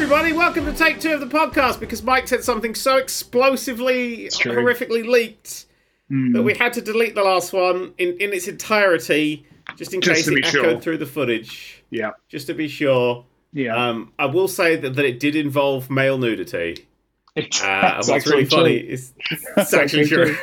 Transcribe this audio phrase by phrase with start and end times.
[0.00, 0.32] everybody.
[0.32, 5.66] Welcome to take two of the podcast because Mike said something so explosively, horrifically leaked
[6.08, 6.32] Hmm.
[6.34, 9.44] that we had to delete the last one in, in its entirety,
[9.76, 10.80] just in Just case it echoed sure.
[10.80, 11.82] through the footage.
[11.90, 12.12] Yeah.
[12.28, 13.26] Just to be sure.
[13.52, 13.74] Yeah.
[13.76, 16.86] Um, I will say that, that it did involve male nudity.
[17.34, 17.66] It's, Uh,
[17.98, 19.12] and what's really actually funny is
[19.56, 20.34] it's actually true.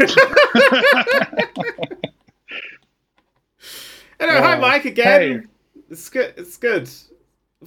[4.20, 5.22] Anyway, hi Oh, Mike again.
[5.22, 5.40] hey.
[5.90, 6.34] It's good.
[6.38, 6.90] It's good.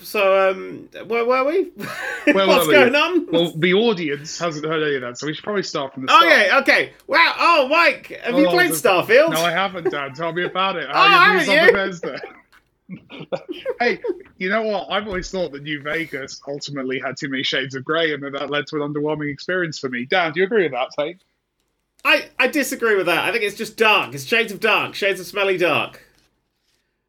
[0.02, 1.70] So, um, where were we?
[2.32, 2.74] Where What's were we?
[2.74, 3.26] going on?
[3.32, 6.12] Well, the audience hasn't heard any of that, so we should probably start from the
[6.12, 6.32] Oh start.
[6.46, 6.92] yeah, okay.
[7.06, 7.34] Wow.
[7.38, 9.30] Oh, Mike, have you Oh, played the- Starfield?
[9.32, 10.12] No, I haven't, Dan.
[10.14, 10.88] Tell me about it.
[10.90, 11.72] Oh, How you on you?
[11.72, 12.20] Bethesda?
[13.80, 13.98] hey,
[14.38, 14.88] you know what?
[14.90, 18.32] I've always thought that New Vegas ultimately had too many shades of grey, and that
[18.32, 20.04] that led to an underwhelming experience for me.
[20.06, 21.18] Dan, do you agree with that take?
[22.04, 23.24] I I disagree with that.
[23.24, 24.14] I think it's just dark.
[24.14, 26.02] It's shades of dark, shades of smelly dark.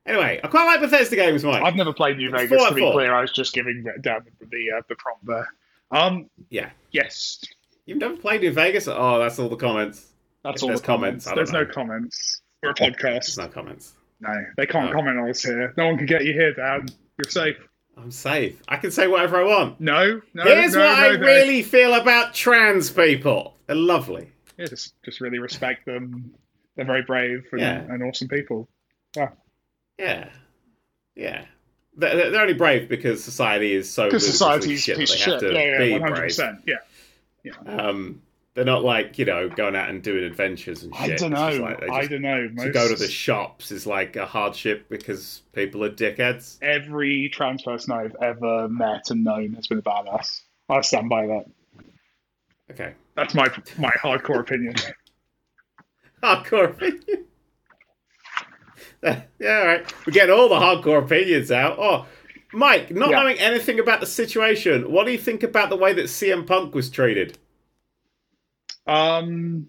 [0.09, 1.62] Anyway, I quite like Bethesda games, Mike.
[1.63, 2.94] I've never played New Vegas, to be four.
[2.94, 3.13] clear.
[3.13, 5.48] I was just giving Dan the the, uh, the prompt there.
[5.92, 6.70] Um, Yeah.
[6.92, 7.44] yes,
[7.86, 8.88] You've never played New Vegas?
[8.88, 10.08] Oh, that's all the comments.
[10.44, 11.25] that's If all the comments.
[11.25, 12.42] comments, There's no comments.
[12.61, 13.38] We're a There's podcast.
[13.39, 13.94] no comments.
[14.19, 14.94] No, they can't Oh.
[14.94, 15.73] comment on us here.
[15.78, 16.88] No one can get you here, Dan.
[17.17, 17.58] You're safe.
[17.97, 18.62] I'm safe.
[18.67, 19.80] I can say whatever I want.
[19.81, 20.44] No, no.
[20.44, 21.25] Here's no, what no, I no.
[21.25, 23.58] really feel about trans people.
[23.67, 24.31] They're lovely.
[24.58, 26.34] Yeah, just just really respect them.
[26.75, 27.80] They're very brave and, Yeah.
[27.89, 28.69] and awesome people.
[29.17, 29.30] Yeah.
[30.00, 30.30] Yeah.
[31.16, 31.45] Yeah.
[31.97, 35.41] They're, they're only brave because society is so Because society's a shit piece they have
[35.41, 35.50] shit.
[35.52, 36.28] to Yeah, yeah, be one hundred brave.
[36.30, 36.64] percent.
[36.66, 37.53] Yeah.
[37.66, 38.22] Um,
[38.53, 41.11] they're not like you know going out and doing adventures and shit.
[41.11, 41.61] I don't know.
[41.64, 42.47] like they I don't know.
[42.47, 46.58] to go to the shops is like a hardship because people are dickheads.
[46.61, 50.41] every trans person I've ever met and known has been a badass.
[50.69, 51.45] I stand by that.
[52.72, 53.47] Okay, That's my
[53.78, 54.75] my hardcore opinion.
[56.23, 57.25] hardcore opinion.
[59.03, 59.94] yeah, all right.
[60.05, 61.78] We're getting all the hardcore opinions out.
[61.80, 62.05] Oh,
[62.53, 63.19] Mike, not Yeah.
[63.22, 66.73] knowing anything about the situation, what do you think about the way that CM Punk
[66.75, 67.38] was treated?
[68.88, 69.67] Um,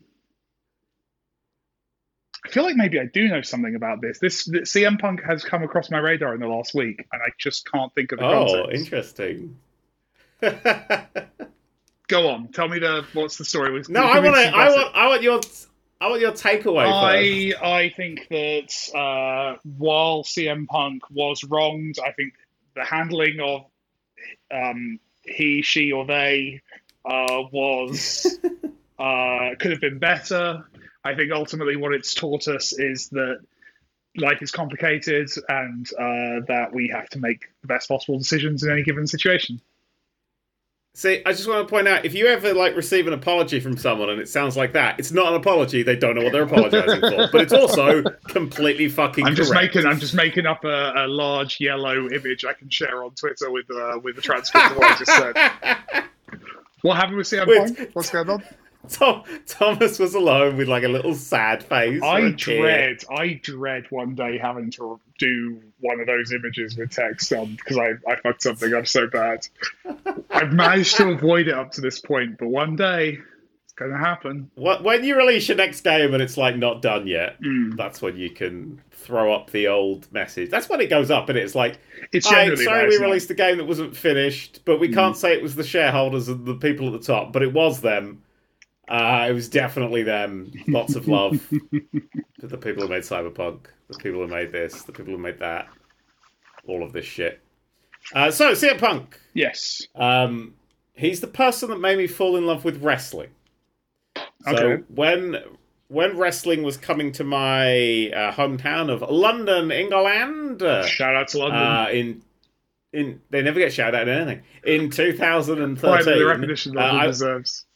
[2.47, 4.19] I feel like maybe I do know something about this.
[4.19, 7.29] This, this CM Punk has come across my radar in the last week, and I
[7.39, 8.81] just can't think of the Oh, context.
[8.93, 9.59] interesting.
[12.09, 13.83] Go on, tell me the what's the story?
[13.89, 14.43] No, I want to.
[14.57, 14.97] I want.
[14.97, 15.41] I want your.
[16.01, 17.63] I want your takeaway first.
[17.63, 22.33] I I think that uh, while CM Punk was wronged, I think
[22.75, 23.67] the handling of
[24.51, 26.63] um, he, she, or they
[27.05, 28.27] uh, was
[28.99, 30.65] uh, could have been better.
[31.05, 33.41] I think ultimately what it's taught us is that
[34.17, 38.71] life is complicated and uh, that we have to make the best possible decisions in
[38.71, 39.61] any given situation.
[40.93, 43.77] See, I just want to point out if you ever like receive an apology from
[43.77, 45.85] someone and it sounds like that, it's not an apology.
[45.85, 49.25] They don't know what they're apologizing for, but it's also completely fucking.
[49.25, 49.77] I'm just correct.
[49.77, 53.51] making I'm just making up a, a large yellow image I can share on Twitter
[53.53, 56.05] with uh, with the transcript of what I just said.
[56.83, 57.45] What happened with CM.
[57.45, 57.91] Punk?
[57.93, 58.43] What's going on?
[58.89, 62.03] Tom, Thomas was alone with like a little sad face.
[62.03, 67.33] I dread, I dread one day having to do one of those images with text
[67.33, 69.47] on because I, I fucked something up so bad.
[70.31, 73.19] I've managed to avoid it up to this point, but one day
[73.65, 74.51] it's going to happen.
[74.55, 77.77] Wh- When you release your next game and it's like not done yet, Mm.
[77.77, 80.51] that's when you can throw up the old message.
[80.51, 81.79] That's when it goes up and it's like,
[82.13, 83.01] It's generally sorry we it?
[83.01, 86.47] released a game that wasn't finished, but we can't say it was the shareholders and
[86.47, 88.23] the people at the top, but it was them.
[88.91, 90.51] Uh, it was definitely them.
[90.67, 91.39] Lots of love
[92.41, 95.39] to the people who made Cyberpunk, the people who made this, the people who made
[95.39, 95.69] that,
[96.67, 97.41] all of this shit.
[98.15, 99.19] Uh, so, CM Punk.
[99.35, 99.83] Yes.
[99.95, 100.55] Um,
[100.95, 103.31] he's the person that made me fall in love with wrestling.
[104.17, 104.25] So
[104.57, 104.83] Okay.
[104.89, 105.37] when
[105.89, 111.39] when wrestling was coming to my uh, hometown of London, England, uh, Shout out to
[111.39, 111.61] London.
[111.61, 112.23] uh, in
[112.93, 114.43] in they never get shouted out in anything.
[114.65, 117.67] In 2013, Finally, the recognition uh, London I- deserves.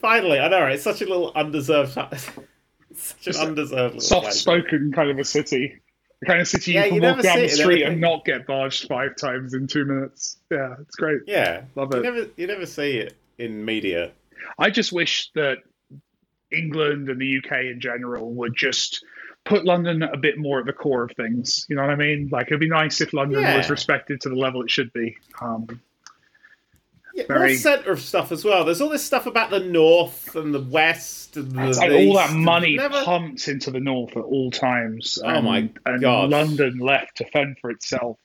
[0.00, 0.74] Finally, I know, right?
[0.74, 1.92] It's such a little undeserved,
[2.94, 5.80] such an undeserved Soft spoken kind of a city.
[6.20, 8.46] The kind of city Yeah, you you can walk down the street and not get
[8.46, 10.36] barged five times in two minutes.
[10.50, 11.22] Yeah, it's great.
[11.26, 12.02] Yeah, Love you it.
[12.02, 14.12] never you never see it in media.
[14.58, 15.58] I just wish that
[16.52, 19.04] England and the UK in general would just
[19.46, 21.64] put London a bit more at the core of things.
[21.70, 22.28] You know what I mean?
[22.30, 23.56] Like it'd be nice if London Yeah.
[23.56, 25.16] was respected to the level it should be.
[25.40, 25.80] Um,
[27.28, 28.64] Yeah, Very- centre of stuff as well.
[28.64, 32.32] There's all this stuff about the north and the west and the like all that
[32.34, 35.18] money Never- pumped into the north at all times.
[35.24, 36.30] Oh and, my and God.
[36.30, 38.18] London left to fend for itself,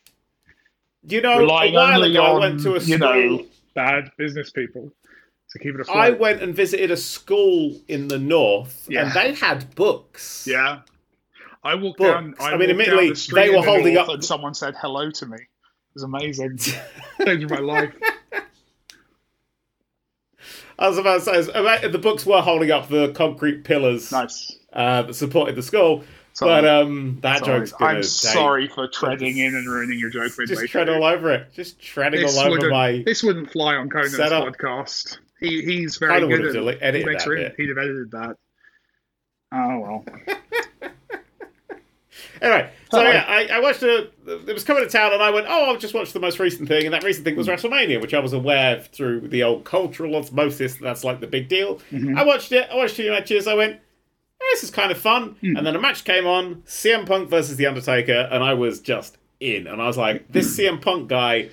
[1.07, 2.89] You know, a while ago, I went to a school.
[2.91, 4.91] you know bad business people
[5.51, 5.97] to keep it afloat.
[5.97, 9.03] I went and visited a school in the north, Yeah.
[9.05, 10.47] and they had books.
[10.49, 10.79] Yeah.
[11.63, 12.09] I walked Books.
[12.13, 12.35] down.
[12.39, 15.25] I, I mean, admittedly, the they were the holding up- and someone said hello to
[15.25, 15.37] me.
[15.37, 15.45] It
[15.95, 16.57] was amazing.
[17.25, 17.93] Changed my life.
[20.77, 24.55] I was about to say, the books were holding up the concrete pillars Nice.
[24.73, 26.03] uh, that supported the skull.
[26.33, 26.61] Sorry.
[26.61, 27.59] But um, that Sorry.
[27.59, 30.87] joke's gonna I'm take- sorry for treading in and ruining your joke midway Just tread
[30.87, 30.95] through.
[30.95, 31.53] all over it.
[31.53, 33.03] Just treading This all over my.
[33.05, 34.43] this wouldn't fly on Conan's setup.
[34.53, 35.17] podcast.
[35.39, 37.53] He, he's very good at dele- edited he makes that bit.
[37.55, 38.35] He'd have edited that.
[39.53, 40.05] Oh well.
[42.41, 44.09] Anyway, so yeah, I, I watched a.
[44.27, 46.67] It was coming to town, and I went, "Oh, I've just watched the most recent
[46.67, 49.63] thing," and that recent thing was WrestleMania, which I was aware of through the old
[49.63, 50.75] cultural osmosis.
[50.75, 51.79] That's like the big deal.
[51.91, 52.17] Mhm.
[52.17, 52.67] I watched it.
[52.71, 53.47] I watched two matches.
[53.47, 55.57] I went, "Eh, "This is kind of fun," Hmm.
[55.57, 59.17] and then a match came on: CM Punk versus The Undertaker, and I was just
[59.39, 61.49] in, and I was like, "This CM Punk guy,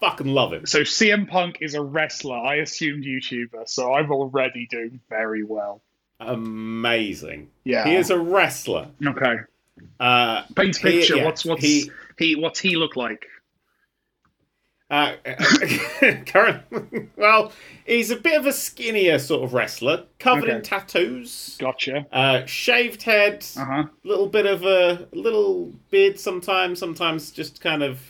[0.00, 2.36] fucking love him." So CM Punk is a wrestler.
[2.38, 5.82] I assumed YouTuber, so I'm already doing very well.
[6.20, 7.50] Amazing.
[7.64, 7.84] Yeah.
[7.88, 8.88] He is a wrestler.
[9.04, 9.36] Okay.
[10.00, 11.16] Uh, Paint He- picture.
[11.16, 13.26] yeah, what's what's he- he, what's he look like?
[14.90, 15.14] Uh,
[16.26, 16.62] current,
[17.16, 17.50] well,
[17.86, 22.06] he's a bit of a skinnier sort of wrestler, covered in tattoos, Gotcha.
[22.12, 23.84] uh, shaved head, Uh huh.
[24.04, 28.00] little bit of a little beard sometimes, sometimes just kind of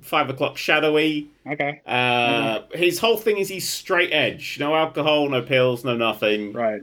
[0.00, 1.28] five o'clock shadowy.
[1.48, 1.80] Okay.
[1.86, 6.52] Uh, His whole thing is he's straight edge, no alcohol, no pills, no nothing.
[6.52, 6.82] Right.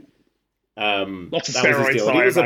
[0.78, 2.42] Um, Lots of that was his steroids, I he was a-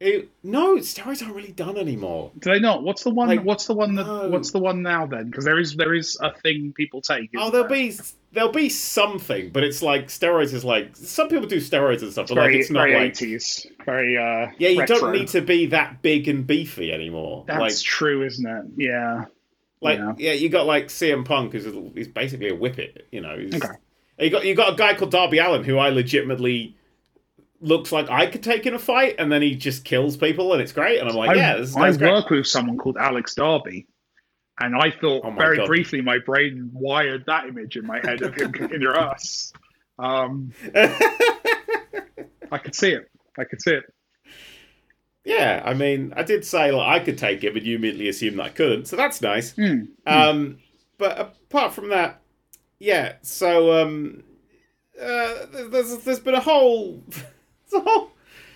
[0.00, 2.32] he- no, steroids aren't really done anymore.
[2.38, 2.82] Do they not?
[2.82, 3.28] What's the one?
[3.28, 4.06] Like, what's the one that?
[4.06, 4.28] no.
[4.28, 5.26] What's the one now then?
[5.26, 7.30] Because there is there is a thing people take.
[7.36, 7.90] Oh, there'll there?
[7.90, 7.94] be
[8.32, 12.28] there'll be something, but it's like steroids is like some people do steroids and stuff,
[12.28, 13.66] but like it's not very like eighties.
[13.84, 14.50] Very uh.
[14.58, 15.00] yeah, you retro.
[15.00, 17.44] don't need to be that big and beefy anymore.
[17.46, 18.64] That's like true, isn't it?
[18.78, 19.26] Yeah.
[19.82, 20.14] like yeah.
[20.16, 20.32] yeah.
[20.32, 23.32] you got like CM Punk who's a, he's basically a whippet, you know.
[23.32, 23.68] Okay.
[24.18, 26.74] You got you got a guy called Darby Allin who I legitimately
[27.60, 30.62] looks like I could take in a fight, and then he just kills people, and
[30.62, 30.98] it's great.
[31.00, 32.10] And I'm like, I, yeah, this I great.
[32.12, 33.86] work with someone called Alex Darby,
[34.60, 35.66] and I thought Oh very God.
[35.66, 39.52] briefly my brain wired that image in my head of him kicking your ass.
[39.98, 43.10] Um, I could see it.
[43.38, 43.84] I could see it.
[45.24, 48.38] yeah, I mean, I did say like I could take it, but you immediately assumed
[48.38, 49.52] that I couldn't, so that's nice.
[49.54, 49.82] Hmm.
[50.06, 50.58] Um,
[50.98, 52.20] but apart from that,
[52.78, 53.14] yeah.
[53.22, 54.24] So um,
[55.00, 57.02] uh, there's there's been a whole,
[57.78, 58.10] whole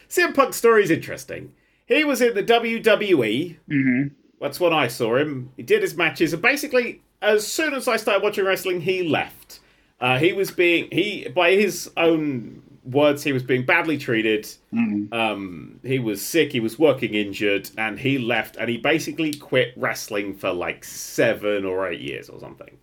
[0.09, 1.53] CM Punk story is interesting.
[1.87, 3.57] He was in the WWE.
[3.69, 4.03] hmm
[4.41, 5.51] That's when I saw him.
[5.57, 9.61] He did his matches, and basically, as soon as I started watching wrestling, he left.
[10.01, 14.47] Uh, he was being he by his own words, he was being badly treated.
[14.71, 16.53] hmm Um, he was sick.
[16.53, 18.57] He was working injured, and he left.
[18.57, 22.77] And he basically quit wrestling for like seven or eight years or something,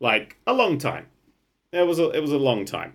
[0.00, 1.06] like a long time.
[1.72, 2.94] It was a it was a long time,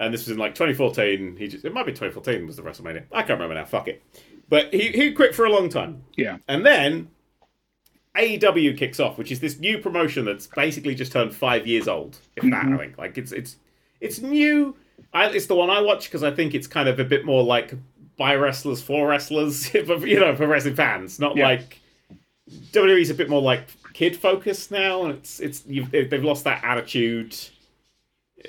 [0.00, 1.36] and this was in like 2014.
[1.36, 3.04] He just it might be 2014 was the WrestleMania.
[3.12, 3.64] I can't remember now.
[3.64, 4.02] Fuck it.
[4.48, 6.38] But he he quit for a long time, Yeah.
[6.48, 7.08] and then
[8.16, 12.18] AEW kicks off, which is this new promotion that's basically just turned five years old.
[12.36, 12.74] If that, mm-hmm.
[12.74, 13.56] I think, like it's it's
[14.00, 14.76] it's new.
[15.12, 17.42] I, it's the one I watch because I think it's kind of a bit more
[17.42, 17.74] like
[18.16, 21.48] by wrestlers for wrestlers, but, you know, for wrestling fans, not Yeah.
[21.48, 21.80] like
[22.72, 26.62] WWE's a bit more like kid focused now, and it's it's you've, they've lost that
[26.62, 27.34] attitude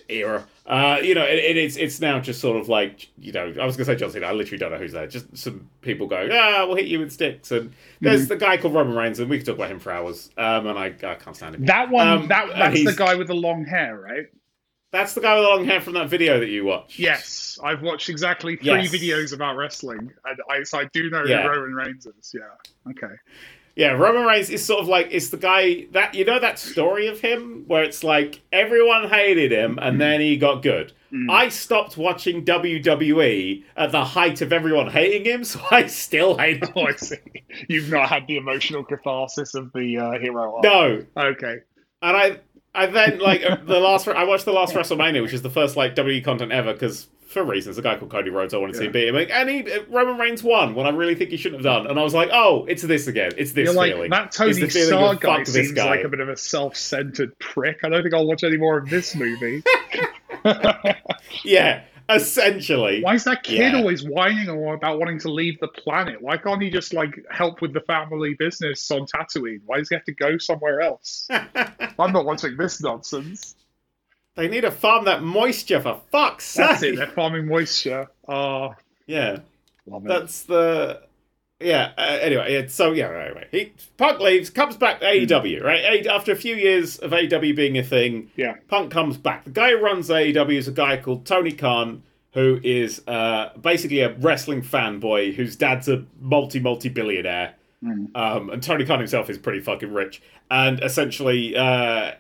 [0.10, 0.46] era.
[0.66, 3.54] Uh, you know, it, it, it's it's now just sort of like you know.
[3.62, 4.26] I was gonna say John Cena.
[4.26, 5.06] I literally don't know who's there.
[5.06, 7.52] Just some people going, ah, we'll hit you with sticks.
[7.52, 7.72] And
[8.02, 10.32] there's the guy called Roman Reigns, and we could talk about him for hours.
[10.38, 11.66] Um, and I, I can't stand him.
[11.66, 12.08] That one.
[12.08, 14.26] Um, that that's the guy with the long hair, right?
[14.92, 16.98] That's the guy with the long hair from that video that you watched.
[16.98, 18.92] Yes, I've watched exactly three Yes.
[18.92, 21.44] videos about wrestling, and I, so I do know Yeah.
[21.44, 22.34] who Roman Reigns is.
[22.34, 22.90] Yeah.
[22.92, 23.14] Okay.
[23.76, 27.08] Yeah, Roman Reigns is sort of like it's the guy that you know that story
[27.08, 30.94] of him where it's like everyone hated him and then he got good.
[31.12, 31.30] Mm.
[31.30, 36.64] I stopped watching WWE at the height of everyone hating him, so I still hate
[36.64, 36.72] him.
[36.76, 37.18] Oh, I see.
[37.68, 40.64] You've not had the emotional catharsis of the uh, hero arc.
[40.64, 41.58] No, Okay.
[42.02, 42.40] and I,
[42.74, 44.08] I then like uh, the last.
[44.08, 47.44] I watched the last WrestleMania, which is the first like WWE content ever, because for
[47.44, 48.88] reasons, a guy called Cody Rhodes, I wanted to see Yeah.
[48.88, 51.38] him beat him, like, and he uh, Roman Reigns won when I really think he
[51.38, 53.94] shouldn't have done, and I was like, oh, it's this again, it's this You're like
[53.94, 54.10] feeling.
[54.10, 56.38] that Tony the feeling Stark guy "Fuck this seems guy." like a bit of a
[56.38, 57.80] self-centered prick.
[57.84, 59.62] I don't think I'll watch any more of this movie.
[61.44, 63.02] Yeah, essentially.
[63.04, 63.78] Why is that kid Yeah.
[63.78, 66.22] always whining about wanting to leave the planet?
[66.22, 69.60] Why can't he just like help with the family business on Tatooine?
[69.66, 71.28] Why does he have to go somewhere else?
[72.00, 73.55] I'm not watching this nonsense.
[74.36, 76.94] They need to farm that moisture for fuck's That's sake.
[76.94, 76.98] it.
[76.98, 78.08] They're farming moisture.
[78.28, 78.76] Oh,
[79.08, 79.40] Yeah,
[79.88, 80.10] love it.
[80.10, 81.02] that's the.
[81.62, 81.92] Yeah.
[81.98, 83.08] Uh, anyway, yeah, so yeah.
[83.10, 85.64] Anyway, he Punk leaves, comes back to AEW.
[85.64, 88.56] Right A- after a few years of AEW being a thing, yeah.
[88.68, 89.46] Punk comes back.
[89.46, 94.02] The guy who runs AEW is a guy called Tony Khan, who is uh, basically
[94.02, 97.54] a wrestling fanboy whose dad's a multi multi billionaire.
[97.86, 98.08] Mm.
[98.16, 102.14] Um, and Tony Khan himself is pretty fucking rich, and essentially, uh,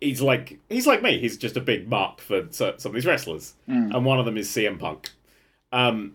[0.00, 1.18] he's like he's like me.
[1.20, 3.94] He's just a big mark for some of these wrestlers, Mm.
[3.94, 5.10] and one of them is CM Punk.
[5.70, 6.14] Um,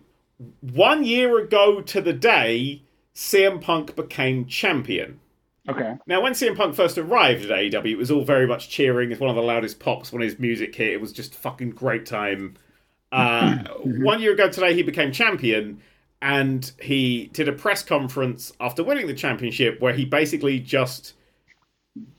[0.60, 2.82] one year ago to the day,
[3.14, 5.20] CM Punk became champion.
[5.68, 5.94] Okay.
[6.06, 9.10] Now, when CM Punk first arrived at AEW, it was all very much cheering.
[9.12, 10.92] It's one of the loudest pops when his music hit.
[10.92, 12.54] It was just fucking great time.
[13.12, 15.80] Uh, one year ago today, he became champion,
[16.20, 21.14] and he did a press conference after winning the championship where he basically just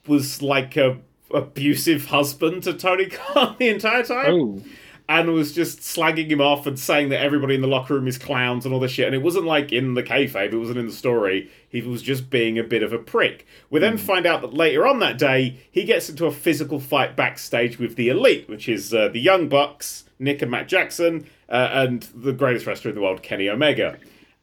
[0.07, 0.97] was like a
[1.33, 4.63] abusive husband to Tony Khan the entire time Oh.
[5.07, 8.17] and was just slagging him off and saying that everybody in the locker room is
[8.17, 9.05] clowns and all this shit.
[9.05, 11.51] And it wasn't like in the kayfabe, it wasn't in the story.
[11.69, 13.45] He was just being a bit of a prick.
[13.69, 17.15] We then find out that later on that day, he gets into a physical fight
[17.15, 21.69] backstage with the Elite, which is uh, the Young Bucks, Nick and Matt Jackson, uh,
[21.73, 23.97] and the greatest wrestler in the world, Kenny Omega.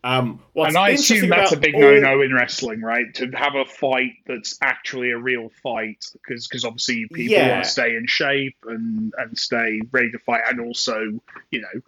[0.04, 3.12] Um, what's And I assume that's a big all- no-no in wrestling, right?
[3.14, 7.50] To have a fight that's actually a real fight, because because obviously people Yeah.
[7.52, 11.18] want to stay in shape and and stay ready to fight, and also
[11.50, 11.80] you know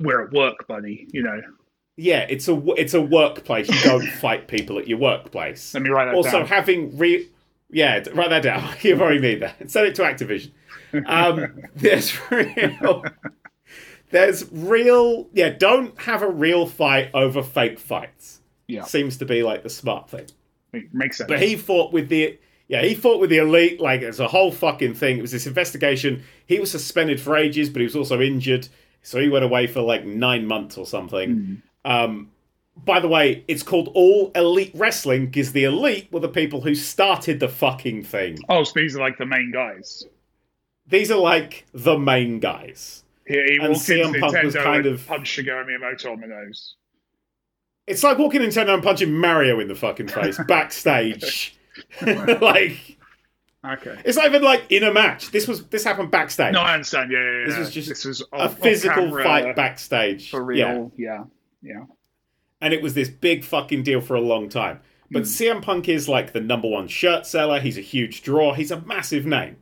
[0.00, 1.06] we're at work, buddy.
[1.12, 1.42] You know,
[1.96, 3.68] Yeah, it's a it's a workplace.
[3.68, 5.72] You don't fight people at your workplace.
[5.74, 6.40] let me write that also down.
[6.42, 7.28] Also, having re
[7.72, 10.50] yeah write that down you probably need that send it to activision
[11.06, 13.04] um there's real
[14.10, 18.84] there's real yeah don't have a real fight over fake fights Yeah.
[18.84, 20.26] seems to be like the smart thing
[20.72, 21.28] Make- Makes sense.
[21.28, 22.38] but he fought with the
[22.68, 25.46] yeah he fought with the elite like it's a whole fucking thing it was this
[25.46, 28.68] investigation he was suspended for ages but he was also injured
[29.02, 32.30] so he went away for like nine months or something um
[32.82, 36.74] by the way, it's called All Elite Wrestling because the elite were the people who
[36.74, 38.38] started the fucking thing.
[38.48, 40.04] oh, so these are like the main guys.
[40.86, 43.04] These are like the main guys.
[43.26, 46.20] He, he And walked into CM Punk was kind and of- punched Shigeru Miyamoto on
[46.20, 46.76] the nose.
[47.86, 51.56] It's like walking Nintendo and punching Mario in the fucking face backstage.
[52.40, 52.98] like
[53.66, 54.00] Okay.
[54.06, 55.30] it's not even like in a match.
[55.32, 56.52] This was this happened backstage.
[56.54, 57.10] No, I understand.
[57.12, 57.46] Yeah, yeah, yeah.
[57.46, 60.30] This was just this was a physical fight backstage.
[60.30, 60.90] for real.
[60.96, 61.24] Yeah,
[61.62, 61.84] yeah.
[62.62, 64.80] and it was this big fucking deal for a long time.
[65.10, 65.28] But hmm.
[65.28, 67.60] CM Punk is like the number one shirt seller.
[67.60, 68.54] He's a huge draw.
[68.54, 69.56] He's a massive name,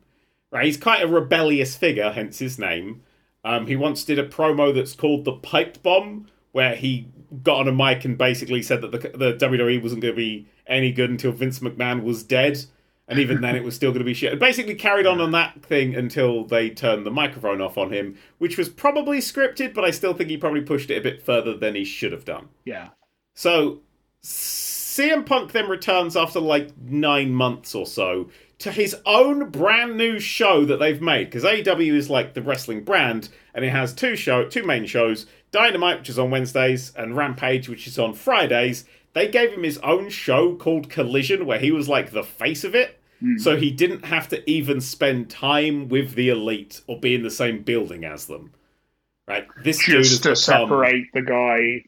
[0.52, 0.64] right?
[0.64, 3.02] He's quite a rebellious figure, hence his name.
[3.44, 7.08] Um, he once did a promo that's called the Pipe Bomb, where he
[7.42, 10.46] got on a mic and basically said that the, the WWE wasn't going to be
[10.66, 12.64] any good until Vince McMahon was dead,
[13.06, 14.32] and even then it was still going to be shit.
[14.32, 18.16] And basically carried on on that thing until they turned the microphone off on him,
[18.38, 21.56] which was probably scripted, but I still think he probably pushed it a bit further
[21.56, 22.48] than he should have done.
[22.64, 22.88] Yeah.
[23.34, 23.80] So
[24.22, 30.18] CM Punk then returns after like nine months or so to his own brand new
[30.18, 34.16] show that they've made because AEW is like the wrestling brand and it has two
[34.16, 38.84] show two main shows Dynamite which is on Wednesdays and Rampage which is on Fridays.
[39.14, 42.74] They gave him his own show called Collision where he was like the face of
[42.74, 43.00] it.
[43.20, 43.38] Hmm.
[43.38, 47.30] So he didn't have to even spend time with the elite or be in the
[47.30, 48.52] same building as them.
[49.26, 49.46] Right?
[49.62, 51.84] This Just to become separate the guy.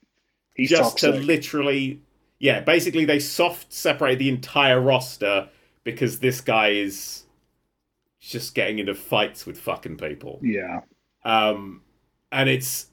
[0.55, 2.01] He's just to literally
[2.39, 5.49] yeah basically they soft separate the entire roster
[5.85, 7.25] because this guy is
[8.21, 10.41] just getting into fights with fucking people.
[10.43, 10.81] Yeah.
[11.25, 11.83] um
[12.31, 12.87] and it's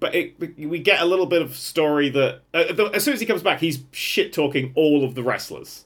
[0.00, 3.20] but it, we get a little bit of story that uh, the, as soon as
[3.20, 5.84] he comes back he's shit talking all of the wrestlers.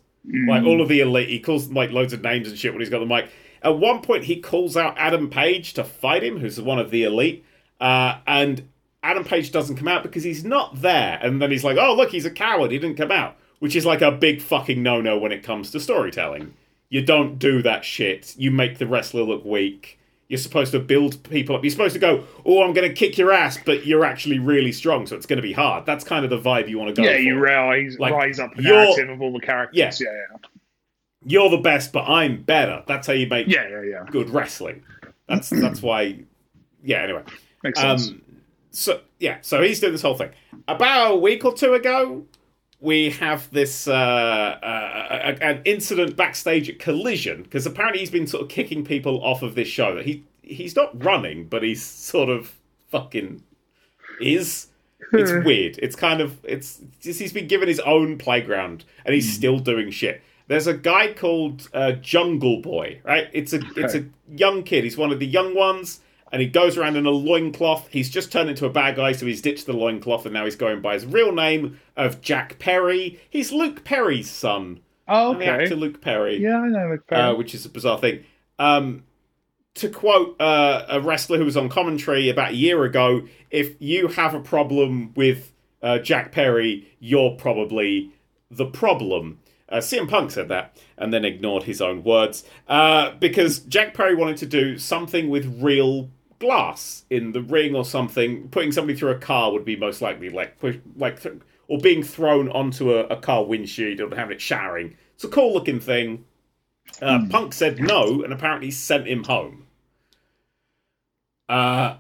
[0.49, 1.29] Like all of the elite.
[1.29, 3.31] He calls them like loads of names and shit when he's got the mic.
[3.63, 7.05] At one point he calls out adam page to fight him who's one of the
[7.05, 7.45] elite.
[7.81, 8.69] Uh, and
[9.03, 11.19] adam page doesn't come out because he's not there.
[11.23, 12.71] And then he's like oh look he's a coward.
[12.71, 15.79] He didn't come out which is like a big fucking no-no when it comes to
[15.81, 16.53] storytelling
[16.89, 19.97] you don't do that shit you make the wrestler look weak
[20.29, 21.65] you're supposed to build people up.
[21.65, 24.71] You're supposed to go, oh, I'm going to kick your ass, but you're actually really
[24.71, 25.87] strong, so it's going to be hard.
[25.87, 27.21] That's kind of the vibe you want to go Yeah, for.
[27.21, 29.77] you rise, Like, rise up the narrative of all the characters.
[29.77, 29.91] Yeah.
[30.09, 30.37] Yeah, yeah,
[31.25, 32.85] You're the best, but I'm better.
[32.87, 34.05] That's how you make yeah, yeah, yeah.
[34.09, 34.85] good wrestling.
[35.27, 36.21] That's that's why.
[36.85, 37.03] Yeah.
[37.03, 37.25] Anyway,
[37.65, 38.09] Makes sense.
[38.11, 38.23] um,
[38.71, 40.31] so yeah, so he's doing this whole thing.
[40.69, 42.25] About a week or two ago,
[42.81, 48.27] we have this uh, uh, a- an incident backstage at Collision because apparently he's been
[48.27, 49.95] sort of kicking people off of this show.
[49.95, 52.53] That he he's not running, but he's sort of
[52.89, 53.43] fucking
[54.21, 54.67] is.
[55.13, 55.79] It's weird.
[55.83, 59.91] It's kind of it's just, he's been given his own playground and he's still doing
[59.91, 60.23] shit.
[60.47, 63.29] There's a guy called uh, Jungle Boy, right?
[63.33, 64.85] It's a it's a young kid.
[64.85, 66.01] He's one of the young ones,
[66.33, 67.89] and he goes around in a loincloth.
[67.89, 70.57] He's just turned into a bad guy, so he's ditched the loincloth, and now he's
[70.57, 73.21] going by his real name of Jack Perry.
[73.29, 75.77] He's Luke Perry's son, oh, the actor.
[75.77, 76.89] Luke Perry Yeah, I know.
[76.91, 77.35] Luke uh, Perry.
[77.35, 78.25] which is a bizarre thing.
[78.59, 79.05] Um,
[79.75, 84.09] to quote uh, a wrestler who was on commentary about a year ago, if you
[84.09, 88.13] have a problem with uh, Jack Perry, you're probably
[88.51, 89.39] the problem.
[89.69, 94.17] Uh, CM Punk said that and then ignored his own words uh, because Jack Perry
[94.17, 96.11] wanted to do something with real
[96.41, 98.49] glass in the ring or something.
[98.49, 101.37] Putting somebody through a car would be most likely like push, like th-
[101.69, 104.97] or being thrown onto a, a car windshield or having it showering.
[105.15, 106.25] It's a cool looking thing.
[107.01, 109.67] Uh, Punk said no and apparently sent him home.
[111.49, 111.97] Uh,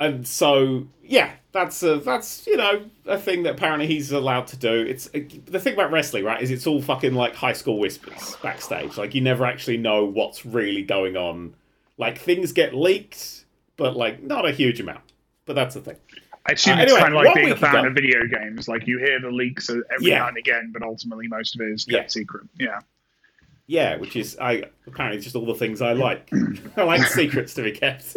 [0.00, 4.56] and so yeah, that's a, that's you know a thing that apparently he's allowed to
[4.56, 4.82] do.
[4.82, 6.40] It's the thing about wrestling, right?
[6.40, 8.96] Is it's all fucking like high school whispers backstage.
[8.96, 11.54] Like you never actually know what's really going on.
[11.96, 13.37] Like things get leaked,
[13.78, 15.00] but like not a huge amount.
[15.46, 15.96] But that's the thing.
[16.46, 18.68] I assume Uh, it's anyway, kind of like being a fan ago- of video games.
[18.68, 20.18] Like you hear the leaks every Yeah.
[20.18, 22.00] now and again, but ultimately most of it is Yeah.
[22.00, 22.44] kept secret.
[22.58, 22.80] Yeah.
[23.66, 26.30] Yeah, which is I apparently just all the things I like.
[26.76, 28.16] I like secrets to be kept.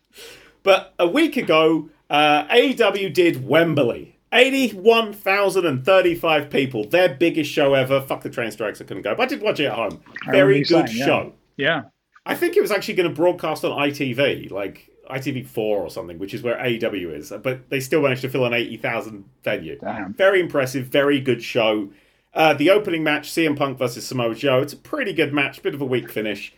[0.62, 4.14] but a week ago, uh, AEW did Wembley.
[4.32, 6.84] 81,035 people.
[6.88, 8.00] Their biggest show ever.
[8.00, 9.14] Fuck the train strikes, I couldn't go.
[9.14, 10.00] But I did watch it at home.
[10.30, 11.06] Very good saying, yeah.
[11.06, 11.32] show.
[11.56, 11.82] Yeah.
[12.26, 16.34] I think it was actually going to broadcast on ITV, like ITV4 or something, which
[16.34, 17.32] is where AEW is.
[17.42, 19.78] But they still managed to fill an 80,000 venue.
[19.78, 20.14] Damn.
[20.14, 21.90] Very impressive, very good show.
[22.34, 25.74] Uh, the opening match, CM Punk versus Samoa Joe, it's a pretty good match, bit
[25.74, 26.54] of a weak finish.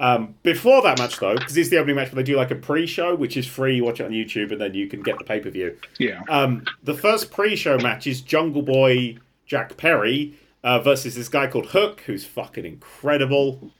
[0.00, 2.56] Um, before that match, though, because it's the opening match, but they do like a
[2.56, 3.76] pre-show, which is free.
[3.76, 5.76] You watch it on YouTube, and then you can get the pay-per-view.
[5.98, 6.20] Yeah.
[6.28, 11.66] Um, the first pre-show match is Jungle Boy Jack Perry uh, versus this guy called
[11.66, 13.70] Hook, who's fucking incredible.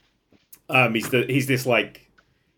[0.68, 2.03] Um, he's the he's this like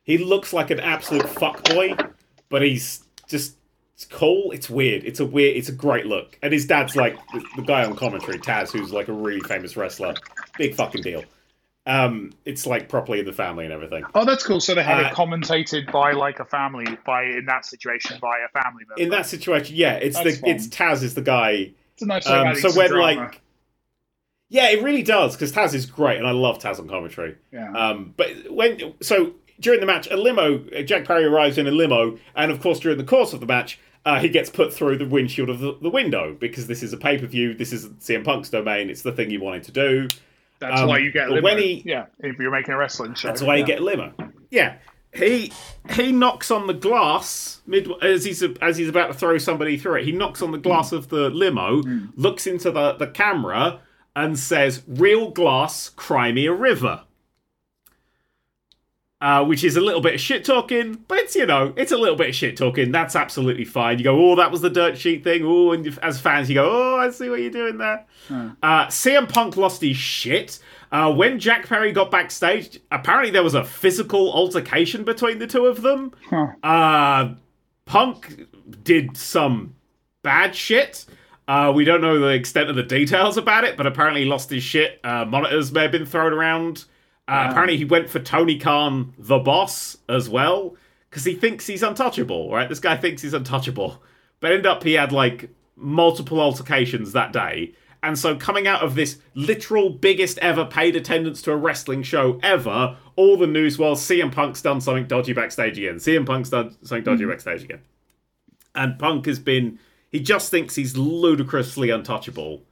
[0.07, 2.13] he looks like an absolute fuckboy,
[2.49, 3.57] but he's just
[3.95, 4.53] it's cool.
[4.53, 5.05] It's weird.
[5.05, 5.57] It's a weird.
[5.57, 6.39] It's a great look.
[6.43, 9.77] And his dad's like the, the guy on commentary, Taz, who's like a really famous
[9.77, 10.15] wrestler.
[10.59, 11.25] Big fucking deal.
[11.87, 14.05] Um, it's like properly in the family and everything.
[14.15, 14.61] Oh, that's cool.
[14.61, 18.39] So they had Uh, it commentated by like a family, by in that situation by
[18.39, 19.03] a family member.
[19.03, 22.27] In that situation, yeah, it's That's the it's Taz is the guy it's a nice
[22.27, 23.03] Um, so when drama.
[23.03, 23.41] like,
[24.49, 27.37] yeah, it really does because Taz is great, and I love Taz on commentary.
[27.53, 27.73] yeah.
[27.73, 32.19] Um, but when so during the match, a limo, Jack Perry arrives in a limo,
[32.35, 35.07] and of course during the course of the match, uh, he gets put through the
[35.07, 37.55] windshield of the, the window because this is a pay per view.
[37.55, 38.89] This is CM Punk's domain.
[38.89, 40.09] It's the thing he wanted to do.
[40.61, 41.43] that's um, why you get a limo.
[41.43, 43.29] when he- yeah, if you're making a wrestling show.
[43.29, 43.61] That's why yeah.
[43.61, 44.15] you get a limo.
[44.51, 44.77] Yeah.
[45.13, 45.51] He
[45.91, 49.97] he knocks on the glass mid as he's as he's about to throw somebody through
[49.97, 50.05] it.
[50.05, 51.83] He knocks on the glass of the limo,
[52.17, 53.81] looks into the, the camera,
[54.15, 57.06] and says, "Real glass, Crimea river."
[59.19, 61.97] Uh, which is a little bit of shit talking, but it's you know it's a
[61.97, 62.93] little bit of shit talking.
[62.93, 63.97] That's absolutely fine.
[63.97, 65.43] You go, oh, that was the dirt sheet thing.
[65.43, 68.05] Oh, and as fans, you go, oh, I see what you're doing there.
[68.63, 70.59] Uh, CM Punk lost his shit.
[70.93, 75.65] Uh, when Jack Perry got backstage, apparently there was a physical altercation between the two
[75.65, 76.13] of them.
[76.29, 76.49] Huh.
[76.63, 77.35] Uh,
[77.87, 78.47] Punk
[78.83, 79.77] did some
[80.23, 81.07] bad shit.
[81.49, 84.51] Uh, we don't know the extent of the details about it, but apparently he lost
[84.51, 85.01] his shit.
[85.03, 86.85] Uh, monitors may have been thrown around.
[87.29, 90.77] Uh, Apparently he went for Tony Khan, the boss, as well,
[91.11, 92.69] because he thinks he's untouchable, right?
[92.69, 94.03] This guy thinks he's untouchable.
[94.41, 97.75] But end up he had like multiple altercations that day.
[98.03, 102.39] And so coming out of this literal biggest ever paid attendance to a wrestling show
[102.43, 105.97] ever, all the news was CM Punk's done something dodgy backstage again.
[105.97, 107.81] CM Punk's done something dodgy backstage again.
[108.75, 109.79] And Punk has been
[110.13, 112.63] he just thinks he's ludicrously untouchable.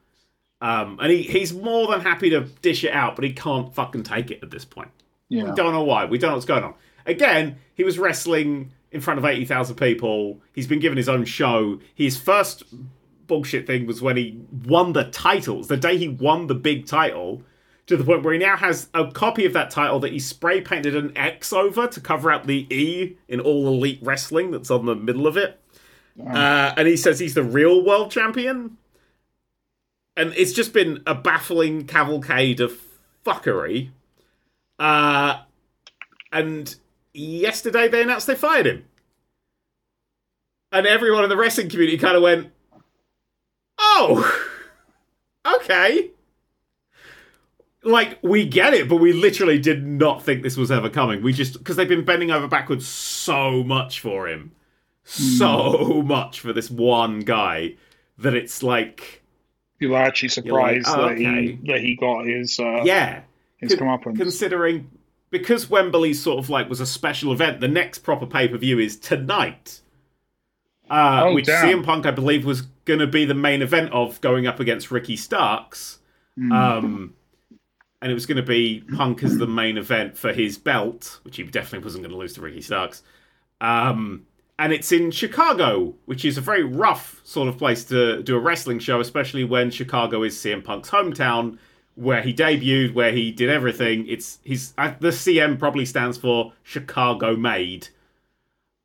[0.65, 4.03] Um, and he, he's more than happy to dish it out, but he can't fucking
[4.03, 4.89] take it at this point.
[5.49, 6.07] We don't know why.
[6.07, 6.73] We don't know what's going on.
[7.05, 10.41] Again, he was wrestling in front of 80,000 people.
[10.55, 11.81] He's been given his own show.
[11.95, 12.63] His first
[13.27, 17.43] bullshit thing was when he won the titles, the day he won the big title,
[17.87, 20.63] to the point where he now has a copy of that title that he spray
[20.63, 24.87] painted an X over to cover up the E in all elite wrestling that's on
[24.87, 25.61] the middle of it.
[26.39, 28.79] Uh, and he says he's the real world champion.
[30.17, 32.81] And it's just been a baffling cavalcade of
[33.25, 33.91] fuckery.
[34.79, 35.41] Uh,
[36.33, 36.75] and
[37.13, 38.85] yesterday they announced they fired him.
[40.73, 42.51] And everyone in the wrestling community kind of went,
[43.79, 44.49] oh,
[45.57, 46.11] okay.
[47.83, 51.23] Like, we get it, but we literally did not think this was ever coming.
[51.23, 54.53] We just, because they've been bending over backwards so much for him.
[55.05, 57.75] So much for this one guy
[58.19, 59.24] that it's like,
[59.93, 63.23] Are actually surprised You're like, oh, that he that he got his uh, yeah.
[63.59, 64.17] his Con- comeuppance.
[64.17, 64.91] considering
[65.31, 68.79] because Wembley sort of like was a special event, the next proper pay per view
[68.79, 69.81] is tonight.
[70.89, 71.81] Uh, Oh, which damn.
[71.81, 74.91] CM Punk, I believe, was going to be the main event of going up against
[74.91, 75.99] Ricky Starks.
[76.37, 76.53] Hmm.
[76.53, 77.15] Um,
[78.03, 81.37] and it was going to be Punk as the main event for his belt, which
[81.39, 83.03] he definitely wasn't going to lose to Ricky Starks.
[83.63, 84.27] Um,
[84.59, 88.39] and it's in Chicago, which is a very rough sort of place to do a
[88.39, 91.59] wrestling show, especially when Chicago is CM Punk's hometown,
[91.97, 94.07] where he debuted, where he did everything.
[94.07, 97.89] It's he's uh, the CM probably stands for Chicago Made.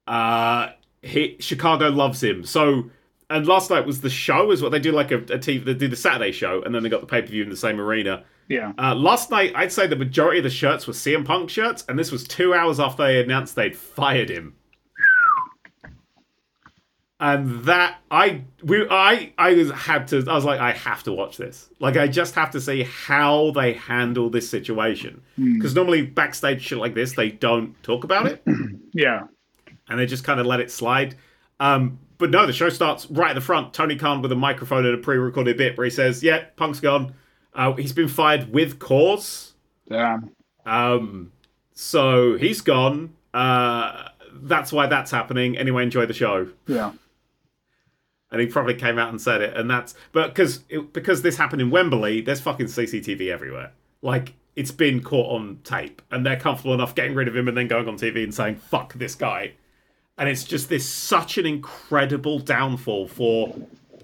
[0.08, 0.70] Uh,
[1.02, 2.90] he, Chicago loves him so.
[3.32, 5.64] And last night was the show, is what they do like a, a TV.
[5.64, 7.56] They do the Saturday show, and then they got the pay per view in the
[7.56, 8.24] same arena.
[8.48, 8.74] Yeah.
[8.80, 12.00] Uh, last night, I'd say the majority of the shirts were CM Punk shirts, and
[12.00, 14.56] this was two hours after they announced they'd fired him.
[17.22, 21.12] And that I we I I was had to I was like I have to
[21.12, 26.04] watch this like I just have to see how they handle this situation because normally
[26.04, 28.42] backstage shit like this they don't talk about it
[28.94, 29.24] Yeah.
[29.90, 31.16] and they just kind of let it slide.
[31.60, 33.74] Um, but no, the show starts right at the front.
[33.74, 37.14] Tony Khan with a microphone and a pre-recorded bit where he says, "Yeah, Punk's gone.
[37.54, 39.54] Uh, he's been fired with cause.
[39.90, 40.32] Damn.
[40.66, 41.32] Um,
[41.74, 43.14] so he's gone.
[43.34, 45.58] Uh, that's why that's happening.
[45.58, 46.92] Anyway, enjoy the show." Yeah.
[48.32, 50.60] And he probably came out and said it, and that's but because
[50.94, 53.72] because this happened in Wembley, there's fucking CCTV everywhere.
[54.04, 57.58] Like it's been caught on tape, and they're comfortable enough getting rid of him and
[57.58, 59.54] then going on TV and saying "fuck this guy,"
[60.18, 63.56] and it's just this such an incredible downfall for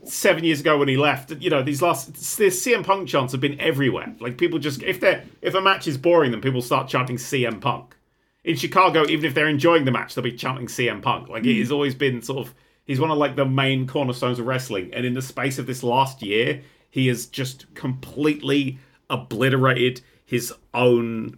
[0.06, 1.32] seven years ago when he left.
[1.32, 4.16] You know, these last this CM Punk chants have been everywhere.
[4.20, 7.60] Like people just if they if a match is boring, then people start chanting CM
[7.60, 7.96] Punk.
[8.44, 11.30] In Chicago, even if they're enjoying the match, they'll be chanting CM Punk.
[11.30, 11.60] Like it mm.
[11.60, 12.54] has always been sort of
[12.86, 14.92] he's one of like the main cornerstones of wrestling.
[14.94, 21.38] And in the space of this last year, he has just completely obliterated his own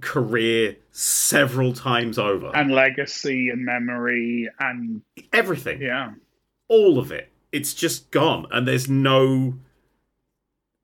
[0.00, 2.50] career several times over.
[2.56, 5.80] And legacy and memory and Everything.
[5.80, 6.12] yeah.
[6.68, 7.28] all of it.
[7.52, 9.54] It's just gone, and there's no.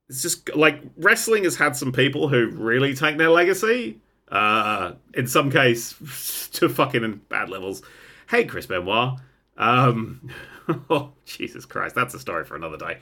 [0.07, 3.97] It's just like wrestling has had some people who really take their legacy,
[4.31, 7.81] uh, in some case, to fucking bad levels.
[8.29, 9.19] Hey, Chris Benoit.
[9.59, 10.29] Um,
[10.89, 12.97] oh, Jesus Christ, that's a story for another day.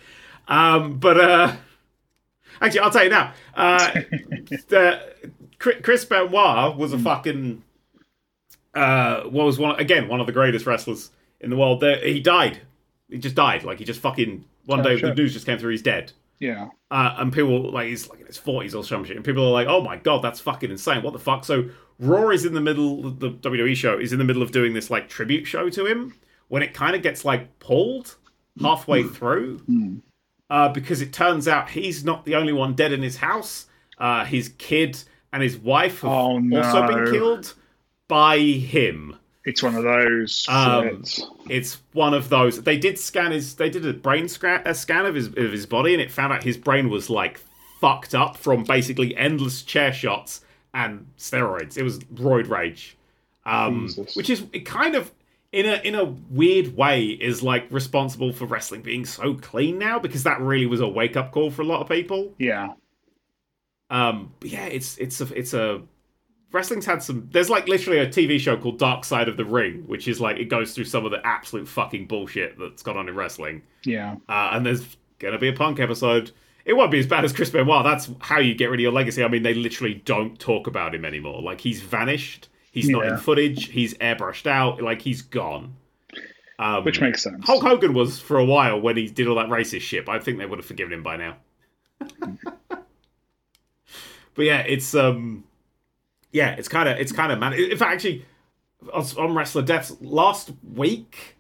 [0.50, 1.56] Um, but uh,
[2.60, 3.34] actually, I'll tell you now.
[3.56, 3.92] Uh,
[4.68, 5.02] the,
[5.60, 7.64] Chris Benoit was a fucking
[8.78, 11.80] uh, what was one again one of the greatest wrestlers in the world.
[11.80, 12.60] There, he died.
[13.10, 13.64] He just died.
[13.64, 15.72] Like he just fucking one Oh, day the news just came through.
[15.72, 16.12] He's dead.
[16.40, 16.70] Yeah.
[16.92, 19.52] Uh, and people like he's like in his forties or some shit, and people are
[19.52, 21.02] like, "Oh my god, that's fucking insane!
[21.02, 23.10] What the fuck?" So Raw is in the middle.
[23.10, 26.14] The WWE show is in the middle of doing this like tribute show to him.
[26.50, 28.16] When it kind of gets like pulled
[28.62, 29.62] halfway through,
[30.50, 33.66] uh, because it turns out he's not the only one dead in his house.
[33.98, 34.98] Uh, his kid
[35.34, 37.54] and his wife have Oh, also been killed
[38.08, 39.16] by him.
[39.46, 40.46] It's one of those.
[40.50, 41.04] Um.
[41.50, 42.62] It's one of those.
[42.64, 43.56] They did scan his.
[43.56, 46.34] They did a brain scan, a scan of his of his body, and it found
[46.34, 47.40] out his brain was like
[47.80, 50.42] fucked up from basically endless chair shots
[50.74, 51.78] and steroids.
[51.78, 52.98] It was roid rage,
[53.46, 55.12] um, which is it kind of
[55.52, 60.00] in a in a weird way is like responsible for wrestling being so clean now
[60.00, 62.34] because that really was a wake up call for a lot of people.
[62.38, 62.74] Yeah.
[63.90, 65.82] Um, but yeah, it's it's a it's a
[66.52, 67.30] wrestling's had some.
[67.32, 70.38] There's like literally a TV show called Dark Side of the Ring, which is like
[70.38, 73.62] it goes through some of the absolute fucking bullshit that's gone on in wrestling.
[73.84, 74.16] Yeah.
[74.28, 76.32] Uh, and there's gonna be a punk episode.
[76.66, 77.86] It won't be as bad as Chris Benoit.
[77.86, 79.24] That's how you get rid of your legacy.
[79.24, 81.42] I mean, they literally don't talk about him anymore.
[81.42, 82.50] Like he's vanished.
[82.82, 83.70] He's not in footage.
[83.70, 84.82] He's airbrushed out.
[84.82, 85.76] Like he's gone.
[86.60, 87.46] Um, Which makes sense.
[87.46, 90.06] Hulk Hogan was for a while when he did all that racist shit.
[90.06, 91.38] But I think they would have forgiven him by now.
[92.70, 92.86] but
[94.38, 95.44] yeah, it's um,
[96.32, 97.54] yeah, it's kind of it's kind of man.
[97.54, 98.26] In fact, actually,
[98.94, 101.38] on on Wrestler Deaths last week,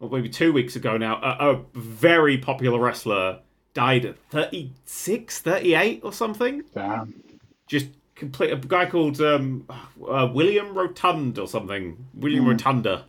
[0.00, 3.40] or maybe two weeks ago now, a, a very popular wrestler
[3.74, 6.62] died at 36, 38 or something.
[6.74, 7.22] Damn.
[7.66, 7.88] Just
[8.18, 9.66] complete a guy called um,
[10.06, 11.96] uh, William Rotund or something.
[12.14, 13.04] William Rotunda.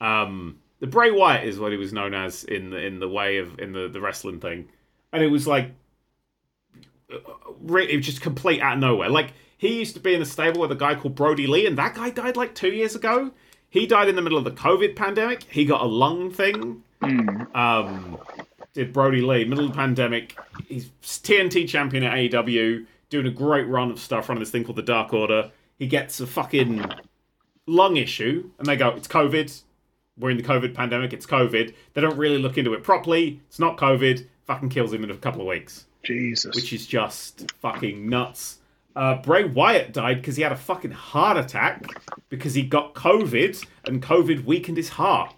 [0.00, 3.38] Um, the Bray Wyatt is what he was known as in the in the way
[3.38, 4.68] of in the the wrestling thing,
[5.12, 5.72] and it was like
[7.60, 9.08] really, it was just complete out of nowhere.
[9.08, 11.76] Like he used to be in a stable with a guy called Brodie Lee, and
[11.78, 13.32] that guy died like two years ago.
[13.70, 15.42] He died in the middle of the COVID pandemic.
[15.44, 16.82] He got a lung thing.
[17.54, 18.18] Um,
[18.72, 20.38] did Brodie Lee middle of the pandemic?
[20.66, 24.76] He's TNT champion at AEW, doing a great run of stuff, running this thing called
[24.76, 25.50] the Dark Order.
[25.78, 26.84] He gets a fucking
[27.66, 29.62] lung issue, and they go, "It's COVID.
[30.18, 31.12] We're in the COVID pandemic.
[31.12, 33.40] It's COVID." They don't really look into it properly.
[33.48, 34.26] It's not COVID.
[34.46, 36.54] Fucking kills him in a couple of weeks Jesus.
[36.54, 38.58] which is just fucking nuts.
[38.96, 41.84] Uh, Bray Wyatt died because he had a fucking heart attack
[42.30, 45.34] because he got COVID and COVID weakened his heart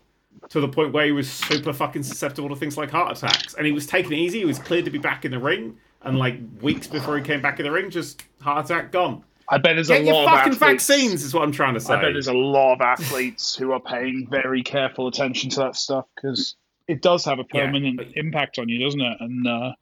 [0.49, 3.55] to the point where he was super fucking susceptible to things like heart attacks.
[3.55, 4.39] And he was taken easy.
[4.39, 5.77] He was cleared to be back in the ring.
[6.03, 9.23] And like weeks before he came back in the ring, just heart attack gone.
[9.49, 10.87] I bet there's Get a lot of fucking athletes.
[10.87, 11.95] vaccines, is what I'm trying to say.
[11.95, 15.77] I bet there's a lot of athletes who are paying very careful attention to that
[15.77, 16.55] stuff because
[16.89, 19.17] it does have a Yeah, permanent but- impact on you, doesn't it?
[19.21, 19.73] And uh,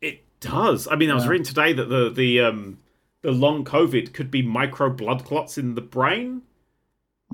[0.00, 0.86] It does.
[0.88, 1.30] I mean, I was Yeah.
[1.30, 2.78] reading today that the the um
[3.22, 6.42] the long COVID could be micro blood clots in the brain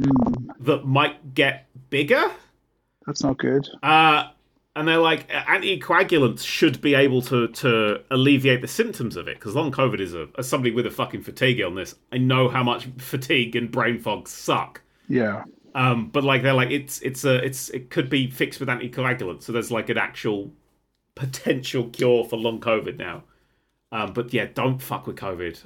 [0.00, 2.30] mm, that might get bigger.
[3.06, 3.68] that's not good.
[3.82, 4.28] Uh,
[4.76, 9.54] and they're like anticoagulants should be able to to alleviate the symptoms of it because
[9.54, 11.94] long COVID is a as somebody with a fucking fatigue illness.
[12.10, 14.82] I know how much fatigue and brain fog suck.
[15.08, 15.44] Yeah.
[15.74, 19.42] Um, but like they're like it's it's a it's it could be fixed with anticoagulants.
[19.42, 20.50] So there's like an actual
[21.14, 23.22] potential cure for long COVID now.
[23.92, 25.58] Um, but yeah, don't fuck with COVID.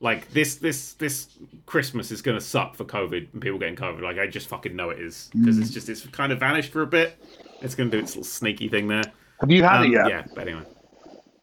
[0.00, 1.28] Like this this this
[1.64, 4.02] Christmas is gonna suck for COVID and people getting COVID.
[4.02, 6.82] Like I just fucking know it is because it's just it's kind of vanished for
[6.82, 7.18] a bit.
[7.62, 9.02] It's gonna do its little sneaky thing there.
[9.40, 10.08] Have you had Um, it yet?
[10.08, 10.62] Yeah, but anyway,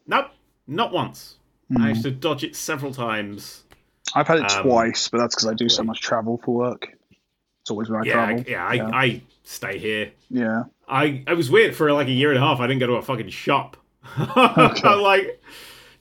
[0.08, 0.28] nope,
[0.68, 1.36] not once.
[1.72, 1.82] Hmm.
[1.82, 3.64] I used to dodge it several times.
[4.16, 6.88] I've had it um, twice, but that's because I do so much travel for work.
[7.62, 8.40] It's always when I Yeah, travel.
[8.40, 10.12] I, yeah, I, I stay here.
[10.30, 10.64] yeah.
[10.88, 12.60] I it was weird for like a year and a half.
[12.60, 13.78] I didn't go to a fucking shop.
[14.04, 15.40] I like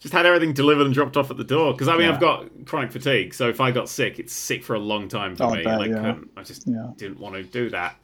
[0.01, 2.15] just had everything delivered and dropped off at the door because I mean Yeah.
[2.15, 5.37] I've got chronic fatigue, so if I got sick, it's sick for a long time
[5.37, 5.65] for Oh, I me.
[5.65, 5.97] bet, like yeah.
[5.97, 6.93] couldn't- I just Yeah.
[6.97, 7.97] didn't want to do that,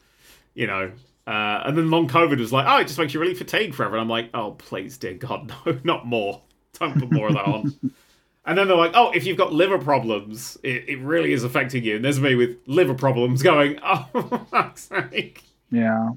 [0.55, 0.93] you know.
[1.27, 3.97] Uh, and then long COVID was like, oh, it just makes you really fatigued forever.
[3.97, 6.43] And I'm like, oh, please, dear God, no, not more.
[6.79, 7.75] Don't put more of that on.
[8.47, 11.83] And then they're like, oh, if you've got liver problems, it, it really is affecting
[11.83, 11.97] you.
[11.97, 15.43] And there's me with liver problems going, oh, for fuck's sake.
[15.71, 16.11] Yeah.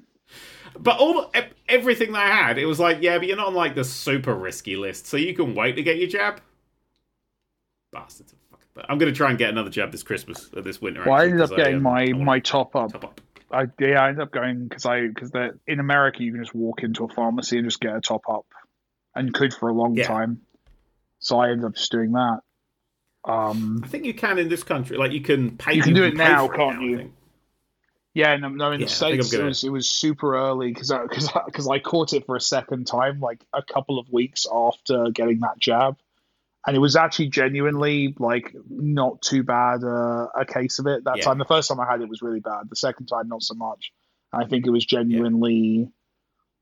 [0.77, 1.31] But all
[1.69, 4.35] everything that I had, it was like, yeah, but you're not on like the super
[4.35, 6.41] risky list, so you can wait to get your jab.
[7.91, 8.35] Bastards.
[8.73, 11.03] But I'm going to try and get another jab this Christmas or this winter.
[11.03, 12.91] Well, I actually, ended up I, getting um, my my top up.
[12.91, 13.21] top up.
[13.51, 15.31] I yeah, I ended up going because I because
[15.67, 18.45] in America you can just walk into a pharmacy and just get a top up,
[19.15, 20.07] and could for a long Yeah.
[20.07, 20.41] time.
[21.19, 22.41] So I ended up just doing that.
[23.25, 24.97] Um, I think you can in this country.
[24.97, 25.73] Like you can pay.
[25.73, 27.13] You can do it now, can't I you?
[28.13, 29.89] yeah, no, no in Yeah, the I think I'm states it gonna- was it was
[29.89, 33.99] super early because because because I caught it for a second time like a couple
[33.99, 35.97] of weeks after getting that jab,
[36.67, 41.17] and it was actually genuinely like not too bad uh, a case of it that
[41.17, 41.23] Yeah.
[41.23, 41.37] time.
[41.39, 42.69] The first time I had it was really bad.
[42.69, 43.91] The second time not so much.
[44.33, 45.89] I think it was genuinely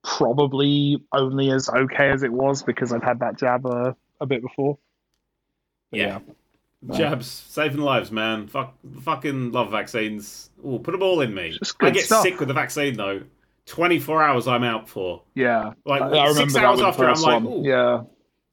[0.04, 4.42] probably only as okay as it was because I'd had that jab uh, a bit
[4.42, 4.78] before.
[5.92, 6.20] But Yeah.
[6.88, 6.98] Yeah.
[6.98, 8.48] Jabs saving lives, man.
[8.48, 10.52] Fuck, fucking love vaccines.
[10.64, 11.58] Oh, put them all in me.
[11.82, 12.22] I get stuff.
[12.22, 13.22] sick with the vaccine though.
[13.66, 15.24] Twenty four hours I'm out for.
[15.34, 15.74] yeah.
[15.84, 17.64] Like I, I remember six that hours after, I'm like, ooh.
[17.66, 18.02] yeah.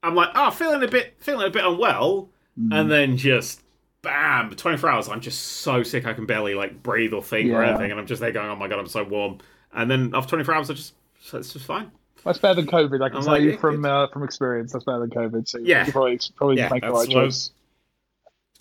[0.03, 2.79] I'm like, oh, feeling a bit, feeling a bit unwell, Mm.
[2.79, 3.63] and then just
[4.03, 5.09] bam, 24 hours.
[5.09, 8.07] I'm just so sick I can barely like breathe or think or anything, and I'm
[8.07, 9.39] just there going, oh my god, I'm so warm.
[9.73, 11.91] And then after 24 hours, I just, so it's just fine.
[12.25, 13.03] That's better than COVID.
[13.03, 14.73] I can I'm tell like, you from uh, from experience.
[14.73, 15.49] That's better than COVID.
[15.49, 15.87] So Yeah.
[15.87, 17.53] you probably probably Yeah, make the right choice.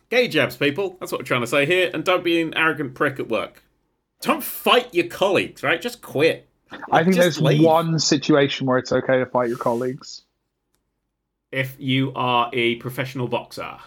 [0.09, 0.97] Gay jabs, people.
[0.99, 3.63] That's what we're trying to say here, and don't be an arrogant prick at work.
[4.21, 5.81] Don't fight your colleagues, right?
[5.81, 6.47] Just quit.
[6.91, 7.61] I think there's leave.
[7.63, 10.23] one situation where it's okay to fight your colleagues.
[11.51, 13.77] If you are a professional boxer,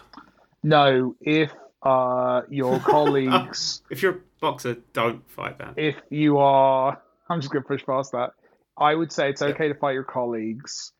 [0.63, 1.51] No, if
[1.81, 5.73] uh, your colleagues, if you're a boxer, don't fight that.
[5.77, 8.31] if you are, I'm just going to push past that.
[8.77, 10.91] I would say it's okay to fight your colleagues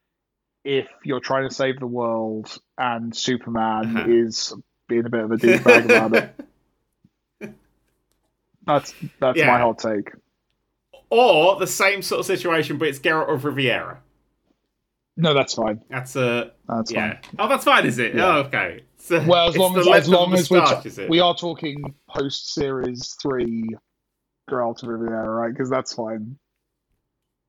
[0.63, 4.10] if you're trying to save the world and Superman Uh-huh.
[4.10, 4.54] is
[4.88, 7.56] being a bit of a douchebag about it.
[8.65, 9.47] That's that's Yeah.
[9.47, 10.12] my hot take.
[11.12, 13.99] Or the same sort of situation, but it's Geralt of Riviera.
[15.17, 15.82] No, that's fine.
[15.89, 17.13] That's a That's yeah.
[17.13, 17.21] fine.
[17.39, 18.15] Oh, that's fine, is it?
[18.15, 18.25] Yeah.
[18.28, 18.84] Oh, okay.
[18.97, 23.69] So Well, as long as as long as ta- we are talking post series three,
[24.49, 25.51] Geralt of Riviera, right?
[25.54, 26.38] Because that's fine.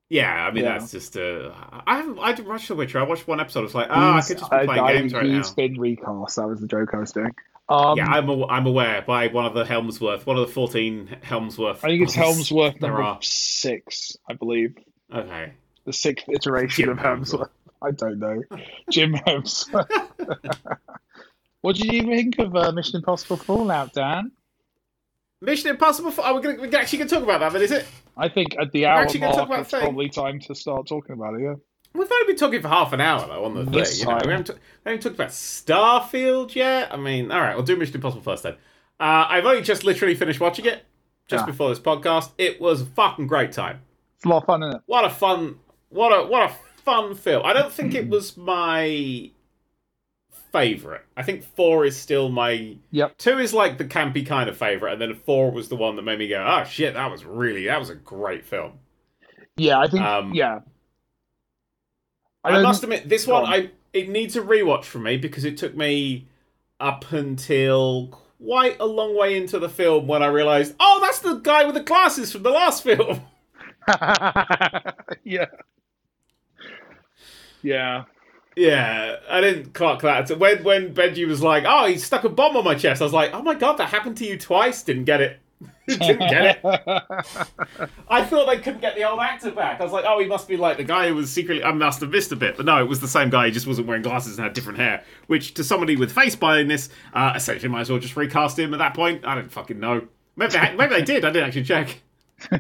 [0.09, 0.79] Yeah, I mean Yeah.
[0.79, 1.51] that's just uh,
[1.87, 3.01] I haven't I didn't watch The Witcher.
[3.01, 3.61] I watched one episode.
[3.61, 5.37] I was like, oh, I could just be I- playing I- games right now.
[5.39, 6.37] He's been recast.
[6.37, 7.33] That was the joke I was doing.
[7.69, 11.17] Um, yeah, I'm aw- I'm aware by one of the Helmsworth, one of the fourteen
[11.23, 11.85] Helmsworth.
[11.85, 12.15] I think it's.
[12.15, 13.19] Helmsworth There number are.
[13.23, 14.77] six, I believe.
[15.13, 15.53] Okay.
[15.87, 17.51] The sixth iteration Jim of Helmsworth.
[17.83, 18.43] I don't know.
[18.91, 19.89] Jim Helmsworth.
[21.61, 24.33] what did you think of uh, Mission Impossible Fallout, Dan?
[25.41, 26.11] Mission Impossible.
[26.11, 27.87] Four- Oh, we're, gonna, we're actually going to talk about that, then, is it?
[28.17, 29.81] I think at the We're hour actually talk mark, about it's thing.
[29.81, 31.43] probably time to start talking about it.
[31.43, 31.55] Yeah.
[31.93, 34.09] We've only been talking for half an hour though on the This thing.
[34.09, 34.21] You know?
[34.25, 34.53] we, haven't t-
[34.85, 36.93] we haven't talked about Starfield yet.
[36.93, 38.55] I mean, all right, we'll do Mission Impossible first then.
[38.99, 40.85] Uh, I've only just literally finished watching it
[41.29, 41.47] just Ah.
[41.47, 42.31] before this podcast.
[42.39, 43.81] It was a fucking great time.
[44.17, 44.83] It's a lot of fun, isn't it?
[44.87, 45.59] What a fun,
[45.91, 47.45] what a what a fun film.
[47.45, 49.31] I don't think it was my
[50.53, 51.03] favorite.
[51.17, 53.19] I think four is still my Yep.
[53.19, 56.03] two is like the campy kind of favorite, and then four was the one that
[56.03, 58.73] made me go, oh shit, that was really that was a great film.
[59.57, 60.03] Yeah, I think.
[60.03, 60.61] Um, yeah.
[62.45, 63.53] I, don't- must admit, this one on.
[63.53, 66.29] I it needs a rewatch for me because it took me
[66.79, 71.35] up until quite a long way into the film when I realized, oh, that's the
[71.37, 73.23] guy with the glasses from the last film.
[75.25, 75.47] yeah.
[77.67, 78.05] Yeah.
[78.55, 80.29] Yeah, I didn't clock that.
[80.29, 83.05] So when when Benji was like, "Oh, he stuck a bomb on my chest," I
[83.05, 85.41] was like, "Oh my god, that happened to you twice." Didn't get it.
[85.89, 86.65] Didn't get it.
[88.09, 89.81] I thought they couldn't get the old actor back.
[89.81, 92.01] I was like, "Oh, he must be like the guy who was secretly." I must
[92.01, 93.47] have missed a bit, but no, it was the same guy.
[93.47, 95.05] He just wasn't wearing glasses and had different hair.
[95.27, 98.79] Which, to somebody with face blindness, uh, essentially might as well just recast him at
[98.79, 99.27] that point.
[99.27, 100.09] I don't fucking know.
[100.37, 101.27] Maybe they, maybe they did.
[101.27, 102.01] I didn't actually check.
[102.51, 102.59] I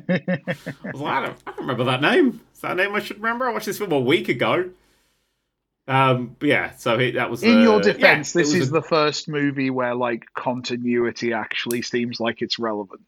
[0.92, 2.42] was like, I don't, I don't remember that name.
[2.52, 3.46] Is that a name I should remember?
[3.46, 4.70] I watched this film a week ago.
[5.88, 8.82] Um, but yeah, so that was In uh, your defense, yeah, this is a- the
[8.82, 13.06] first movie where like continuity actually seems like it's relevant.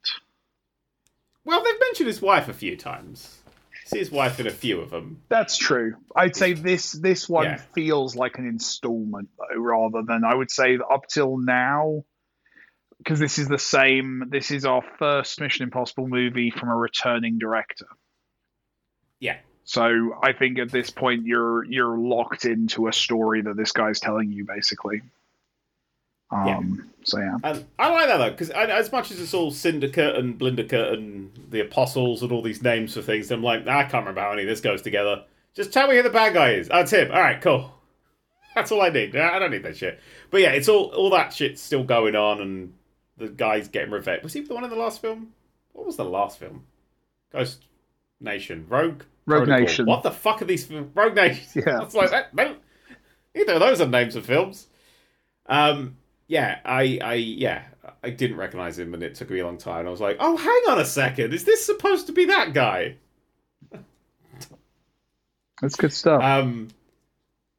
[1.44, 1.62] well.
[1.64, 3.34] They've mentioned his wife a few times.
[3.86, 5.22] See his wife in a few of them.
[5.30, 5.94] That's true.
[6.14, 7.56] I'd say this this one Yeah.
[7.74, 12.04] feels like an installment though, rather than I would say that up till now,
[12.98, 14.24] because this is the same.
[14.28, 17.86] This is our first Mission Impossible movie from a returning director.
[19.20, 19.38] Yeah,
[19.68, 24.00] So I think at this point you're you're locked into a story that this guy's
[24.00, 25.02] telling you basically.
[26.31, 30.16] Um, So yeah, and I like that though because as much as it's all Syndicate
[30.16, 34.07] and Blindicate and the Apostles and all these names for things, I'm like, I can't
[34.07, 35.24] remember how any of this goes together.
[35.52, 36.70] Just tell me who the bad guy is.
[36.70, 37.11] Oh, it's him.
[37.12, 37.70] All right, cool.
[38.54, 39.14] That's all I need.
[39.16, 40.00] I don't need that shit.
[40.31, 42.72] But yeah, it's all all that shit's still going on, and
[43.18, 44.22] the guy's getting revenge.
[44.22, 45.35] Was he the one in the last film?
[45.74, 46.64] What was the last film?
[47.31, 47.66] Ghost
[48.18, 49.60] Nation, Rogue, Rogue Protocol.
[49.60, 49.86] Nation.
[49.86, 50.66] What the fuck are these?
[50.66, 51.62] fil- Rogue Nation.
[51.66, 51.82] Yeah.
[51.82, 52.34] it's like that.
[52.34, 52.56] No,
[53.34, 54.66] either of those are names of films.
[55.46, 57.64] Um, yeah, I, I, yeah,
[58.02, 59.86] I didn't recognize him, and it took me a long time.
[59.86, 62.96] I was like, oh, hang on a second, is this supposed to be that guy?
[65.60, 66.22] that's good stuff.
[66.22, 66.68] Um,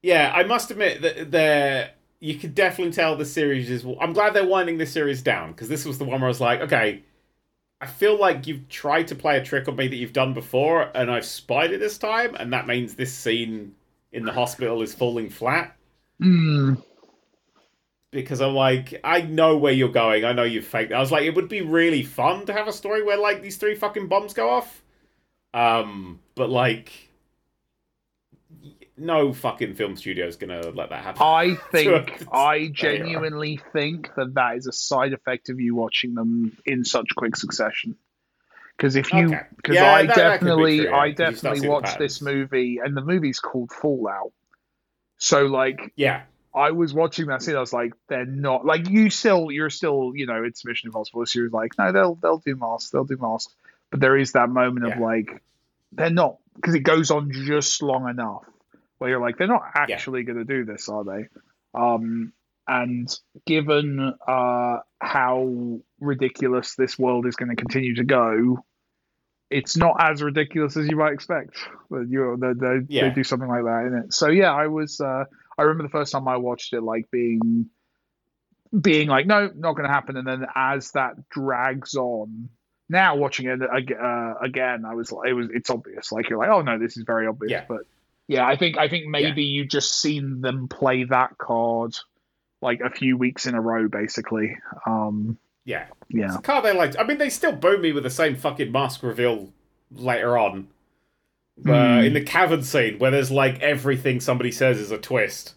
[0.01, 3.85] yeah, I must admit that there you could definitely tell the series is.
[3.99, 6.41] I'm glad they're winding this series down because this was the one where I was
[6.41, 7.03] like, okay,
[7.81, 10.91] I feel like you've tried to play a trick on me that you've done before,
[10.95, 13.75] and I've spied it this time, and that means this scene
[14.11, 15.77] in the hospital is falling flat
[16.19, 16.73] Hmm.
[18.11, 20.25] because I'm like, I know where you're going.
[20.25, 20.91] I know you've faked.
[20.91, 23.57] I was like, it would be really fun to have a story where like these
[23.57, 24.83] three fucking bombs go off.
[25.53, 27.08] Um, but like,
[28.99, 31.21] no fucking film studio is gonna let that happen.
[31.23, 36.57] I think I genuinely think that that is a side effect of you watching them
[36.65, 37.95] in such quick succession.
[38.77, 39.41] Because if you, Okay.
[39.57, 42.95] because Yeah, I that definitely, yeah, I 'cause you start definitely watched this movie, and
[42.95, 44.31] the movie's called Fallout.
[45.17, 46.21] So like, Yeah,
[46.55, 47.55] I was watching that scene.
[47.55, 49.09] I was like, they're not like you.
[49.09, 51.25] Still, you're still, you know, it's Mission Impossible.
[51.25, 53.53] So you're like, no, they'll they'll do masks, they'll do masks.
[53.91, 55.41] But there is that moment of like,
[55.91, 58.43] they're not because it goes on just long enough
[58.99, 61.27] where you're like, they're not actually going to do this, are they?
[61.73, 62.31] Um,
[62.67, 63.09] and
[63.47, 68.63] given uh, how ridiculous this world is going to continue to go,
[69.49, 71.57] it's not as ridiculous as you might expect.
[71.89, 73.09] You they, they, Yeah.
[73.09, 74.13] they do something like that in it.
[74.13, 75.01] So yeah, I was.
[75.01, 75.23] Uh,
[75.57, 77.69] I remember the first time I watched it, like being
[78.79, 80.15] being like, no, not going to happen.
[80.17, 82.49] And then as that drags on,
[82.87, 86.11] now watching it uh, again, I was like, it was it's obvious.
[86.11, 87.51] Like you're like, oh no, this is very obvious.
[87.51, 87.65] Yeah.
[87.67, 87.81] But
[88.29, 91.95] yeah, I think I think maybe you just seen them play that card
[92.61, 94.55] like a few weeks in a row, basically.
[94.85, 95.87] Um, yeah.
[96.09, 96.95] yeah, It's a car they liked.
[96.99, 99.51] I mean, they still boo me with the same fucking mask reveal
[99.91, 100.67] later on.
[101.67, 102.05] Uh, Hmm.
[102.05, 105.55] In the cavern scene, where there's like everything somebody says is a twist.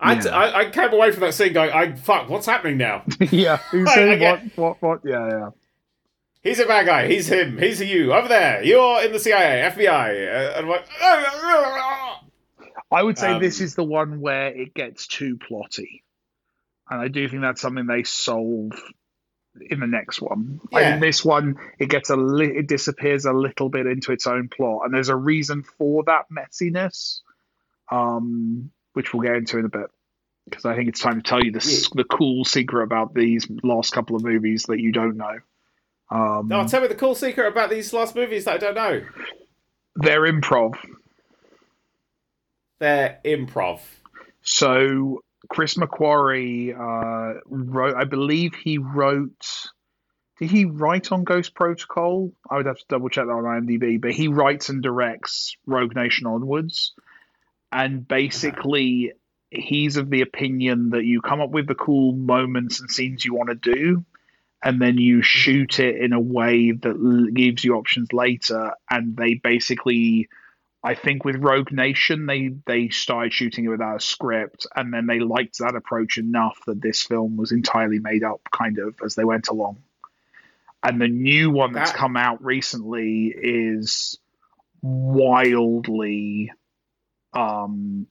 [0.00, 0.28] I, Yeah.
[0.30, 3.04] I, I came away from that scene going, I fuck, what's happening now?
[3.30, 3.58] yeah.
[3.70, 4.40] Who I- said what?
[4.56, 4.82] What?
[4.82, 5.00] What?
[5.04, 5.48] Yeah, yeah.
[6.42, 7.06] He's a bad guy.
[7.06, 7.56] He's him.
[7.58, 8.12] He's you.
[8.12, 8.64] Over there.
[8.64, 10.08] You're in the CIA, FBI.
[10.28, 10.84] Uh, and like,
[12.90, 16.02] I would say Um, this is the one where it gets too plotty,
[16.90, 18.72] and I do think that's something they solve
[19.60, 20.60] in the next one.
[20.72, 20.90] I Yeah.
[20.92, 24.48] think this one it gets a li- it disappears a little bit into its own
[24.48, 27.20] plot, and there's a reason for that messiness,
[27.90, 29.90] um, which we'll get into in a bit.
[30.50, 33.46] Because I think it's time to tell you the s the cool secret about these
[33.62, 35.38] last couple of movies that you don't know.
[36.12, 39.00] Um, no, tell me the cool secret about these last movies that I don't know.
[39.96, 40.74] they're improv.
[42.80, 43.80] They're improv.
[44.42, 49.70] So Chris McQuarrie uh, wrote, I believe he wrote.
[50.38, 52.32] Did he write on Ghost Protocol?
[52.50, 55.94] I would have to double check that on IMDb, but he writes and directs Rogue
[55.94, 56.92] Nation onwards,
[57.70, 59.12] and basically
[59.50, 63.34] he's of the opinion that you come up with the cool moments and scenes you
[63.34, 64.04] want to do,
[64.62, 69.16] and then you shoot it in a way that l- gives you options later, and
[69.16, 70.28] they basically
[70.84, 75.06] I think with Rogue Nation, they they started shooting it without a script, and then
[75.06, 79.14] they liked that approach enough that this film was entirely made up, kind of as
[79.14, 79.76] they went along.
[80.82, 84.18] And the new one that's That- come out recently is
[84.82, 86.50] wildly
[87.32, 88.06] um,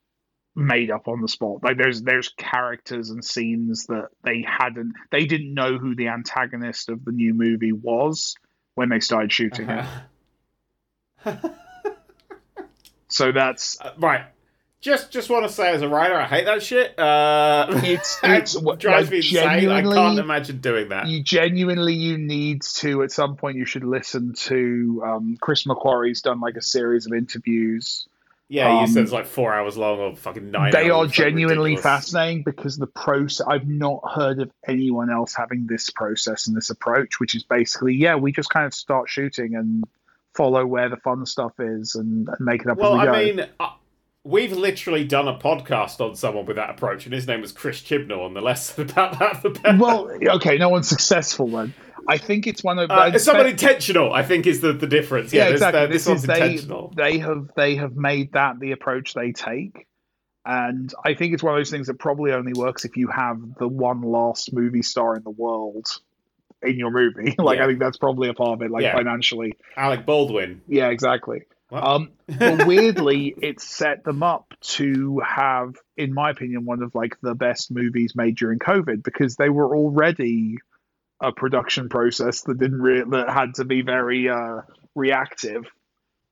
[0.56, 1.64] made up on the spot.
[1.64, 6.90] Like there's there's characters and scenes that they hadn't, they didn't know who the antagonist
[6.90, 8.36] of the new movie was
[8.76, 9.86] when they started shooting it.
[11.24, 11.50] Uh-huh.
[13.08, 14.22] So that's Uh, right.
[14.80, 16.98] Just just want to say as a writer, I hate that shit.
[16.98, 19.70] Uh, It's- it it's- drives like, me insane.
[19.70, 21.08] I can't imagine doing that.
[21.08, 26.22] you genuinely you need to at some point you should listen to um, Chris McQuarrie's
[26.22, 28.08] done like a series of interviews.
[28.52, 30.72] Yeah, you um, said it's like four hours long or fucking nine.
[30.72, 31.10] they hours.
[31.10, 31.84] are genuinely ridiculous.
[31.84, 36.70] fascinating because the process I've not heard of anyone else having this process and this
[36.70, 39.86] approach, which is basically yeah, we just kind of start shooting and
[40.36, 43.14] follow where the fun stuff is and, and make it up Well, as we go.
[43.14, 43.70] I mean, uh,
[44.26, 47.82] we've literally done a podcast on someone with that approach, and his name was Chris
[47.82, 49.78] Chibnall, and the less about that, the better.
[49.78, 51.74] well, okay, no one's successful then.
[52.08, 54.14] I think it's one of uh, it's somewhat intentional.
[54.14, 55.32] I think is the, the difference.
[55.34, 55.86] Yeah, yeah, this- exactly.
[55.88, 56.94] this, This, one's is they intentional.
[56.96, 59.88] they have they have made that the approach they take,
[60.46, 63.40] and I think it's one of those things that probably only works if you have
[63.60, 65.88] the one last movie star in the world
[66.64, 67.36] in your movie.
[67.40, 67.64] like Yeah.
[67.64, 68.96] I think that's probably a part of it, like Yeah.
[68.96, 69.54] financially.
[69.76, 70.62] Alec Baldwin.
[70.68, 71.44] Yeah, exactly.
[71.72, 77.16] Um, but weirdly, it set them up to have, in my opinion, one of like
[77.22, 80.58] the best movies made during COVID because they were already
[81.22, 84.62] a production process that didn't re- that had to be very uh,
[84.96, 85.66] reactive.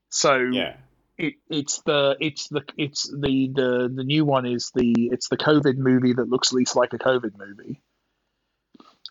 [0.10, 0.78] So Yeah,
[1.18, 5.38] it, it's the it's the it's the, the the new one is the it's the
[5.38, 7.82] COVID movie that looks least like a COVID movie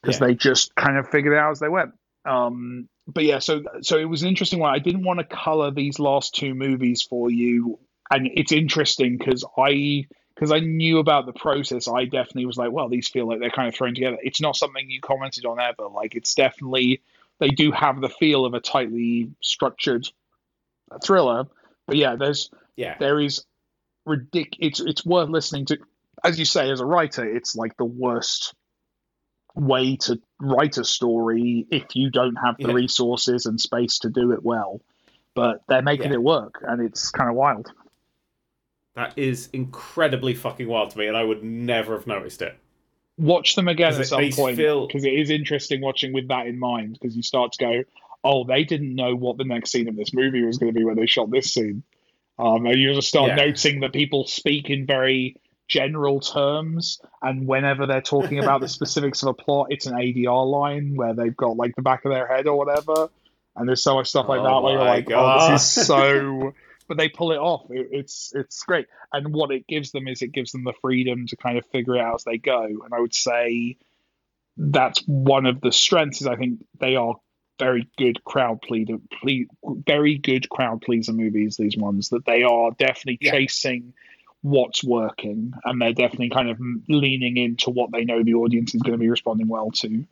[0.02, 0.28] because Yeah.
[0.28, 1.92] they just kind of figured it out as they went.
[2.24, 4.74] Um, but yeah, so so it was an interesting one.
[4.74, 7.78] I didn't want to color these last two movies for you,
[8.10, 10.06] and it's interesting because I
[10.38, 11.88] because I knew about the process.
[11.88, 14.18] I definitely was like, well, these feel like they're kind of thrown together.
[14.22, 15.88] It's not something you commented on ever.
[15.88, 17.02] Like it's definitely
[17.40, 20.06] they do have the feel of a tightly structured
[21.02, 21.46] thriller.
[21.86, 23.44] But yeah, there's yeah, there is
[24.06, 25.78] ridic- it's it's worth listening to
[26.22, 28.54] as you say as a writer it's like the worst
[29.54, 32.74] way to write a story if you don't have the Yeah.
[32.74, 34.80] resources and space to do it well
[35.34, 36.14] but they're making Yeah.
[36.14, 37.70] it work and it's kind of wild
[38.98, 42.56] that is incredibly fucking wild to me, and I would never have noticed it.
[43.16, 46.46] watch them again at it- some point feel- because it is interesting watching with that
[46.46, 47.82] in mind because you start to go
[48.22, 50.84] oh they didn't know what the next scene of this movie was going to be
[50.84, 51.82] when they shot this scene
[52.38, 53.34] um, and you just start Yeah.
[53.46, 55.34] noticing that people speak in very
[55.66, 60.48] general terms and whenever they're talking about the specifics of a plot it's an adr
[60.48, 63.08] line where they've got like the back of their head or whatever
[63.56, 66.52] and there's so much stuff like Oh that where you're like oh this is so
[66.88, 70.22] but they pull it off it, it's it's great and what it gives them is
[70.22, 72.92] it gives them the freedom to kind of figure it out as they go and
[72.92, 73.76] i would say
[74.56, 77.14] that's one of the strengths is i think they are
[77.58, 82.70] very good crowd pleaser ple- very good crowd pleaser movies these ones that they are
[82.72, 83.32] definitely Yeah.
[83.32, 83.92] chasing
[84.42, 86.58] what's working and they're definitely kind of
[86.88, 90.04] leaning into what they know the audience is going to be responding well to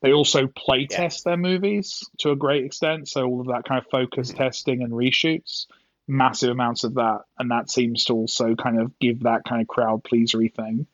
[0.00, 0.96] they also play Yeah.
[0.98, 4.36] test their movies to a great extent so all of that kind of focus Mhm.
[4.36, 5.66] testing and reshoots
[6.08, 9.68] massive amounts of that and that seems to also kind of give that kind of
[9.68, 10.86] crowd pleasery thing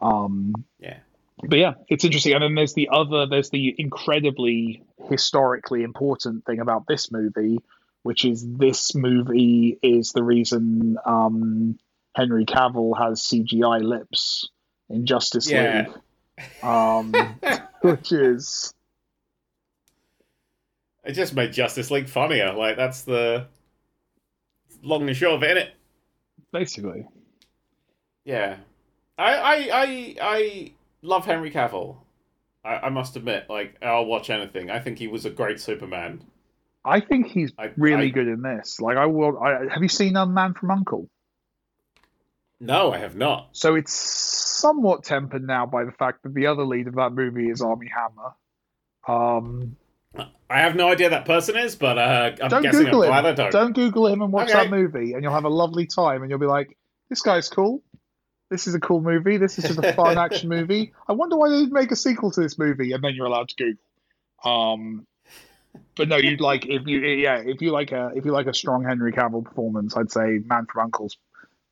[0.00, 0.98] um Yeah.
[1.42, 2.32] but yeah, it's interesting.
[2.34, 7.60] And then there's the other, there's the incredibly historically important thing about this movie,
[8.02, 11.78] which is this movie is the reason um,
[12.14, 14.48] Henry Cavill has CGI lips
[14.88, 15.88] in Justice Yeah.
[16.38, 17.12] League, um,
[17.82, 18.72] which is
[21.04, 22.52] It just made Justice League funnier.
[22.54, 23.46] Like that's the
[24.86, 25.70] long and short of it, innit?
[26.52, 27.06] basically
[28.24, 28.56] Yeah.
[29.18, 30.72] I I I I
[31.02, 31.96] love Henry Cavill.
[32.64, 34.70] I, I must admit, like I'll watch anything.
[34.70, 36.22] I think he was a great Superman.
[36.84, 38.80] I think he's I, really I- good in this.
[38.80, 39.38] Like I will.
[39.38, 41.08] I, have you seen um, Man from Uncle?
[42.60, 43.48] No, I have not.
[43.52, 47.50] So it's somewhat tempered now by the fact that the other lead of that movie
[47.50, 48.34] is Armie Hammer.
[49.06, 49.76] Um,
[50.48, 53.10] I have no idea that person is, but uh, I'm don't guessing Google I'm him.
[53.22, 53.52] glad I don't.
[53.52, 54.52] Don't Google him and watch Okay.
[54.54, 56.22] that movie, and you'll have a lovely time.
[56.22, 56.76] And you'll be like,
[57.10, 57.82] "This guy's cool.
[58.50, 59.38] This is a cool movie.
[59.38, 60.92] This is just a fun action movie.
[61.08, 63.48] I wonder why they didn't make a sequel to this movie." And then you're allowed
[63.48, 63.82] to Google.
[64.52, 65.06] Um,
[65.96, 68.54] but no, you'd like if you yeah if you like a if you like a
[68.54, 71.16] strong Henry Cavill performance, I'd say Man from Uncle's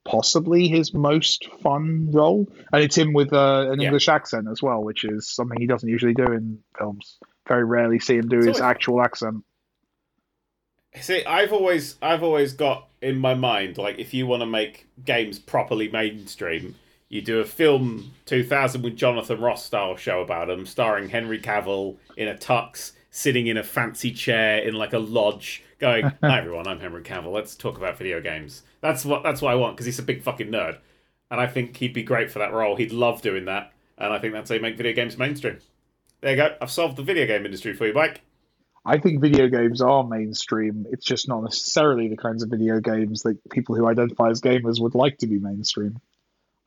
[0.05, 3.86] possibly his most fun role, and it's him with uh, an Yeah.
[3.86, 7.18] English accent as well, which is something he doesn't usually do in films.
[7.47, 9.45] Very rarely see him do It's his always- actual accent.
[11.01, 14.86] See, I've always I've always got in my mind, like if you want to make
[15.05, 16.76] games properly mainstream,
[17.09, 21.97] you do a film 2000 with Jonathan Ross style show about him, starring Henry Cavill
[22.16, 26.68] in a tux, sitting in a fancy chair in like a lodge, going, "Hi everyone,
[26.68, 27.32] I'm Henry Cavill.
[27.32, 30.22] Let's talk about video games." That's what that's what I want because he's a big
[30.22, 30.78] fucking nerd,
[31.28, 32.76] and I think he'd be great for that role.
[32.76, 35.59] He'd love doing that, and I think that's how you make video games mainstream.
[36.24, 36.56] There you go.
[36.58, 38.22] I've solved the video game industry for you, Mike.
[38.82, 40.86] I think video games are mainstream.
[40.90, 44.80] It's just not necessarily the kinds of video games that people who identify as gamers
[44.80, 46.00] would like to be mainstream.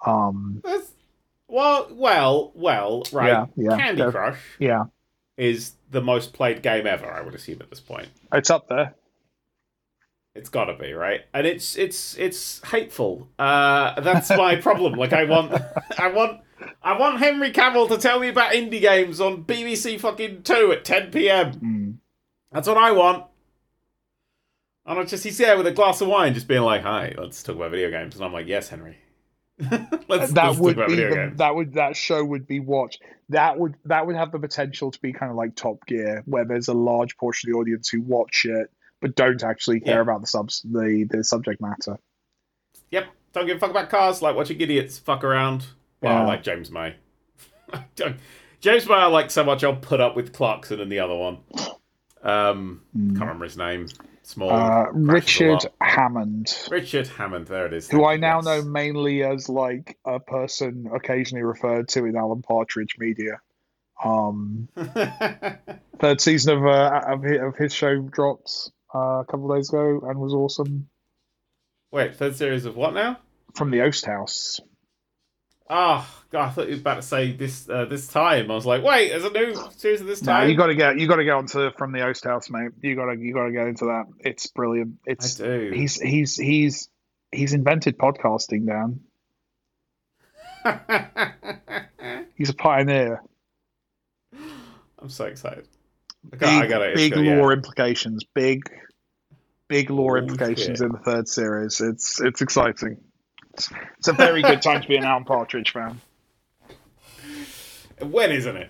[0.05, 0.91] Um, That's,
[1.47, 3.29] well, well, well, right.
[3.29, 4.83] Yeah, yeah, Candy Crush yeah,
[5.37, 7.11] is the most played game ever.
[7.11, 8.09] I would assume at this point.
[8.31, 8.93] it's up there.
[10.35, 13.27] It's got to be right, and it's it's it's hateful.
[13.39, 14.93] Uh, that's my problem.
[14.93, 15.59] Like I want,
[15.97, 16.41] I want,
[16.81, 20.85] I want Henry Cavill to tell me about indie games on BBC fucking two at
[20.85, 21.53] ten p.m.
[21.53, 21.95] Mm.
[22.51, 23.25] That's what I want.
[24.85, 27.43] And I just he's there with a glass of wine, just being like, "Hi, let's
[27.43, 28.97] talk about video games," and I'm like, "Yes, Henry."
[29.59, 31.37] let's, let's that talk would about be video the, games.
[31.39, 33.01] that would that show would be watched.
[33.29, 36.45] That would that would have the potential to be kind of like Top Gear, where
[36.45, 40.01] there's a large portion of the audience who watch it but don't actually care Yeah.
[40.01, 41.97] about the subs the the subject matter.
[42.91, 43.07] Yep.
[43.33, 44.21] Don't give a fuck about cars.
[44.21, 45.65] Like watching idiots fuck around.
[46.01, 46.95] Well, I like James May.
[48.59, 49.63] James May, I like so much.
[49.63, 51.39] I'll put up with Clarkson and the other one.
[52.23, 53.87] Um, can't remember his name.
[54.23, 54.51] Small.
[54.51, 55.65] Uh, Richard.
[55.79, 57.47] Hammond, Richard Hammond.
[57.47, 57.89] There it is.
[57.89, 58.45] who I now yes.
[58.45, 63.39] know mainly as like a person occasionally referred to in Alan Partridge media.
[64.03, 64.67] Um,
[65.99, 69.69] third season of uh, of his, of his show dropped uh, a couple of days
[69.69, 70.89] ago and was awesome.
[71.91, 73.17] Wait, third series of what now?
[73.55, 74.59] From the Oast House.
[75.69, 78.49] Oh, God, I thought you were about to say this uh, this time.
[78.49, 80.49] I was like, wait, there's a new series of this No, time.
[80.49, 82.71] you got to get you got to get onto from the Oast House, mate.
[82.81, 84.05] You got to you got to get into that.
[84.19, 84.95] It's brilliant.
[85.09, 85.71] I do.
[85.73, 86.89] he's he's he's
[87.33, 89.01] he's invented podcasting, Dan.
[92.35, 93.21] He's a pioneer.
[94.99, 95.67] I'm so excited.
[96.25, 96.95] I Big, got, I got it.
[96.95, 97.49] big It's got- yeah.
[97.51, 98.23] implications.
[98.33, 98.61] Big,
[99.67, 101.79] big lore implications in the third series.
[101.81, 102.97] It's it's exciting.
[103.57, 105.99] It's, it's a very good time to be an Alan Partridge fan.
[107.99, 108.69] When isn't it?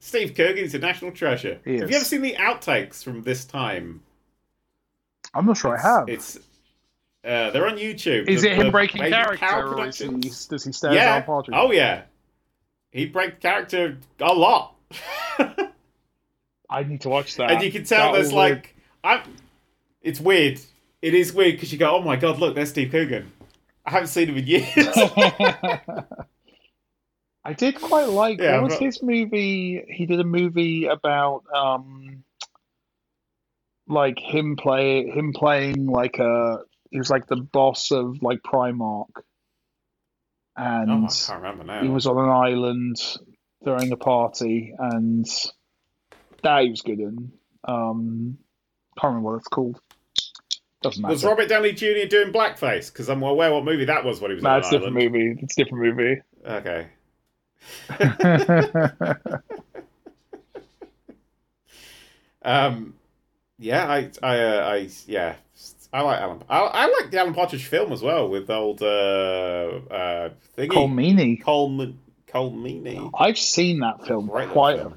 [0.00, 1.58] Steve Coogan's a national treasure.
[1.64, 1.90] He Have is.
[1.90, 4.02] you ever seen the outtakes from this time?
[5.34, 6.08] I'm not sure I have.
[6.08, 6.36] It's
[7.24, 8.28] uh, they're on YouTube.
[8.28, 11.10] Is The- it him breaking character, or is he, does he stay as Yeah.
[11.12, 11.56] Alan Partridge?
[11.58, 12.02] Oh yeah.
[12.92, 14.74] He breaks character a lot,
[16.70, 17.50] I need to watch that.
[17.50, 19.22] and you can tell That there's will- like, I.
[20.02, 20.60] It's weird.
[21.02, 23.32] It is weird because you go, "Oh my god, look, there's Steve Coogan."
[23.86, 24.66] I haven't seen him in years.
[27.44, 28.40] I did quite like.
[28.40, 29.84] Yeah, what was but- his movie?
[29.88, 32.24] He did a movie about um,
[33.86, 36.58] like him play him playing like a.
[36.90, 39.10] He was like the boss of like Primark,
[40.56, 41.82] and oh, I can't remember now.
[41.82, 42.96] he was on an island
[43.62, 45.24] throwing a party, and
[46.42, 47.32] that he was good in.
[47.62, 48.38] Um,
[48.98, 49.80] can't remember what it's called.
[50.88, 51.12] Doesn't matter.
[51.12, 52.06] Was Robert Downey Jr.
[52.08, 52.92] doing blackface?
[52.92, 54.94] Because I'm aware what movie that was when he was no, on it's an different
[54.94, 55.38] movie.
[55.42, 56.22] It's a different movie.
[56.44, 56.86] Okay.
[62.46, 62.94] Um,
[63.58, 65.34] yeah, I, I, uh, I, yeah,
[65.92, 66.42] I like Alan.
[66.48, 70.94] I, I like the Alan Partridge film as well with old uh, uh, thingy Colm
[70.94, 71.42] Meaney.
[71.42, 73.10] Coleman Colm Meaney.
[73.18, 74.92] I've seen that film quite a.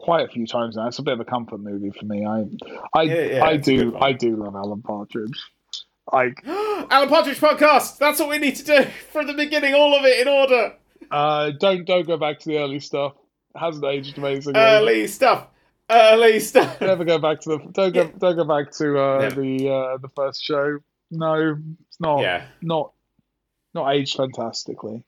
[0.00, 0.88] quite a few times now.
[0.88, 2.24] It's a bit of a comfort movie for me.
[2.26, 2.46] I
[2.94, 3.98] I Yeah, yeah, I it's a good do.
[3.98, 5.38] I do love Alan Partridge.
[6.12, 7.98] Like Alan Partridge podcast.
[7.98, 8.82] That's what we need to do
[9.12, 9.74] from the beginning.
[9.74, 10.74] All of it in order.
[11.10, 13.12] uh don't don't go back to the early stuff.
[13.54, 14.60] It hasn't aged amazingly.
[14.60, 15.46] Early stuff.
[15.90, 16.80] Early stuff.
[16.92, 18.10] Never go back to the don't go Yeah.
[18.18, 20.78] don't go back to uh, the uh, the first show.
[21.10, 21.56] No,
[21.88, 22.44] it's not Yeah.
[22.62, 22.92] not
[23.74, 25.04] not aged fantastically.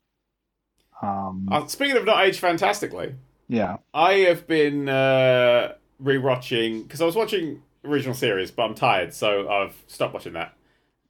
[1.01, 3.15] Um, Uh, speaking of not aged fantastically,
[3.53, 3.77] yeah.
[3.93, 9.49] I have been uh, rewatching because I was watching original series, but I'm tired, so
[9.49, 10.57] I've stopped watching that.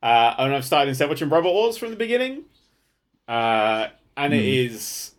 [0.03, 2.45] Uh, and I've started instead watching Robot Wars from the beginning.
[3.29, 3.87] Uh,
[4.17, 5.15] and it is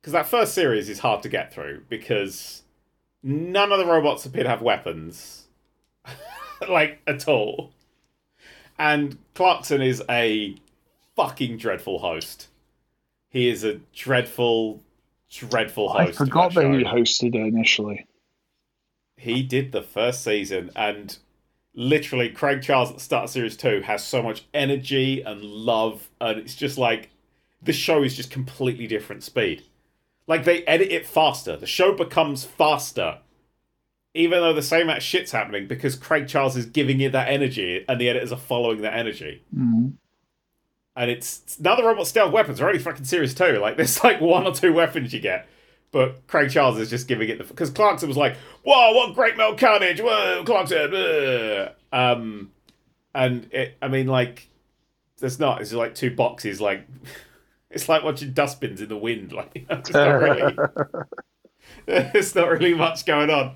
[0.00, 2.62] because that first series is hard to get through because
[3.22, 5.46] none of the robots appear to have weapons,
[6.68, 7.72] like at all.
[8.78, 10.56] And Clarkson is a
[11.16, 12.48] fucking dreadful host.
[13.30, 14.82] He is a dreadful,
[15.30, 16.10] dreadful host.
[16.10, 16.72] of forgot that show.
[16.72, 18.06] he hosted it initially.
[19.16, 21.16] He did the first season, and
[21.74, 26.08] literally, Craig Charles at the start of series two has so much energy and love,
[26.20, 27.10] and it's just like
[27.62, 29.64] the show is just completely different speed.
[30.26, 31.56] Like they edit it faster.
[31.56, 33.18] The show becomes faster
[34.14, 37.28] even though the same amount of shit's happening, because Craig Charles is giving it that
[37.28, 39.44] energy, and the editors are following that energy.
[39.56, 39.92] Mm.
[40.98, 43.58] And it's now the robot stealth weapons are only fucking serious too.
[43.58, 45.48] Like there's like one or two weapons you get,
[45.92, 49.36] but Craig Charles is just giving it the because Clarkson was like, "Whoa, what great
[49.36, 50.92] metal carnage!" Whoa, Clarkson.
[50.92, 52.50] uh." Um,
[53.14, 54.48] and it, I mean, like,
[55.18, 55.60] there's not.
[55.60, 56.60] It's like two boxes.
[56.60, 56.86] Like,
[57.70, 59.32] it's like watching dustbins in the wind.
[59.38, 60.56] Like, it's not really.
[61.86, 63.54] There's not really much going on.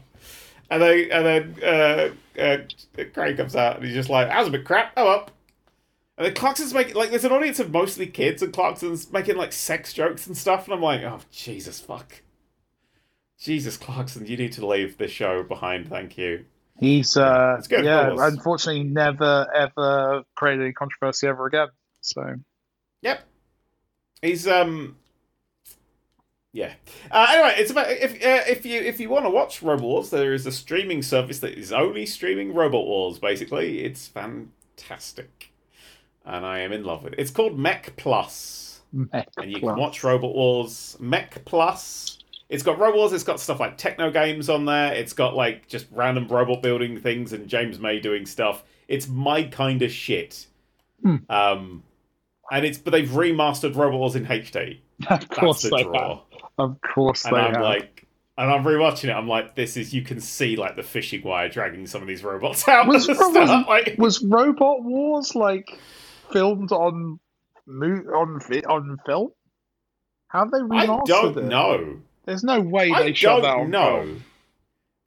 [0.70, 2.58] And then, and then uh, uh,
[3.12, 5.28] Craig comes out and he's just like, "That was a bit crap." Oh well.
[6.18, 9.52] And then Clarkson's making like there's an audience of mostly kids, and Clarkson's making like
[9.52, 12.22] sex jokes and stuff, and I'm like, "Oh Jesus fuck."
[13.38, 15.88] Jesus Clarkson, you need to leave this show behind.
[15.88, 16.44] Thank you.
[16.78, 21.68] He's uh, It's good, yeah, unfortunately, never ever created any controversy ever again.
[22.00, 22.36] So
[23.02, 23.24] Yep.
[24.22, 24.96] He's um.
[26.52, 26.74] Yeah.
[27.10, 30.10] Uh, anyway, it's about if uh, if you if you want to watch Robot Wars,
[30.10, 33.18] there is a streaming service that is only streaming Robot Wars.
[33.18, 35.51] Basically, it's fantastic,
[36.24, 37.18] and I am in love with it.
[37.18, 39.72] It's called Mech Plus, Mech and you Plus.
[39.72, 42.18] can watch Robot Wars Mech Plus.
[42.48, 43.12] It's got Robot Wars.
[43.12, 44.92] It's got stuff like techno games on there.
[44.92, 48.62] It's got like just random robot building things and James May doing stuff.
[48.88, 50.46] It's my kind of shit.
[51.02, 51.16] Hmm.
[51.30, 51.82] Um,
[52.50, 54.80] and it's but they've remastered Robot Wars in HD.
[55.00, 56.16] Of That's course the they draw.
[56.16, 56.40] have.
[56.58, 57.62] Of course And they I'm have.
[57.62, 58.06] like,
[58.36, 59.12] and I'm rewatching it.
[59.12, 62.22] I'm like, this is you can see like the fishing wire dragging some of these
[62.22, 62.86] robots out.
[62.86, 63.18] Was- was-
[63.66, 65.66] Like, Was Robot Wars like
[66.32, 67.18] filmed on
[67.68, 69.28] on on film?
[70.28, 71.44] How have they I remastered don't it?
[71.44, 72.00] know.
[72.24, 73.96] There's no way I they shot that on know.
[74.02, 74.24] film.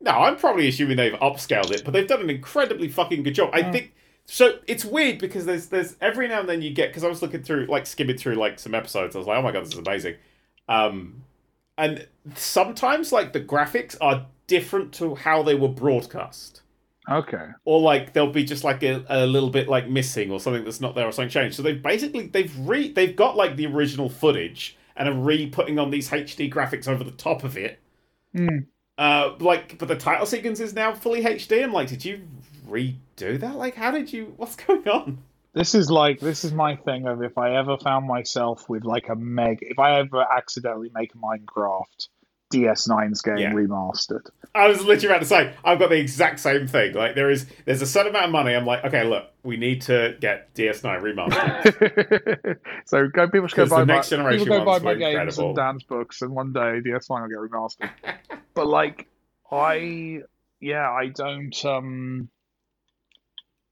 [0.02, 3.50] No, I'm probably assuming they've upscaled it, but they've done an incredibly fucking good job.
[3.54, 3.72] I Mm.
[3.72, 3.94] think
[4.26, 4.60] so.
[4.68, 7.42] It's weird because there's there's every now and then you get because I was looking
[7.44, 9.16] through like skimming through like some episodes.
[9.16, 10.16] I was like, oh my god, this is amazing.
[10.68, 11.24] Um,
[11.78, 16.62] and sometimes like the graphics are different to how they were broadcast.
[17.10, 17.48] Okay.
[17.66, 20.82] or like there'll be just like a, a little bit like missing or something that's
[20.82, 21.56] not there or something changed.
[21.56, 25.78] So they've basically they've re they've got like the original footage and are re putting
[25.80, 27.80] on these HD graphics over the top of it.
[28.34, 28.60] Hmm.
[28.98, 31.64] Uh, like, but the title sequence is now fully HD.
[31.64, 32.22] I'm like, did you
[32.68, 33.56] redo that?
[33.56, 34.34] Like, how did you?
[34.38, 35.20] What's going on?
[35.54, 39.08] This is like this is my thing of if I ever found myself with like
[39.08, 42.10] a meg if I ever accidentally make a Minecraft
[42.54, 43.54] DS9's game Yeah.
[43.54, 44.30] remastered.
[44.54, 46.94] I was literally about to say I've got the exact same thing.
[46.94, 48.54] Like, there is there's a certain amount of money.
[48.54, 52.58] I'm like, okay, look, we need to get DS9 remastered.
[52.86, 55.14] so go people should go buy the my next generation people go buy my games
[55.16, 55.48] incredible.
[55.50, 57.90] and Dan's books and one day DS9 will get remastered.
[58.54, 59.08] but like
[59.52, 60.22] I
[60.62, 62.30] yeah, I don't um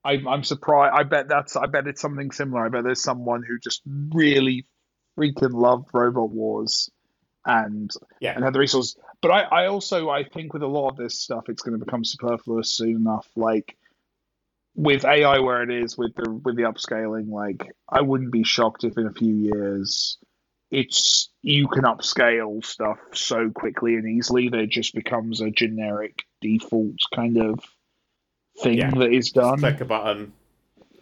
[0.03, 2.65] I I'm surprised I bet that's I bet it's something similar.
[2.65, 4.65] I bet there's someone who just really
[5.17, 6.89] freaking loved Robot Wars
[7.45, 8.33] and Yeah.
[8.35, 8.95] and had the resources.
[9.21, 12.03] But I, I also I think with a lot of this stuff it's gonna become
[12.03, 13.27] superfluous soon enough.
[13.35, 13.75] Like
[14.75, 18.83] with AI where it is with the with the upscaling, like I wouldn't be shocked
[18.83, 20.17] if in a few years
[20.71, 26.23] it's you can upscale stuff so quickly and easily that it just becomes a generic
[26.41, 27.59] default kind of
[28.63, 28.89] thing Yeah.
[28.91, 29.59] that is done.
[29.59, 30.33] Click a button,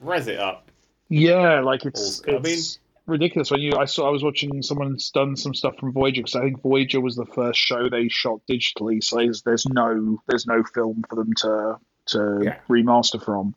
[0.02, 0.70] res it up.
[1.08, 2.80] Yeah, like it's All- I it's
[3.12, 6.36] ridiculous when you I saw I was watching someone's done some stuff from Voyager because
[6.36, 10.48] I think Voyager was the first show they shot digitally, so there's, there's no there's
[10.48, 12.58] no film for them to to Yeah.
[12.70, 13.54] remaster from.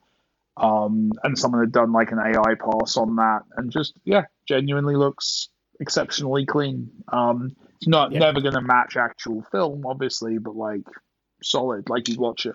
[0.56, 4.94] Um, and someone had done like an AI pass on that, and just yeah, genuinely
[4.96, 5.48] looks
[5.80, 6.90] exceptionally clean.
[7.12, 8.20] Um, it's not Yeah.
[8.20, 10.84] never going to match actual film, obviously, but like
[11.42, 12.54] solid, like you'd watch it.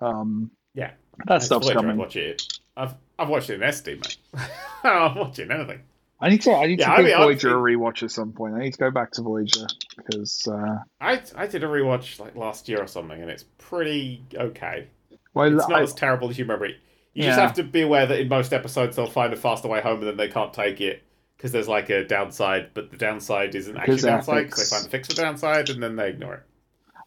[0.00, 0.90] Um, Yeah.
[1.26, 1.96] that It's stuff's Voyager, I'd coming.
[1.96, 2.42] Watch it.
[2.76, 4.16] I've I've watched it in SD, mate.
[4.84, 5.80] I'm watching anything.
[6.20, 6.52] I need to.
[6.52, 8.54] I need Yeah, to I give mean, Voyager think- a rewatch at some point.
[8.54, 12.34] I need to go back to Voyager because uh, I I did a rewatch like
[12.36, 14.88] last year or something, and it's pretty okay.
[15.34, 16.76] well, It's not I, as terrible as you remember it.
[17.14, 19.80] You just have to be aware that in most episodes they'll find a faster way
[19.80, 21.02] home, and then they can't take it
[21.36, 24.76] because there's like a downside, but the downside isn't actually Because a downside because they
[24.76, 26.42] find the fix for the downside, and then they ignore it.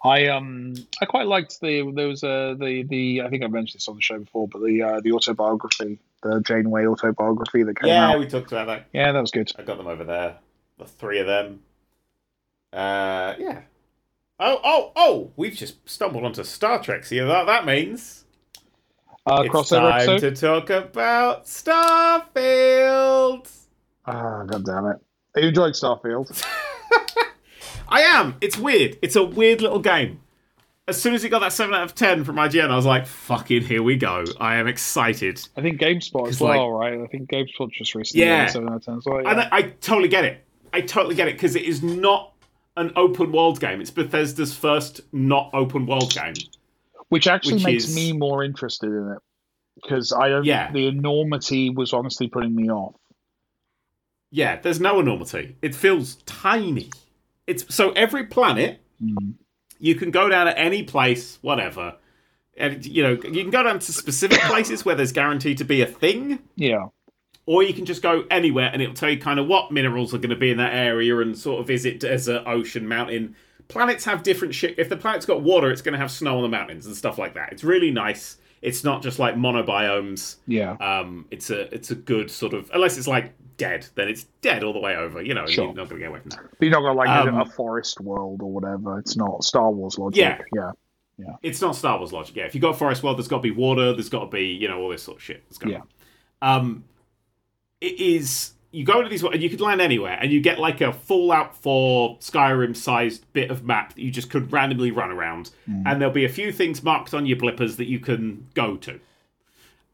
[0.03, 3.79] I um I quite liked the there was uh, the the I think I mentioned
[3.79, 7.89] this on the show before, but the uh, the autobiography, the Janeway autobiography that came
[7.89, 8.11] Yeah, out.
[8.13, 8.87] Yeah, we talked about that.
[8.93, 9.51] Yeah, that was good.
[9.57, 10.37] I got them over there.
[10.77, 11.61] The three of them.
[12.73, 13.61] Uh, yeah.
[14.39, 15.31] Oh, oh, oh!
[15.35, 17.05] We've just stumbled onto Star Trek.
[17.05, 18.25] See what that means?
[19.25, 20.35] Uh, it's crossover time episode.
[20.35, 21.45] to talk about
[22.37, 23.49] Starfield.
[24.05, 24.97] Ah, god damn it!
[25.35, 26.45] Are you enjoyed Starfield?
[27.89, 28.35] I am.
[28.41, 28.97] It's weird.
[29.01, 30.19] It's a weird little game.
[30.87, 33.05] As soon as it got that seven out of ten from IGN, I was like,
[33.07, 35.45] "Fucking here we go!" I am excited.
[35.57, 36.97] I think GameSpot as well, right?
[36.99, 38.47] I think GameSpot just recently Yeah.
[38.47, 39.01] seven out of ten.
[39.01, 39.29] So, yeah.
[39.31, 40.45] And I, I totally get it.
[40.71, 42.33] I totally get it because it is not
[42.77, 43.81] an open world game.
[43.81, 46.35] It's Bethesda's first not open world game.
[47.09, 49.19] which actually Which makes is- me more interested in it
[49.81, 50.45] because I don't.
[50.45, 50.71] Yeah.
[50.71, 52.95] The enormity was honestly putting me off.
[54.31, 55.55] Yeah, there's no enormity.
[55.61, 56.89] It feels tiny.
[57.45, 59.35] It's so every planet Mm.
[59.79, 61.95] You can go down at any place, whatever.
[62.57, 65.81] And you know, you can go down to specific places where there's guaranteed to be
[65.81, 66.85] a thing, Yeah.
[67.45, 70.17] or you can just go anywhere and it'll tell you kind of what minerals are
[70.17, 73.35] going to be in that area and sort of visit desert, ocean, mountain.
[73.67, 74.79] Planets have different shit.
[74.79, 77.17] If the planet's got water, it's going to have snow on the mountains and stuff
[77.17, 77.51] like that.
[77.51, 78.37] It's really nice.
[78.61, 80.37] It's not just like monobiomes.
[80.47, 80.71] Yeah.
[80.79, 84.63] Um, it's a it's a good sort of unless it's like dead, then it's dead
[84.63, 85.21] all the way over.
[85.21, 85.65] You know, Sure.
[85.65, 86.39] you're not going to get away from that.
[86.57, 88.97] But you're not going to like Um, a, a forest world or whatever.
[88.99, 90.17] It's not Star Wars logic.
[90.19, 90.39] Yeah.
[90.55, 90.71] Yeah.
[91.19, 91.33] Yeah.
[91.41, 92.35] It's not Star Wars logic.
[92.35, 93.91] Yeah, if you've got Forest World, there's got to be water.
[93.93, 95.43] There's got to be you know all this sort of shit.
[95.49, 95.81] That's going Yeah.
[96.43, 96.59] on.
[96.59, 96.83] Um,
[97.81, 100.81] it is you go into these and you could land anywhere, and you get like
[100.81, 105.49] a Fallout 4 Skyrim sized bit of map that you just could randomly run around,
[105.65, 108.99] and there'll be a few things marked on your blippers that you can go to.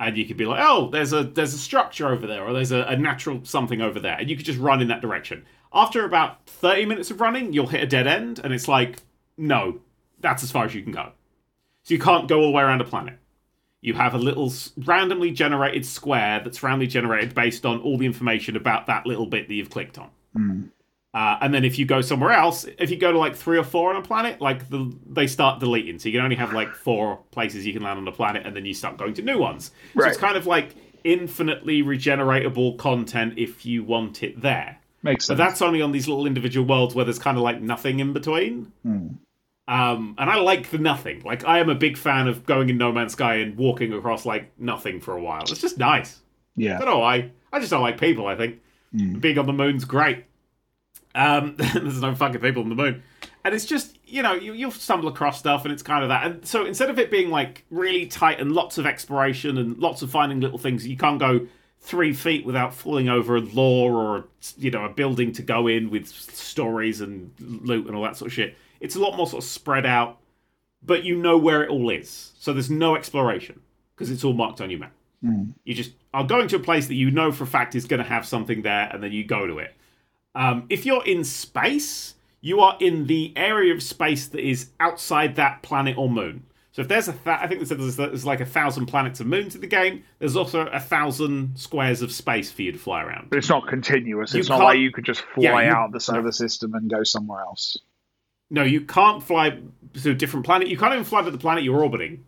[0.08, 2.72] And you could be like, oh, there's a there's a structure over there, or there's
[2.72, 5.46] a, a natural something over there, and you could just run in that direction.
[5.74, 8.98] After about thirty minutes of running, you'll hit a dead end, and it's like,
[9.38, 9.80] no,
[10.20, 11.12] that's as far as you can go.
[11.84, 13.20] So you can't go all the way around a planet.
[13.82, 18.56] You have a little randomly generated square that's randomly generated based on all the information
[18.56, 20.10] about that little bit that you've clicked on.
[20.38, 20.70] Mm.
[21.14, 23.64] Uh, and then if you go somewhere else, if you go to like three or
[23.64, 26.00] four on a planet, like the, they start deleting.
[26.00, 28.56] So you can only have like four places you can land on the planet, and
[28.56, 29.72] then you start going to new ones.
[29.96, 34.80] So it's kind of like infinitely regeneratable content if you want it there.
[35.04, 35.38] Makes sense.
[35.38, 38.14] But that's only on these little individual worlds where there's kind of like nothing in
[38.14, 38.72] between.
[38.84, 39.08] Hmm.
[39.68, 41.22] Um, and I like the nothing.
[41.22, 44.26] Like I am a big fan of going in No Man's Sky and walking across
[44.26, 45.44] like nothing for a while.
[45.44, 46.18] It's just nice.
[46.58, 46.78] I yeah.
[46.80, 47.32] don't know why.
[47.52, 48.26] I just don't like people.
[48.28, 48.60] I think
[48.96, 49.20] Mm.
[49.20, 50.26] being on the moon's great.
[51.16, 53.04] Um, there's no fucking people on the moon,
[53.44, 56.26] and it's just you know you, you'll stumble across stuff, and it's kind of that.
[56.26, 60.02] And so instead of it being like really tight and lots of exploration and lots
[60.02, 61.48] of finding little things, you can't go
[61.84, 64.26] three feet without falling over a law or
[64.58, 68.28] you know a building to go in with stories and loot and all that sort
[68.28, 68.58] of shit.
[68.80, 70.18] It's a lot more sort of spread out,
[70.82, 72.32] but you know where it all is.
[72.40, 73.62] So there's no exploration
[73.96, 74.94] because it's all marked on your map.
[75.24, 75.54] Mm.
[75.64, 78.02] You just are going to a place that you know for a fact is going
[78.02, 79.76] to have something there, and then you go to it.
[80.36, 85.36] Um, if you're in space, you are in the area of space that is outside
[85.36, 86.46] that planet or moon.
[86.74, 89.20] So if there's a, th- I think they said there's, there's like a thousand planets
[89.20, 90.04] and moons in the game.
[90.18, 93.30] There's also a thousand squares of space for you to fly around.
[93.30, 94.34] But it's not continuous.
[94.34, 97.04] You It's not like you could just fly Yeah, out the solar system and go
[97.04, 97.78] somewhere else.
[98.50, 99.60] No, you can't fly
[100.02, 100.68] to a different planet.
[100.68, 102.26] You can't even fly to the planet you're orbiting.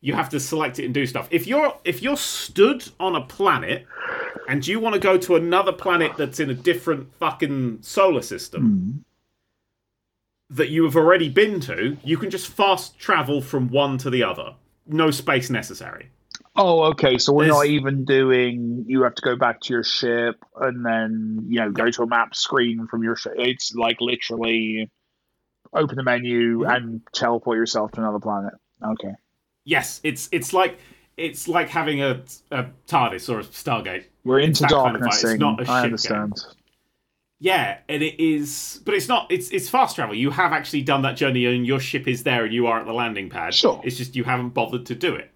[0.00, 1.26] You have to select it and do stuff.
[1.30, 3.86] If you're if you're stood on a planet
[4.48, 9.04] and you want to go to another planet that's in a different fucking solar system
[10.50, 14.22] that you have already been to, you can just fast travel from one to the
[14.22, 14.54] other.
[14.86, 16.10] No space necessary.
[16.56, 17.18] Oh, okay.
[17.18, 18.84] So we're There's- not even doing.
[18.86, 22.06] You have to go back to your ship and then you know go to a
[22.06, 23.32] map screen from your ship.
[23.36, 24.90] It's like literally
[25.72, 26.76] open the menu Mhm.
[26.76, 28.54] and teleport yourself to another planet.
[28.84, 29.14] Okay.
[29.64, 30.78] Yes, it's it's like
[31.16, 34.04] it's like having a, a TARDIS or a Stargate.
[34.24, 35.02] We're into that kind of.
[35.04, 36.32] It's not a I understand.
[37.40, 39.30] Yeah, and it is, but it's not.
[39.30, 40.14] It's it's fast travel.
[40.14, 42.86] You have actually done that journey, and your ship is there, and you are at
[42.86, 43.54] the landing pad.
[43.54, 43.80] Sure.
[43.84, 45.30] It's just you haven't bothered to do it.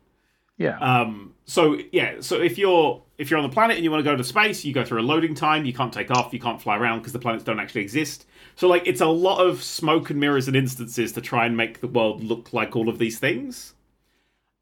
[0.57, 0.79] Yeah.
[0.79, 1.35] Um.
[1.45, 2.21] So yeah.
[2.21, 4.65] So if you're if you're on the planet and you want to go to space,
[4.65, 5.65] you go through a loading time.
[5.65, 6.33] You can't take off.
[6.33, 8.27] You can't fly around because the planets don't actually exist.
[8.57, 11.81] So like, it's a lot of smoke and mirrors and instances to try and make
[11.81, 13.75] the world look like all of these things.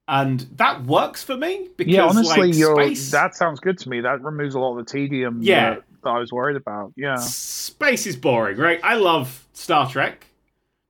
[0.09, 2.07] And that works for me because yeah.
[2.07, 4.01] Honestly, like, you're, space, that sounds good to me.
[4.01, 5.41] That removes a lot of the tedium.
[5.43, 5.71] Yeah.
[5.71, 6.93] That, that I was worried about.
[6.97, 7.17] Yeah.
[7.17, 8.79] space is boring, right?
[8.85, 10.27] I love Star Trek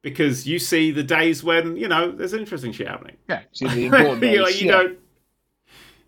[0.02, 3.16] because you see the days when you know there's interesting shit happening.
[3.28, 3.42] Yeah.
[3.52, 4.72] See the important you, days, like, you yeah.
[4.72, 4.98] don't.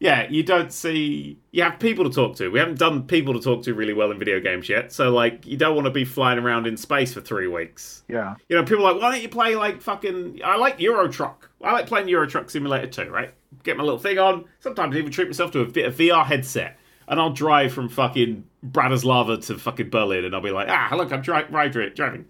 [0.01, 1.39] Yeah, you don't see.
[1.51, 2.49] You have people to talk to.
[2.51, 4.93] We haven't done people to talk to really well in video games yet.
[4.93, 8.05] So, like, you don't want to be flying around in space for three weeks.
[8.09, 8.37] Yeah.
[8.49, 10.41] You know, people are like, why don't you play like fucking?
[10.45, 11.51] I like Euro Truck.
[11.63, 13.35] I like playing Euro Truck Simulator too, right?
[13.65, 14.45] Get my little thing on.
[14.61, 16.79] Sometimes I even treat myself to a, bit of VR headset,
[17.09, 21.13] and I'll drive from fucking Bratislava to fucking Berlin, and I'll be like, ah, look,
[21.13, 22.27] I'm dri- dri- driving.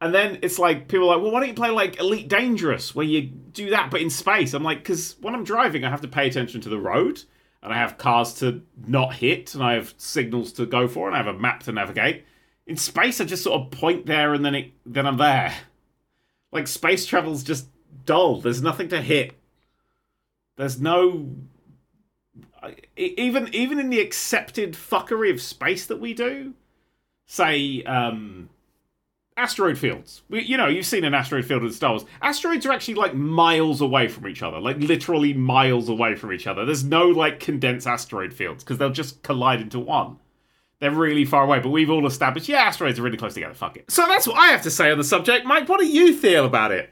[0.00, 2.94] And then it's like people are like, well, why don't you play like Elite Dangerous,
[2.94, 4.54] where you do that but in space?
[4.54, 7.22] I'm like, because when I'm driving, I have to pay attention to the road,
[7.62, 11.14] and I have cars to not hit, and I have signals to go for, and
[11.14, 12.24] I have a map to navigate.
[12.66, 15.54] In space, I just sort of point there, and then it, then I'm there.
[16.50, 17.66] Like space travel's just
[18.06, 18.40] dull.
[18.40, 19.34] There's nothing to hit.
[20.56, 21.28] There's no
[22.96, 26.54] even even in the accepted fuckery of space that we do.
[27.26, 28.50] Say, um,
[29.36, 30.22] asteroid fields.
[30.28, 32.04] We, you know, you've seen an asteroid field in Star Wars.
[32.22, 36.46] Asteroids are actually like miles away from each other, like literally miles away from each
[36.46, 36.64] other.
[36.64, 40.18] There's no like condensed asteroid fields because they'll just collide into one.
[40.80, 43.52] They're really far away, but we've all established, yeah, asteroids are really close together.
[43.52, 43.90] Fuck it.
[43.90, 45.44] So that's what I have to say on the subject.
[45.44, 46.90] Mike, what do you feel about it?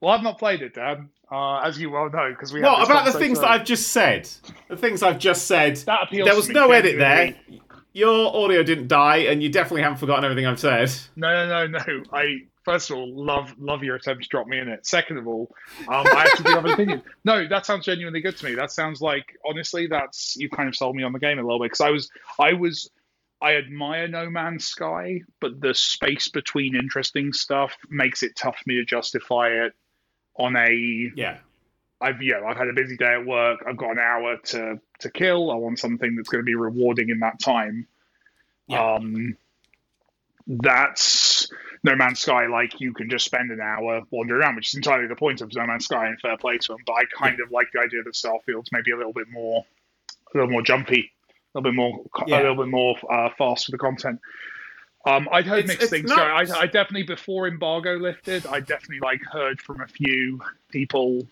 [0.00, 2.60] Well, I've not played it, Dan, uh, as you well know, because we.
[2.60, 3.50] Had about the things that.
[3.50, 4.28] I've just said?
[4.68, 5.76] The things I've just said.
[5.78, 7.26] That appeals there was me no edit there.
[7.26, 7.62] genuinely.
[7.96, 10.92] Your audio didn't die, and you definitely haven't forgotten everything I've said.
[11.16, 12.02] No, no, no, no.
[12.12, 14.86] I first of all love love your attempt to drop me in it.
[14.86, 15.50] Second of all,
[15.88, 17.02] um, I actually do have an opinion.
[17.24, 18.54] No, that sounds genuinely good to me.
[18.54, 21.58] That sounds like honestly, that's you kind of sold me on the game a little
[21.58, 22.90] bit because I was I was
[23.40, 28.68] I admire No Man's Sky, but the space between interesting stuff makes it tough for
[28.68, 29.72] me to justify it
[30.38, 31.38] on a Yeah.
[32.00, 33.64] I've you know I've had a busy day at work.
[33.66, 35.50] I've got an hour to to kill.
[35.50, 37.86] I want something that's going to be rewarding in that time.
[38.68, 38.94] Yeah.
[38.94, 39.36] Um,
[40.46, 41.50] that's
[41.82, 42.46] No Man's Sky.
[42.46, 45.52] Like you can just spend an hour wandering around, which is entirely the point of
[45.54, 46.78] No Man's Sky and fair play to them.
[46.86, 49.64] But I kind of like the idea that Starfield's maybe a little bit more,
[50.34, 51.10] a little more jumpy,
[51.54, 52.38] a little bit more, Yeah.
[52.38, 54.20] a little bit more uh, fast for the content.
[55.04, 56.10] Um, I'd heard It's- mixed it's things.
[56.10, 56.18] not-.
[56.50, 60.40] I, I definitely before embargo lifted, I definitely like heard from a few
[60.70, 61.26] people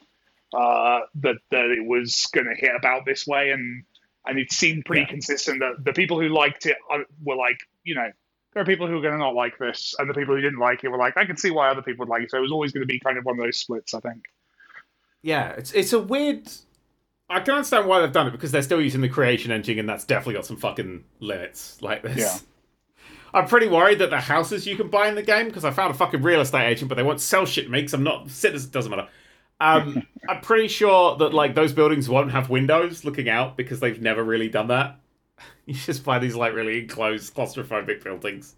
[0.54, 3.84] uh, that that it was going to hit about this way, and
[4.26, 5.08] and it seemed pretty Yeah.
[5.08, 8.10] consistent that the people who liked it uh, were like, you know,
[8.52, 10.58] there are people who are going to not like this, and the people who didn't
[10.60, 12.30] like it were like, I can see why other people would like it.
[12.30, 14.24] So it was always going to be kind of one of those splits, I think.
[15.22, 16.48] Yeah, it's it's a weird.
[17.30, 19.88] I can understand why they've done it because they're still using the creation engine, and
[19.88, 22.18] that's definitely got some fucking limits like this.
[22.18, 22.36] Yeah.
[23.32, 25.90] I'm pretty worried that the houses you can buy in the game because I found
[25.90, 28.26] a fucking real estate agent, but they won't sell shit to me because I'm not.
[28.44, 29.08] It doesn't matter.
[29.60, 34.00] Um, I'm pretty sure that like those buildings won't have windows looking out because they've
[34.00, 34.96] never really done that.
[35.66, 38.54] You just buy these like really enclosed claustrophobic buildings.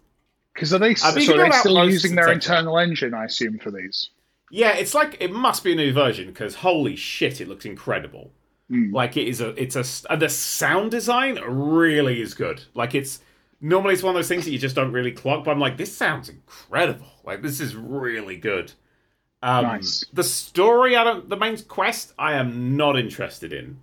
[0.53, 3.13] Because are they, I mean, so are they still using their internal engine?
[3.13, 4.09] I assume for these.
[4.51, 8.31] Yeah, it's like it must be a new version because holy shit, it looks incredible.
[8.69, 8.93] Hmm.
[8.93, 12.63] Like it is a, it's a, and the sound design really is good.
[12.73, 13.21] Like it's
[13.61, 15.77] normally it's one of those things that you just don't really clock, but I'm like,
[15.77, 17.07] this sounds incredible.
[17.23, 18.73] Like this is really good.
[19.41, 20.05] Um, Nice.
[20.13, 21.29] The story, I don't.
[21.29, 23.79] The main quest, I am not interested in.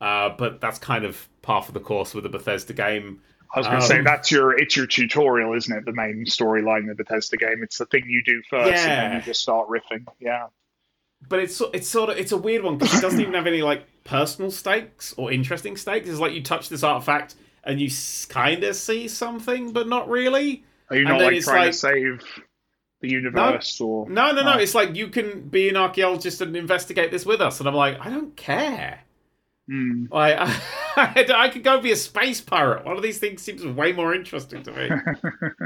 [0.00, 3.20] Uh, but that's kind of par for the course with the Bethesda game.
[3.54, 5.84] I was going to say Um, that's your it's your tutorial, isn't it?
[5.84, 7.62] The main storyline of the Bethesda game.
[7.62, 10.06] It's the thing you do first, and then you just start riffing.
[10.20, 10.46] Yeah.
[11.28, 13.60] But it's it's sort of it's a weird one because it doesn't even have any
[13.60, 16.08] like personal stakes or interesting stakes.
[16.08, 17.90] It's like you touch this artifact and you
[18.30, 20.64] kind of see something, but not really.
[20.88, 22.22] Are you And not like trying like- to save
[23.00, 24.54] the universe or No, no, no.
[24.54, 24.58] Oh.
[24.58, 27.98] It's like you can be an archaeologist and investigate this with us, and I'm like,
[28.00, 29.00] I don't care.
[29.68, 30.06] Hmm.
[30.10, 30.36] Like,
[30.96, 32.84] I, I could go be a space pirate.
[32.84, 34.90] One of these things seems way more interesting to me.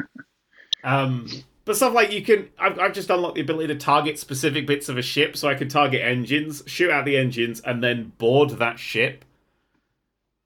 [0.85, 1.27] um,
[1.65, 4.89] but stuff like you can, I've, I've just unlocked the ability to target specific bits
[4.89, 8.51] of a ship, so I can target engines, shoot out the engines, and then board
[8.51, 9.25] that ship,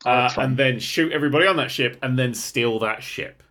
[0.06, 3.42] Oh, uh, and then shoot everybody on that ship, and then steal that ship.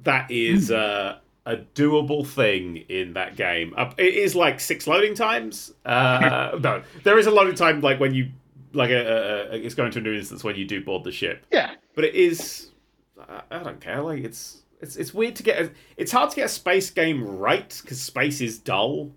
[0.00, 3.74] that is uh, a doable thing in that game.
[3.96, 5.72] It is like six loading times.
[5.84, 8.30] Uh, no, there is a loading time like when you
[8.72, 11.12] like a, a, a it's going to a new instance when you do board the
[11.12, 11.44] ship.
[11.50, 11.74] Yeah.
[11.94, 12.70] But it is,
[13.18, 14.02] I, I don't care.
[14.02, 15.62] Like it's it's it's weird to get.
[15.62, 19.10] A, it's hard to get a space game right because space is dull.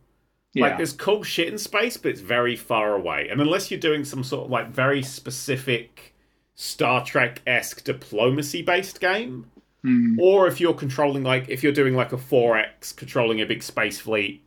[0.54, 0.68] Yeah.
[0.68, 3.28] Like there's cool shit in space, but it's very far away.
[3.30, 6.14] And unless you're doing some sort of like very specific
[6.56, 9.52] Star Trek esque diplomacy based game,
[9.84, 10.18] Hmm.
[10.18, 14.00] or if you're controlling like if you're doing like a 4X controlling a big space
[14.00, 14.42] fleet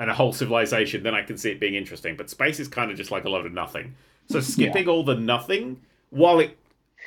[0.00, 2.16] and a whole civilization, then I can see it being interesting.
[2.16, 3.94] But space is kind of just like a load of nothing.
[4.28, 5.80] So skipping all the nothing,
[6.10, 6.56] while it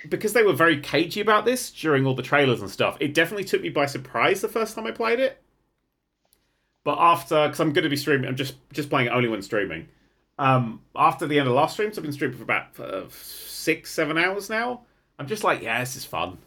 [0.10, 3.46] because they were very cagey about this during all the trailers and stuff, it definitely
[3.46, 5.42] took me by surprise the first time I played it.
[6.84, 9.42] But after, because I'm going to be streaming, I'm just just playing it only when
[9.42, 9.88] streaming.
[10.38, 14.18] Um, after the end of last streams, I've been streaming for about uh, six, seven
[14.18, 14.82] hours now.
[15.20, 16.40] I'm just like, yeah, this is fun.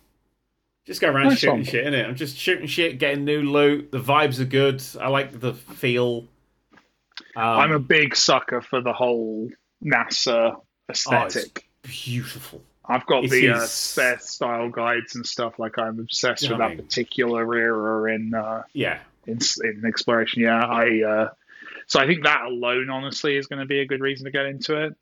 [0.87, 1.64] Just go around Nice shooting one.
[1.64, 2.07] shit in it.
[2.07, 3.91] I'm just shooting shit, getting new loot.
[3.91, 4.82] The vibes are good.
[5.01, 6.26] I like the feel.
[7.34, 9.51] Um, I'm a big sucker for the whole
[9.84, 11.66] NASA oh, aesthetic.
[11.82, 12.62] beautiful.
[12.89, 15.59] I've got it the uh, Seth style guides and stuff.
[15.59, 16.87] Like I'm obsessed You know with I that mean?
[16.87, 20.43] particular era in uh, Yeah, in in exploration.
[20.43, 21.03] Yeah, I.
[21.03, 21.28] Uh,
[21.89, 24.47] so I think that alone, honestly, is going to be a good reason to get
[24.47, 24.95] into it.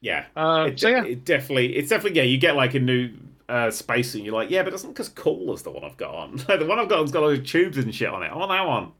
[0.00, 0.24] yeah.
[0.34, 2.24] Uh, It, so yeah, it definitely, it's definitely, yeah.
[2.24, 3.10] You get like a new
[3.48, 5.84] uh, space, and you're like, yeah, but it doesn't look as cool as the one
[5.84, 6.38] I've got on.
[6.48, 8.28] Like, the one I've got on has got all the tubes and shit on it.
[8.28, 8.92] I want that one.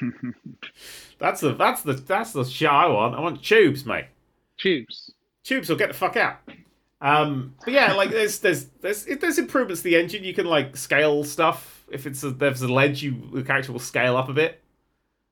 [1.18, 3.14] that's the that's the that's the shit I want.
[3.14, 4.06] I want tubes, mate.
[4.58, 5.12] tubes.
[5.44, 6.36] Tubes will get the fuck out.
[7.00, 10.24] Um, but yeah, like there's there's there's there's improvements to the engine.
[10.24, 13.78] You can like scale stuff If it's a, there's a ledge, you the character will
[13.78, 14.60] scale up a bit.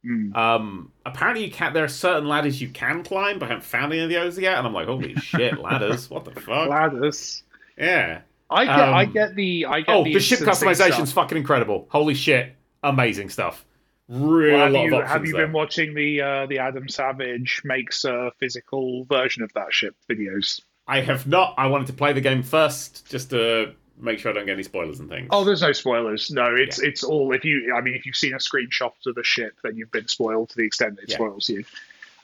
[0.05, 0.35] Mm.
[0.37, 1.73] Um, apparently you can.
[1.73, 4.59] There are certain ladders you can climb, but I haven't found any of those yet.
[4.59, 6.09] And I'm like, holy shit, ladders!
[6.09, 6.69] What the fuck?
[6.69, 7.43] Ladders.
[7.77, 8.21] Yeah.
[8.51, 11.87] I get, I Um, get the, I get Oh, the, the ship customization's fucking incredible.
[11.91, 13.65] Holy shit, amazing stuff.
[14.09, 15.47] Really, Well, have lot you, of options have you there.
[15.47, 20.61] been watching the uh, the Adam Savage makes a physical version of that ship videos?
[20.87, 21.55] I have not.
[21.59, 24.63] I wanted to play the game first, just to make sure I don't get any
[24.63, 25.27] spoilers and things.
[25.33, 26.31] Oh, there's no spoilers.
[26.31, 27.75] No, it's it's all if you.
[27.75, 30.57] I mean, if you've seen a screenshot of the ship, then you've been spoiled to
[30.57, 31.17] the extent that it Yeah.
[31.17, 31.65] spoils you.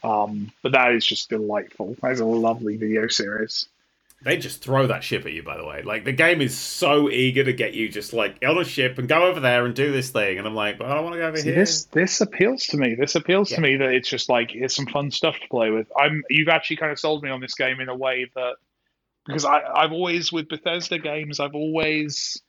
[0.05, 1.97] Um, but that is just delightful.
[2.01, 3.67] That is a lovely video series.
[4.25, 5.83] They just throw that ship at you, by the way.
[5.83, 9.09] Like the game is so eager to get you just like on a ship and
[9.09, 11.21] go over there and do this thing, and I'm like, but I don't want to
[11.21, 11.55] go over See, here.
[11.57, 12.95] this this appeals to me.
[12.95, 13.57] This appeals Yeah.
[13.57, 15.89] to me that it's just like it's some fun stuff to play with.
[15.99, 18.55] I'm you've actually kind of sold me on this game in a way that
[19.27, 22.41] because I I've always with Bethesda games I've always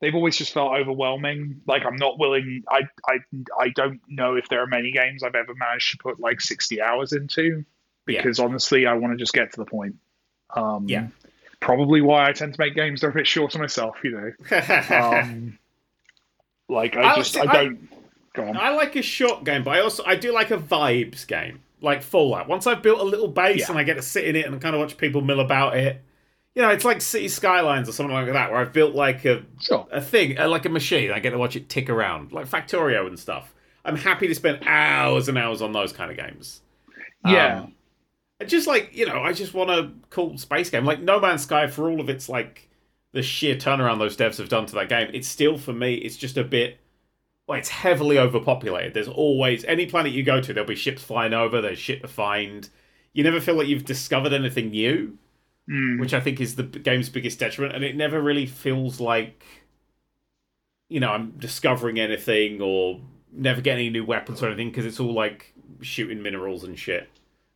[0.00, 1.60] they've always just felt overwhelming.
[1.66, 2.64] Like I'm not willing.
[2.68, 3.18] I I
[3.58, 6.82] I don't know if there are many games I've ever managed to put like 60
[6.82, 7.64] hours into
[8.06, 8.20] Yeah.
[8.22, 9.94] because honestly I want to just get to the point.
[10.54, 11.08] Um, Yeah.
[11.60, 13.96] Probably why I tend to make games that are a bit shorter myself.
[14.02, 14.32] You know.
[14.90, 15.58] Um,
[16.68, 17.88] like I I- just I I- don't.
[18.56, 22.02] I like a short game, but I also I do like a vibes game, like
[22.02, 22.48] Fallout.
[22.48, 23.66] Once I've built a little base Yeah.
[23.70, 26.00] and I get to sit in it and kind of watch people mill about it,
[26.54, 29.42] you know, it's like City Skylines or something like that, where I've built like a
[29.60, 29.86] Sure.
[29.92, 31.12] a thing, uh, like a machine.
[31.12, 33.52] I get to watch it tick around, like Factorio and stuff.
[33.84, 36.62] I'm happy to spend hours and hours on those kind of games.
[37.26, 37.60] Yeah.
[37.62, 37.74] Um,
[38.44, 41.66] just like you know, I just want a cool space game, like No Man's Sky.
[41.66, 42.68] For all of its like
[43.12, 46.16] the sheer turnaround those devs have done to that game, it's still for me, it's
[46.16, 46.78] just a bit.
[47.46, 48.94] Well, it's heavily overpopulated.
[48.94, 51.60] There's always any planet you go to, there'll be ships flying over.
[51.60, 52.68] There's shit to find.
[53.12, 55.18] You never feel like you've discovered anything new,
[55.70, 56.00] Mm.
[56.00, 57.74] which I think is the game's biggest detriment.
[57.76, 59.44] And it never really feels like,
[60.88, 63.00] you know, I'm discovering anything or
[63.32, 67.08] never getting any new weapons or anything because it's all like shooting minerals and shit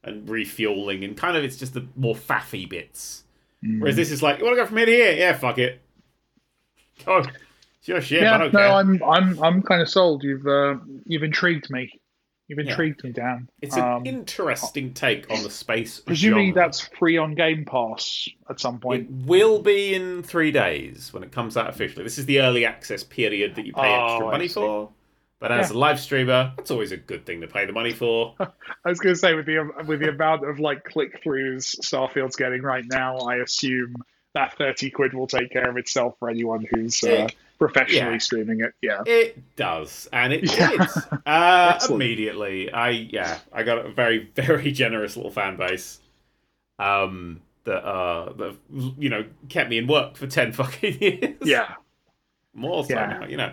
[0.07, 3.25] and refueling and kind of it's just the more faffy bits.
[3.65, 3.81] Mm.
[3.81, 5.13] Whereas this is like, you want to go from here to here?
[5.13, 5.81] Yeah, fuck it.
[7.05, 7.19] Go.
[7.79, 8.23] It's your shit.
[8.23, 8.69] I yeah, no, care.
[8.73, 10.23] I'm I'm I'm kind of sold.
[10.25, 11.91] You've uh, you've intrigued me.
[12.49, 12.71] You've Yeah.
[12.71, 13.49] intrigued me, Dan.
[13.61, 15.99] It's an Um, interesting take on the space.
[16.01, 16.63] presumably genre.
[16.63, 19.03] that's free on Game Pass at some point.
[19.09, 22.05] It will be in three days when it comes out officially.
[22.05, 24.91] This is the early access period that you pay Oh, extra money for.
[25.39, 28.35] But as a live streamer, that's always a good thing to pay the money for.
[28.41, 28.49] I
[28.89, 32.63] was going to say with the with the amount of like click throughs Starfield's getting
[32.63, 33.97] right now, I assume
[34.35, 37.29] that thirty quid will take care of itself for anyone who's uh,
[37.59, 38.19] professionally Yeah.
[38.19, 38.73] streaming it.
[38.81, 39.03] Yeah.
[39.05, 40.71] It does, and it Yeah.
[40.71, 40.81] did.
[41.27, 46.01] Uh, immediately, I yeah, I got a very very generous little fan base.
[46.79, 48.57] Um, that uh, that
[48.99, 51.37] you know kept me in work for ten fucking years.
[51.45, 51.75] Yeah.
[52.55, 53.07] more so Yeah.
[53.07, 53.53] now, you know.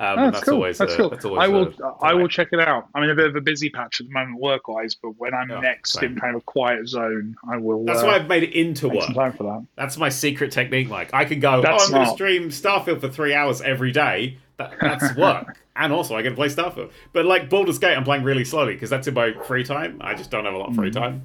[0.00, 0.54] Um, Oh, and that's, cool.
[0.54, 1.10] always that's a, cool.
[1.10, 1.74] That's always I will.
[1.82, 2.88] a I will check it out.
[2.94, 5.50] I'm in a bit of a busy patch at the moment, work-wise, but when I'm
[5.50, 6.12] Oh, next same.
[6.12, 7.84] in kind of a quiet zone, I will.
[7.84, 9.02] That's uh, why I've made it into work.
[9.04, 9.66] some time for that.
[9.76, 10.88] That's my secret technique.
[10.88, 13.92] Like I can go, That's oh, I'm going to stream Starfield for three hours every
[13.92, 14.38] day.
[14.56, 16.92] That, that's work, and also I get to play Starfield.
[17.12, 19.98] But like Baldur's Gate, I'm playing really slowly because that's in my free time.
[20.00, 21.24] I just don't have a lot of free time.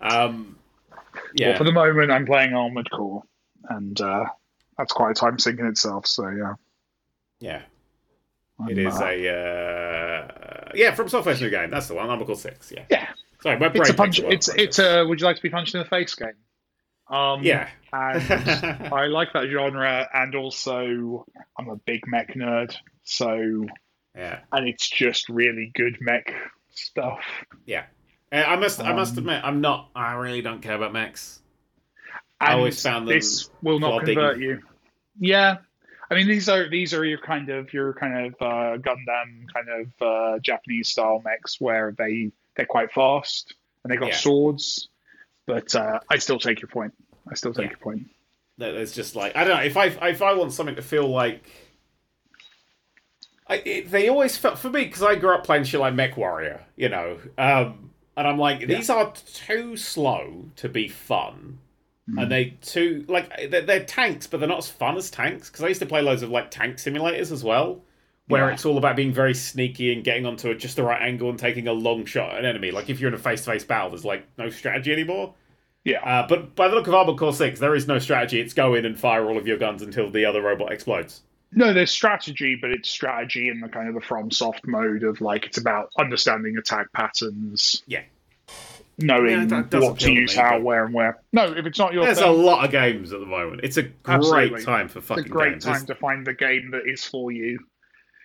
[0.00, 0.56] Um,
[1.34, 3.22] yeah, Well, for the moment, I'm playing Armored Core,
[3.68, 4.26] and uh,
[4.78, 6.06] that's quite a time sink in itself.
[6.06, 6.54] So yeah,
[7.44, 7.62] yeah.
[8.60, 11.70] I'm, It is uh, a uh, yeah FromSoftware's new game.
[11.70, 12.08] That's the one.
[12.08, 12.72] Armored Core Six.
[12.74, 12.84] Yeah.
[12.90, 13.08] yeah.
[13.42, 14.20] Sorry, my brain It's a punch.
[14.20, 15.04] It's it's a.
[15.04, 16.28] Would you like to be punched in the face game?
[17.08, 17.68] Um, yeah.
[17.92, 18.22] and
[18.92, 21.26] I like that genre, and also
[21.58, 23.66] I'm a big mech nerd, so
[24.16, 24.40] yeah.
[24.52, 26.32] and it's just really good mech
[26.70, 27.20] stuff.
[27.66, 27.84] Yeah.
[28.32, 28.80] Uh, I must.
[28.80, 29.90] I must Um, admit, I'm not.
[29.94, 31.40] I really don't care about mechs.
[32.40, 34.14] I always found them this will not plodding.
[34.16, 34.62] convert you.
[35.18, 35.58] Yeah,
[36.14, 39.68] I mean these are these are your kind of your kind of uh, Gundam kind
[39.68, 44.16] of uh, Japanese style mechs where they they're quite fast and they got Yeah.
[44.16, 44.88] swords.
[45.46, 46.94] But uh, I still take your point.
[47.28, 47.70] I still take Yeah.
[47.70, 48.06] your point.
[48.58, 51.42] There's just like I don't know if I if I want something to feel like.
[53.46, 56.60] I, it, they always felt for me because I grew up playing shit like MechWarrior,
[56.76, 61.58] you know, um, and I'm like these are too slow to be fun,
[62.10, 62.22] Mm.
[62.22, 65.64] and they too like they're, they're tanks, but they're not as fun as tanks because
[65.64, 67.80] I used to play loads of like tank simulators as well,
[68.28, 68.52] where Yeah.
[68.54, 71.38] it's all about being very sneaky and getting onto a, just the right angle and
[71.38, 72.72] taking a long shot at an enemy.
[72.72, 75.32] Like if you're in a face to face battle, there's like no strategy anymore.
[75.84, 78.40] Yeah, Uh, but by the look of Armored Core 6, there is no strategy.
[78.40, 81.22] It's go in and fire all of your guns until the other robot explodes.
[81.52, 85.20] no, there's strategy, but it's strategy in the kind of the from soft mode of
[85.20, 87.82] like it's about understanding attack patterns.
[87.86, 88.02] Yeah.
[88.98, 91.18] Knowing Yeah, what to use me, how, where, and where.
[91.32, 93.60] No, if it's not your There's thing, a lot of games at the moment.
[93.64, 94.62] It's a great Absolutely.
[94.64, 95.24] time for fucking.
[95.24, 95.64] it's a great games.
[95.64, 97.58] time It's- to find the game that is for you.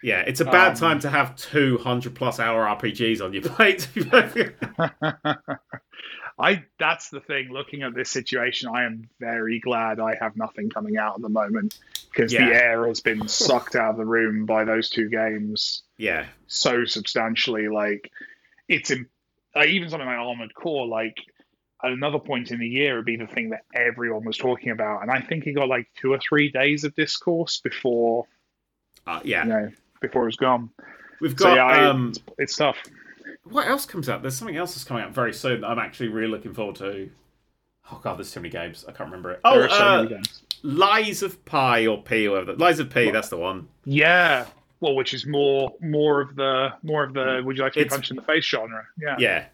[0.03, 3.79] yeah, it's a bad Um, time to have 200 plus hour RPGs on your plate.
[3.79, 4.67] to be perfectly-
[6.41, 7.49] I that's the thing.
[7.51, 11.27] Looking at this situation, I am very glad I have nothing coming out at the
[11.29, 11.77] moment
[12.11, 12.47] because Yeah.
[12.47, 16.85] the air has been sucked out of the room by those two games yeah, so
[16.85, 17.67] substantially.
[17.67, 18.09] Like
[18.69, 19.07] it's in,
[19.55, 20.87] uh, even something like Armored Core.
[20.87, 21.17] Like
[21.83, 25.01] at another point in the year, it'd be the thing that everyone was talking about,
[25.01, 28.25] and I think it got like two or three days of discourse before
[29.07, 29.43] uh, yeah.
[29.43, 29.71] you know
[30.01, 30.69] before it was gone.
[31.21, 31.55] We've So got.
[31.55, 32.77] yeah, I- um, it's, it's tough.
[33.43, 34.21] what else comes out?
[34.21, 37.09] There's something else that's coming out very soon that I'm actually really looking forward to.
[37.91, 38.85] Oh god, there's too many games.
[38.87, 39.39] I can't remember it.
[39.43, 40.43] Oh, There are so uh, many games.
[40.61, 42.53] Lies of Pi or P, or whatever.
[42.55, 43.05] Lies of P.
[43.05, 43.13] What?
[43.13, 43.67] That's the one.
[43.85, 44.45] Yeah.
[44.81, 47.85] Well, which is more more of the more of the would you like to be
[47.85, 48.85] It's- punched in the face genre?
[49.01, 49.15] Yeah.
[49.19, 49.45] Yeah,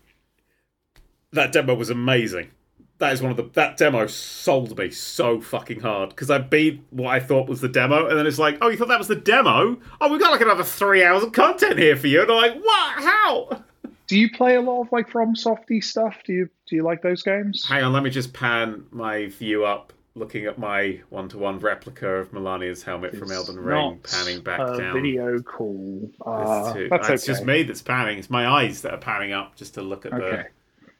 [1.34, 2.51] that demo was amazing.
[2.97, 6.82] That is one of the that demo sold me so fucking hard because I beat
[6.91, 9.09] what I thought was the demo, and then it's like, oh, you thought that was
[9.09, 9.78] the demo?
[9.99, 12.55] Oh, we've got like another three hours of content here for you, and I'm like,
[12.63, 13.03] what?
[13.03, 13.63] How?
[14.07, 16.15] Do you play a lot of like From Softy stuff?
[16.26, 17.65] Do you do you like those games?
[17.67, 22.32] Hang on, let me just pan my view up, looking at my one-to-one replica of
[22.32, 24.93] Malenia's helmet from Elden Ring, panning back a down.
[24.93, 25.99] video call.
[26.05, 27.34] It's, Uh, too- that's it's okay.
[27.34, 28.18] just me that's panning.
[28.18, 30.43] It's my eyes that are panning up just to look at Okay.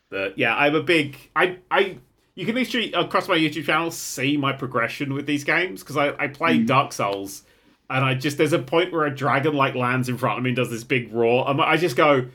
[0.10, 0.34] the the.
[0.36, 1.18] Yeah, I'm a big.
[1.36, 1.98] I I.
[2.36, 6.10] You can literally across my YouTube channel see my progression with these games because I
[6.22, 6.68] I play Mm.
[6.68, 7.44] Dark Souls,
[7.90, 10.50] and I just there's a point where a dragon like lands in front of me
[10.50, 11.50] and does this big roar.
[11.50, 12.26] and I just go.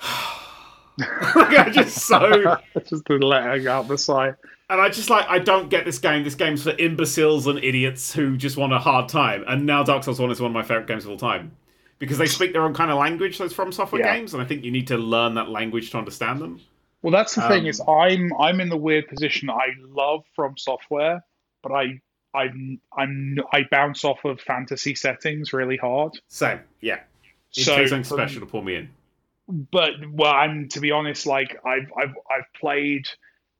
[0.98, 2.56] like, I just so
[2.88, 4.34] just letting out the side.
[4.68, 6.24] And I just like I don't get this game.
[6.24, 9.44] This game's for imbeciles and idiots who just want a hard time.
[9.46, 11.56] And now Dark Souls One is one of my favorite games of all time
[11.98, 13.38] because they speak their own kind of language.
[13.38, 14.14] Those FromSoftware Yeah.
[14.16, 16.60] games, and I think you need to learn that language to understand them.
[17.02, 19.48] Well, that's the thing Um, is I'm I'm in the weird position.
[19.50, 21.22] I love From Software,
[21.62, 22.00] but I
[22.34, 26.18] I'm I'm I bounce off of fantasy settings really hard.
[26.26, 27.00] Same, yeah.
[27.56, 28.90] It So takes something special to pull me in.
[29.48, 33.06] but well, and to be honest, like I've I've I've played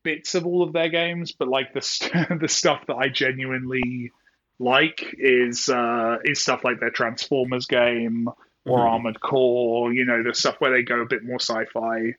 [0.07, 4.13] bits of all of their games, but like the st- the stuff that I genuinely
[4.59, 8.29] like is uh, is stuff like their Transformers game
[8.65, 8.91] or Mhm.
[8.93, 9.93] Armored Core.
[9.93, 12.15] You know, the stuff where they go a bit more sci-fi, a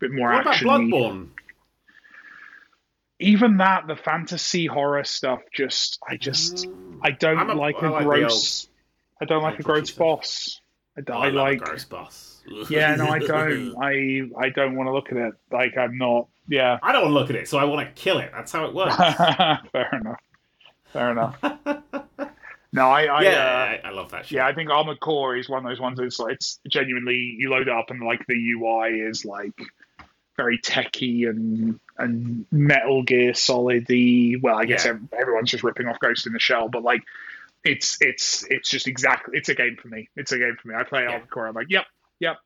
[0.00, 0.68] bit more What about action.
[0.68, 1.28] Bloodborne?
[3.18, 6.66] Even that, the fantasy horror stuff, just I just
[7.02, 8.68] I don't a- like I a like gross.
[9.20, 10.60] I don't like a gross boss.
[10.98, 12.42] I, Oh, I I, like a gross boss.
[12.70, 13.74] Yeah, no, I don't.
[13.82, 15.34] I I don't want to look at it.
[15.50, 16.28] Like I'm not.
[16.48, 16.78] Yeah.
[16.82, 18.30] I don't want to look at it, so I want to kill it.
[18.32, 18.94] That's how it works.
[19.72, 20.20] Fair enough.
[20.92, 21.36] Fair enough.
[22.72, 23.04] No, I.
[23.04, 24.36] I yeah, uh, I, love that shit.
[24.36, 27.48] yeah, I think Armored Core is one of those ones that's like it's genuinely you
[27.48, 29.54] load it up and like the UI is like
[30.36, 33.86] very techy and and Metal Gear Solid.
[33.86, 34.98] The well, I guess Yeah.
[35.18, 37.02] everyone's just ripping off Ghost in the Shell, but like
[37.64, 40.10] it's it's it's just exactly it's a game for me.
[40.14, 40.74] It's a game for me.
[40.74, 41.12] I play Yeah.
[41.12, 41.46] Armored Core.
[41.46, 41.86] I'm like, yep,
[42.18, 42.36] yep.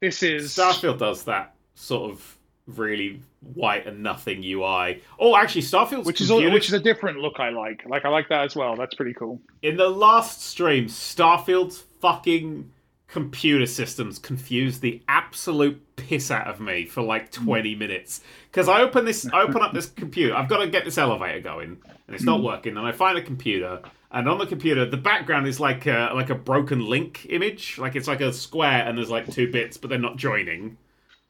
[0.00, 3.20] This is Starfield does that sort of really
[3.54, 5.02] white and nothing UI.
[5.18, 7.84] Oh, actually, Starfield's which is computer- which is a different look I like.
[7.86, 8.76] Like I like that as well.
[8.76, 9.40] That's pretty cool.
[9.62, 12.70] in the last stream, Starfield's fucking
[13.14, 17.44] computer systems confused the absolute piss out of me for like hmm.
[17.44, 20.84] 20 minutes because I open this I open up this computer I've got to get
[20.84, 22.46] this elevator going and it's not hmm.
[22.46, 26.10] working and I find a computer and on the computer the background is like a,
[26.12, 29.76] like a broken link image like it's like a square and there's like two bits
[29.76, 30.76] but they're not joining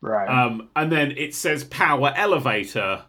[0.05, 0.29] Right.
[0.29, 3.03] um, and then it says power elevator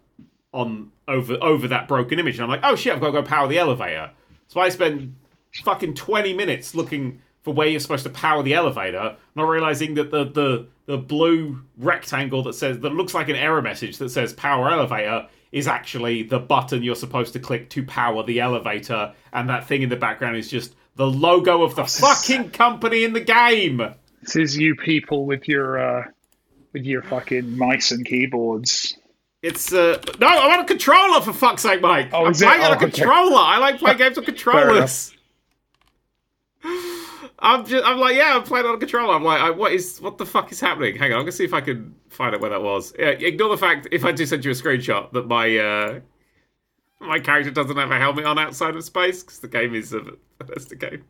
[0.53, 2.35] on over over that broken image.
[2.35, 4.11] And I'm like, oh shit, I've got to go power the elevator.
[4.47, 5.15] So I spend
[5.63, 10.09] fucking 20 minutes looking for where you're supposed to power the elevator, not realizing that
[10.09, 14.33] the the the blue rectangle that says that looks like an error message that says
[14.33, 19.49] power elevator is actually the button you're supposed to click to power the elevator, and
[19.49, 23.19] that thing in the background is just the logo of the fucking company in the
[23.19, 23.81] game.
[24.21, 26.05] This is you people with your uh,
[26.75, 28.97] with your fucking mice and keyboards.
[29.41, 32.09] It's uh no, I'm on a controller for fuck's sake, Mike.
[32.11, 32.91] Oh, I'm playing on a Oh, okay.
[32.91, 33.37] controller.
[33.37, 35.15] I like playing games on controllers.
[37.39, 39.13] I'm just, I'm like, yeah, I'm playing on a controller.
[39.13, 40.95] I'm like, I, what is, what the fuck is happening?
[40.95, 42.93] Hang on, I'm gonna see if I can find out where that was.
[42.97, 45.99] Yeah, ignore the fact if I do send you a screenshot that my uh
[46.99, 50.01] my character doesn't have a helmet on outside of space because the game is a
[50.39, 51.03] Bethesda game.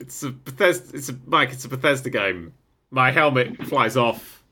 [0.00, 0.96] It's a Bethesda.
[0.96, 1.50] It's a Mike.
[1.52, 2.52] It's a Bethesda game.
[2.90, 4.42] My helmet flies off.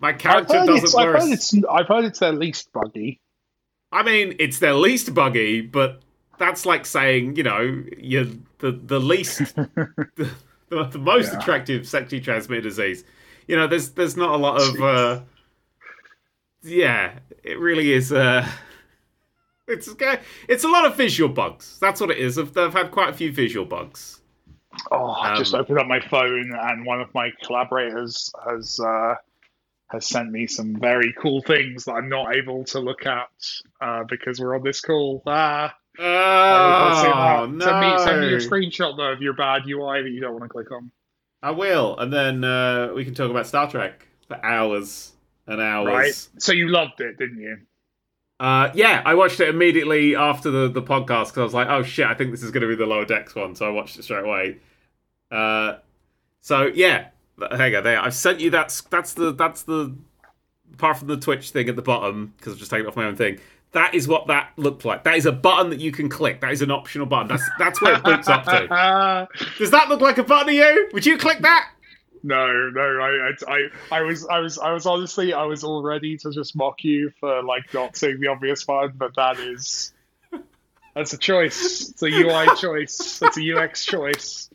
[0.00, 1.20] My I've character doesn't I've, wear.
[1.20, 3.20] heard it's, I've heard it's their least buggy.
[3.92, 6.00] I mean, it's their least buggy, but
[6.38, 8.26] that's like saying, you know, you're
[8.58, 10.30] the the least, the,
[10.68, 11.38] the, the most Yeah.
[11.38, 13.04] attractive sexually transmitted disease.
[13.46, 14.80] You know, there's there's not a lot of.
[14.80, 15.20] Uh,
[16.62, 18.12] yeah, it really is.
[18.12, 18.46] Uh,
[19.68, 19.88] it's
[20.48, 21.78] it's a lot of visual bugs.
[21.80, 22.38] That's what it is.
[22.38, 24.20] I've, I've had quite a few visual bugs.
[24.90, 29.14] Oh, I just Um, opened up my phone and one of my collaborators has uh,
[29.88, 33.28] has sent me some very cool things that I'm not able to look at
[33.80, 35.22] uh, because we're on this call.
[35.26, 37.52] Ah, I'll Oh that.
[37.52, 37.64] no!
[37.64, 40.44] Send me, send me a screenshot though of your bad UI that you don't want
[40.44, 40.90] to click on.
[41.42, 45.12] I will, and then uh, we can talk about Star Trek for hours
[45.46, 45.86] and hours.
[45.94, 46.28] Right.
[46.42, 47.58] So you loved it, didn't you?
[48.38, 51.82] Uh, yeah, I watched it immediately after the, the podcast because I was like, oh
[51.82, 53.98] shit, I think this is going to be the lower decks one, so I watched
[53.98, 54.58] it straight away.
[55.30, 55.78] Uh,
[56.42, 57.08] so yeah,
[57.50, 58.00] hang on there.
[58.00, 59.96] I've sent you that's that's the that's the
[60.74, 63.04] apart from the Twitch thing at the bottom because I've just taken it off my
[63.04, 63.38] own thing.
[63.72, 65.04] That is what that looked like.
[65.04, 66.40] That is a button that you can click.
[66.40, 67.28] That is an optional button.
[67.28, 69.28] That's that's where it boots up to.
[69.58, 70.88] Does that look like a button to you?
[70.92, 71.70] Would you click that?
[72.26, 76.16] No, no, I, I, I was, I was, I was honestly, I was all ready
[76.18, 79.92] to just mock you for like not seeing the obvious one, but that is,
[80.94, 81.90] that's a choice.
[81.90, 83.22] It's a UI choice.
[83.22, 84.50] It's a UX choice.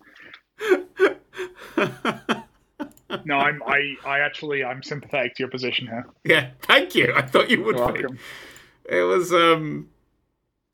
[3.26, 6.06] No, I'm, I, I actually, I'm sympathetic to your position here.
[6.24, 7.14] yeah, thank you.
[7.16, 8.00] I thought you would You're be.
[8.02, 8.20] welcome.
[8.90, 9.90] It was um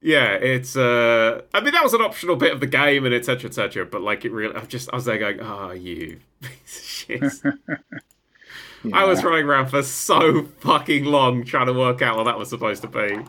[0.02, 3.49] yeah, it's uh I mean that was an optional bit of the game and etc
[3.49, 6.19] etc, but like it really I just I was there going, Oh you
[7.07, 7.23] shit.
[8.93, 12.49] I was running around for so fucking long trying to work out what that was
[12.49, 13.19] supposed to be.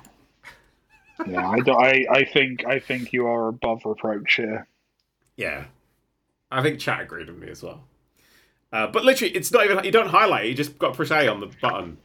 [1.27, 4.69] Yeah, I, I, I think, I think you are above reproach here.
[5.37, 5.65] Yeah.
[6.51, 7.85] I think chat agreed with me as well.
[8.73, 11.29] Uh, but literally it's not even you don't highlight it, you just got push A
[11.29, 11.99] on the button.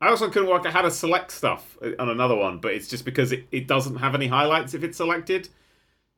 [0.00, 3.04] I also couldn't work out how to select stuff on another one, but it's just
[3.04, 5.50] because it, it doesn't have any highlights if it's selected.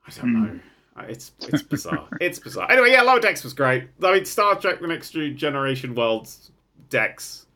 [0.06, 0.60] I don't know.
[0.96, 2.08] Uh, It's it's bizarre.
[2.20, 2.70] it's bizarre.
[2.70, 3.88] Anyway, yeah, Lower Decks was great.
[4.02, 6.50] I mean, Star Trek: The Next Generation Worlds
[6.90, 7.46] Decks.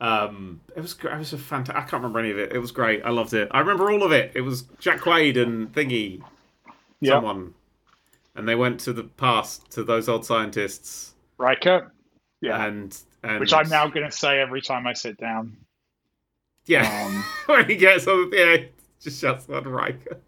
[0.00, 1.76] Um, it was it was a fantastic.
[1.76, 2.52] I can't remember any of it.
[2.52, 3.02] It was great.
[3.04, 3.48] I loved it.
[3.52, 4.32] I remember all of it.
[4.34, 6.22] It was Jack Quaid and Thingy,
[7.00, 7.54] Yeah, someone,
[8.34, 11.92] and they went to the past to those old scientists, Riker.
[12.42, 15.56] Yeah, and and which I'm now going to say every time I sit down.
[16.66, 17.06] yeah.
[17.06, 18.66] Um, when he gets on the yeah,
[19.00, 20.18] just shouts on Riker.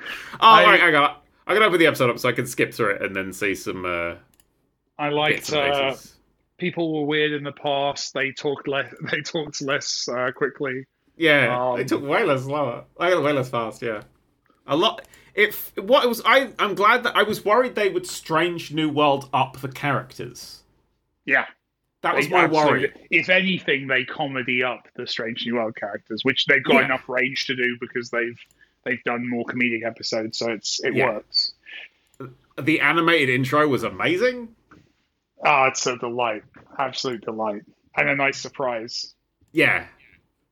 [0.00, 0.04] Oh,
[0.40, 1.17] I- right, I got.
[1.48, 3.54] I can open the episode up so I can skip through it and then see
[3.54, 4.14] some uh,
[4.98, 5.52] I liked.
[5.52, 5.96] Uh,
[6.58, 8.12] people were weird in the past.
[8.14, 8.92] They talked less.
[9.10, 10.84] They talked less uh, quickly.
[11.16, 13.82] Yeah, um, they took way less slower, way way less fast.
[13.82, 14.02] Yeah,
[14.66, 15.04] a lot.
[15.34, 18.88] If what it was, I I'm glad that I was worried they would strange new
[18.90, 20.62] world up the characters.
[21.24, 21.46] Yeah,
[22.02, 23.06] That was they my absolutely- worry.
[23.10, 26.84] If anything, they comedy up the Strange New World characters, which they've got Yeah.
[26.86, 28.38] enough range to do because they've
[28.88, 31.06] they've done more comedic episodes, so it's it Yeah.
[31.14, 31.52] works.
[32.60, 34.48] The animated intro was amazing.
[35.44, 36.42] Ah, it's a delight,
[36.78, 37.62] absolute delight,
[37.96, 39.14] and a nice surprise.
[39.52, 39.86] Yeah,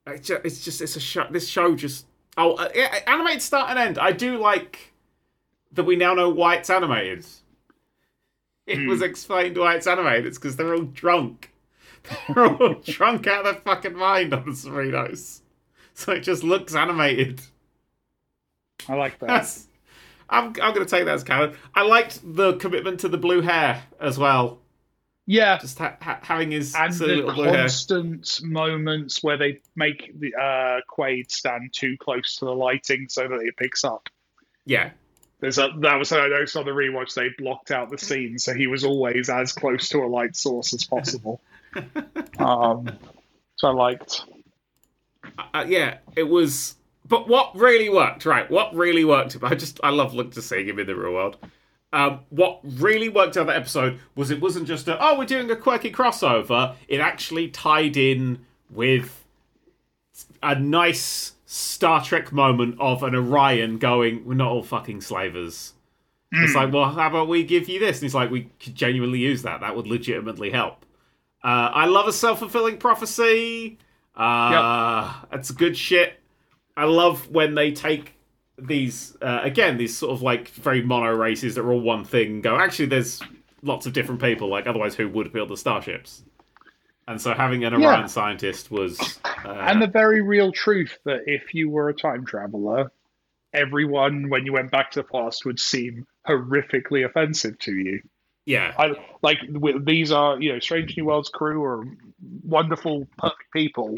[0.06, 1.26] it's just it's, just, it's a show.
[1.30, 2.06] This show just
[2.36, 3.98] oh, uh, yeah, animated start and end.
[3.98, 4.92] I do like
[5.72, 7.24] that we now know why it's animated.
[8.66, 8.88] It Hmm.
[8.88, 10.26] was explained why it's animated.
[10.26, 11.52] It's because they're all drunk.
[12.34, 15.40] They're all drunk out of their fucking mind on the Cerritos.
[15.94, 17.42] So it just looks animated.
[18.88, 19.26] I like that.
[19.26, 19.66] That's,
[20.28, 21.54] I'm, I'm going to take that as canon.
[21.74, 24.58] I liked the commitment to the blue hair as well.
[25.26, 27.62] yeah, Just ha- ha- having his and the blue hair.
[27.62, 33.26] constant moments where they make the uh, Quaid stand too close to the lighting so
[33.28, 34.08] that it picks up.
[34.64, 34.90] Yeah,
[35.38, 37.14] There's a, that was I noticed on the rewatch.
[37.14, 40.74] They blocked out the scene, so he was always as close to a light source
[40.74, 41.40] as possible.
[42.38, 42.90] um,
[43.56, 44.24] so I liked.
[45.54, 46.74] uh, yeah, it was.
[47.08, 48.50] But what really worked, right?
[48.50, 49.36] What really worked?
[49.42, 51.36] I just I love look to seeing him in the real world.
[51.92, 55.50] Um, what really worked out that episode was it wasn't just a oh we're doing
[55.50, 56.74] a quirky crossover.
[56.88, 59.24] It actually tied in with
[60.42, 65.74] a nice Star Trek moment of an Orion going, "We're not all fucking slavers."
[66.32, 67.98] It's like, well, how about we give you this?
[67.98, 69.60] And he's like, we could genuinely use that.
[69.60, 70.84] That would legitimately help.
[71.42, 73.78] Uh, I love a self fulfilling prophecy.
[74.14, 76.18] Uh, It's good shit.
[76.76, 78.12] I love when they take
[78.58, 82.26] these uh, again these sort of like very mono races that are all one thing.
[82.28, 83.20] and Go actually, there's
[83.62, 84.48] lots of different people.
[84.48, 86.22] Like otherwise, who would build the starships?
[87.08, 87.88] And so having an Yeah.
[87.88, 92.24] Orion scientist was uh, and the very real truth that if you were a time
[92.26, 92.90] traveler,
[93.54, 98.00] everyone when you went back to the past would seem horrifically offensive to you.
[98.44, 99.38] yeah I like
[99.84, 101.84] these are you know Strange New Worlds crew are
[102.42, 103.94] wonderful, perfect people,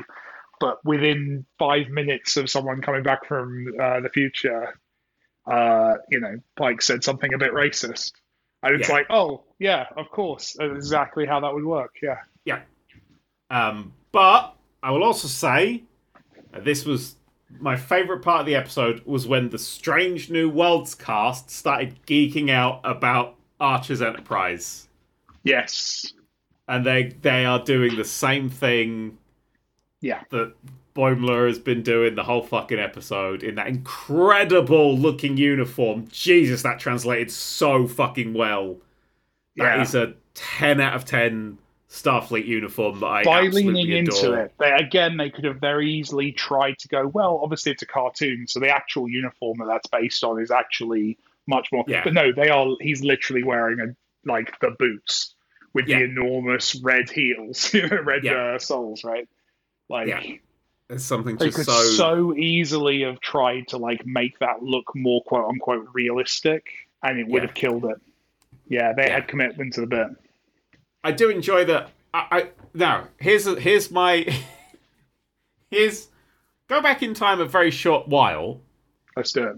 [0.60, 4.78] but within five minutes of someone coming back from uh, the future,
[5.46, 8.12] uh, you know, Pike said something a bit racist,
[8.62, 8.94] and it's Yeah.
[8.94, 11.96] like, oh, yeah, of course, That's exactly how that would work.
[12.02, 12.18] Yeah.
[12.44, 12.62] Yeah.
[13.50, 15.84] Um, but I will also say
[16.62, 17.16] this was
[17.60, 22.50] my favorite part of the episode was when the Strange New Worlds cast started geeking
[22.50, 24.88] out about Archer's Enterprise,
[25.44, 26.12] Yes.
[26.68, 29.16] and they they are doing the same thing
[30.00, 30.22] Yeah.
[30.30, 30.52] that
[30.94, 36.06] Boimler has been doing the whole fucking episode in that incredible looking uniform.
[36.10, 38.76] Jesus, that translated so fucking well.
[39.56, 39.82] That Yeah.
[39.82, 41.58] is a ten out of ten
[41.90, 45.90] Starfleet uniform that I By absolutely leaning into it, they, again, they could have very
[45.90, 47.06] easily tried to go.
[47.06, 51.16] Well, obviously, it's a cartoon, so the actual uniform that that's based on is actually
[51.46, 51.84] much more.
[51.88, 52.04] Yeah.
[52.04, 52.66] But no, they are.
[52.80, 53.96] He's literally wearing a
[54.28, 55.34] like the boots
[55.72, 56.00] with Yeah.
[56.00, 57.72] the enormous red heels,
[58.04, 59.26] red uh, soles, right?
[59.88, 60.22] Like Yeah.
[60.90, 62.34] It's something they just could so, so...
[62.34, 66.66] easily have tried to like make that look more quote unquote realistic,
[67.02, 67.46] and it would Yeah.
[67.46, 68.00] have killed it.
[68.68, 69.14] Yeah, they Yeah.
[69.14, 70.06] had commitment to the bit.
[71.04, 71.90] I do enjoy that.
[72.14, 74.26] I, I now here's a, here's my
[75.70, 76.08] here's
[76.68, 78.60] go back in time a very short while.
[79.16, 79.56] Let's do it.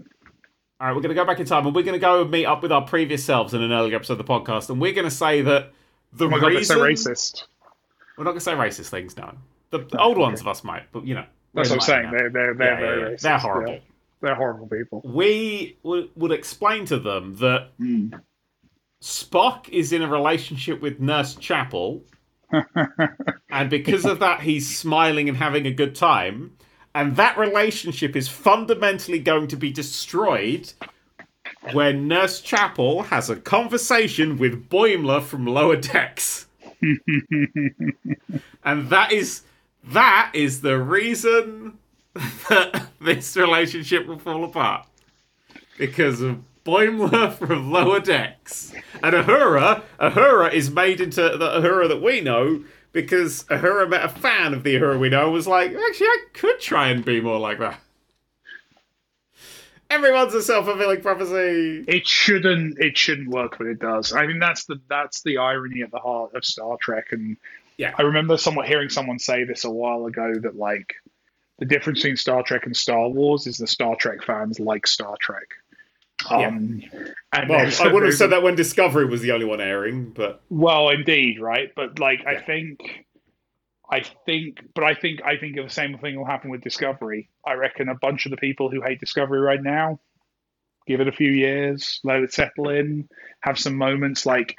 [0.79, 2.31] All right, we're going to go back in time and we're going to go and
[2.31, 4.93] meet up with our previous selves in an earlier episode of the podcast, and we're
[4.93, 5.71] going to say that
[6.13, 7.43] the Oh my god, reason so racist.
[8.17, 9.15] we're not going to say racist things.
[9.15, 9.31] No,
[9.71, 12.11] the old ones of us might, but you know, That's what I'm saying.
[12.11, 13.17] They're they're they're Yeah, very yeah.
[13.19, 13.73] They're horrible.
[13.73, 13.79] Yeah.
[14.21, 15.01] They're horrible people.
[15.03, 18.09] We would, would explain to them that Hmm.
[19.01, 22.03] Spock is in a relationship with Nurse Chapel,
[23.49, 26.55] and because of that, he's smiling and having a good time.
[26.93, 30.71] And that relationship is fundamentally going to be destroyed
[31.71, 36.47] when Nurse Chapel has a conversation with Boimler from Lower Decks.
[38.63, 39.43] and that is
[39.85, 41.77] that is the reason
[42.49, 44.85] that this relationship will fall apart.
[45.77, 48.73] Because of Boimler from Lower Decks.
[49.01, 54.09] And Uhura, Uhura is made into the Uhura that we know because Uhura met a
[54.09, 57.21] fan of the Uhura we know and was like, actually, I could try and be
[57.21, 57.79] more like that.
[59.89, 61.83] Everyone's a self-fulfilling prophecy.
[61.85, 64.13] it shouldn't it shouldn't work, but it does.
[64.13, 67.07] I mean, that's the that's the irony at the heart of Star Trek.
[67.11, 67.35] And
[67.77, 67.93] Yeah.
[67.97, 70.93] I remember somewhat hearing someone say this a while ago that like
[71.59, 75.15] the difference between Star Trek and Star Wars is the Star Trek fans like Star
[75.19, 75.47] Trek.
[76.29, 76.81] Um,
[77.33, 80.41] and Well, I wouldn't have said that when Discovery was the only one airing, but
[80.49, 81.71] Well, indeed, right?
[81.75, 83.05] But like, I think,
[83.89, 87.29] I think, but I think, I think the same thing will happen with Discovery.
[87.45, 89.99] I reckon a bunch of the people who hate Discovery right now,
[90.87, 93.07] give it a few years, let it settle in,
[93.41, 94.25] have some moments.
[94.25, 94.55] Like,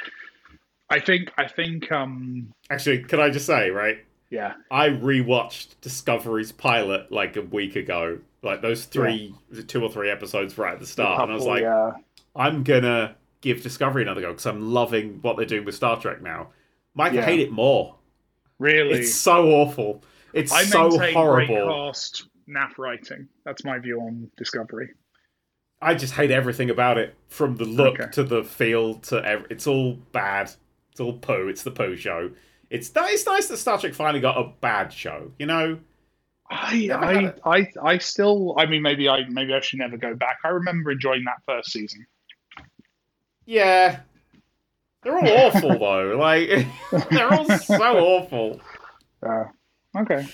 [0.93, 3.99] I think, I think, um, actually, can I just say, right?
[4.31, 8.19] yeah, I rewatched Discovery's pilot like a week ago.
[8.43, 11.45] Like those three, it two or three episodes right at the start, and I was
[11.45, 11.93] like, yeah,
[12.35, 16.23] I'm gonna give Discovery another go because I'm loving what they're doing with Star Trek
[16.23, 16.49] now.
[16.95, 17.25] Mike, I Yeah.
[17.25, 17.97] hate it more.
[18.59, 20.03] really, It's so awful.
[20.33, 21.89] It's I so horrible.
[21.93, 23.29] cast NAF writing.
[23.45, 24.91] That's my view on Discovery.
[25.81, 28.11] I just hate everything about it, from the look Okay.
[28.13, 30.53] to the feel to ev- it's all bad.
[30.93, 31.49] It's all poo.
[31.49, 32.31] It's the poo show.
[32.71, 35.33] It's it's nice that Star Trek finally got a bad show.
[35.39, 35.79] You know,
[36.51, 37.57] I, I.
[37.57, 38.55] I, I still.
[38.59, 40.39] I mean, maybe I, maybe I should never go back.
[40.45, 42.07] I remember enjoying that first season.
[43.47, 44.01] yeah,
[45.03, 46.17] they're all awful though.
[46.19, 46.67] Like
[47.11, 48.61] they're all so awful.
[49.27, 49.45] Uh,
[49.99, 50.27] okay.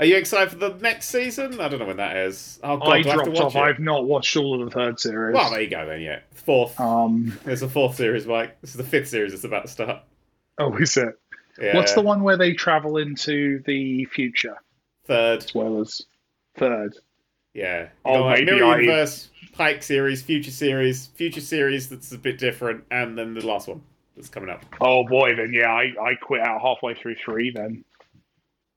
[0.00, 1.60] Are you excited for the next season?
[1.60, 2.58] I don't know when that is.
[2.64, 3.54] Oh god, i've dropped off.
[3.54, 5.34] I've not watched all of the third series.
[5.34, 6.00] Well, there you go then.
[6.00, 6.80] Yeah, fourth.
[6.80, 8.60] um, There's a fourth series, Mike.
[8.62, 9.34] This is the fifth series.
[9.34, 10.02] It's about to start.
[10.58, 11.18] oh, is it?
[11.60, 11.76] Yeah.
[11.76, 14.56] What's the one where they travel into the future?
[15.06, 15.42] third?
[15.42, 16.06] Spoilers.
[16.56, 16.96] Third.
[17.52, 17.88] Yeah.
[18.04, 22.12] Oh, You got, like, maybe Mirror I- Universe, Pike series, Future series, Future series that's
[22.12, 23.82] a bit different, and then the last one
[24.16, 24.64] that's coming up.
[24.80, 27.50] Oh boy, then yeah, I, I quit out halfway through three.
[27.50, 27.84] Then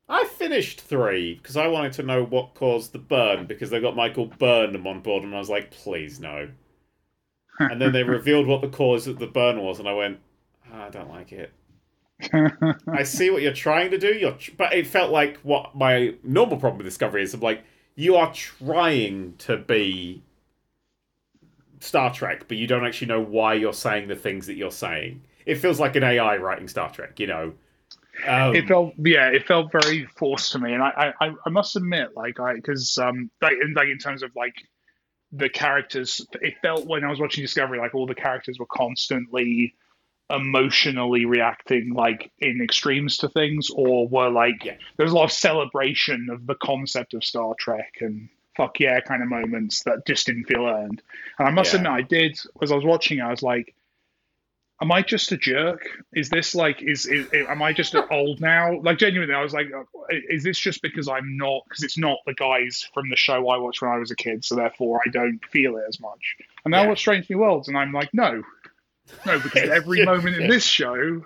[0.10, 3.96] I finished three because I wanted to know what caused the burn because they got
[3.96, 6.50] Michael Burnham on board, and I was like, please no.
[7.60, 10.20] And then they revealed what the cause of the burn was, and I went,
[10.72, 11.52] "Ah, I don't like it.
[12.92, 16.16] I see what you're trying to do, you're tr- but it felt like what my
[16.24, 17.34] normal problem with Discovery is.
[17.34, 17.64] I'm like,
[17.96, 20.24] you are trying to be
[21.80, 25.22] Star Trek, but you don't actually know why you're saying the things that you're saying.
[25.46, 27.54] It feels like an AI writing Star Trek, you know.
[28.28, 31.76] Um, it felt yeah, it felt very forced to me, and I I, I must
[31.76, 34.56] admit, like I because um like in, like in terms of like
[35.32, 39.74] the characters, it felt when I was watching Discovery, like all the characters were constantly
[40.30, 44.78] emotionally reacting like in extremes to things or were like Yeah.
[44.98, 49.00] there was a lot of celebration of the concept of Star Trek and fuck yeah
[49.02, 51.02] kind of moments that just didn't feel earned.
[51.40, 51.78] And I must Yeah.
[51.80, 53.76] admit I did as I was watching I was like
[54.84, 55.88] am I just a jerk?
[56.14, 58.80] Is this like is, is am I just old now?
[58.82, 59.84] Like genuinely, I was like, uh,
[60.30, 63.58] is this just because I'm not because it's not the guys from the show I
[63.58, 66.36] watched when I was a kid, so therefore I don't feel it as much.
[66.66, 66.84] And now Yeah.
[66.84, 68.44] I watch Strange New Worlds, and I'm like, no,
[69.26, 71.24] no, because every moment in this show,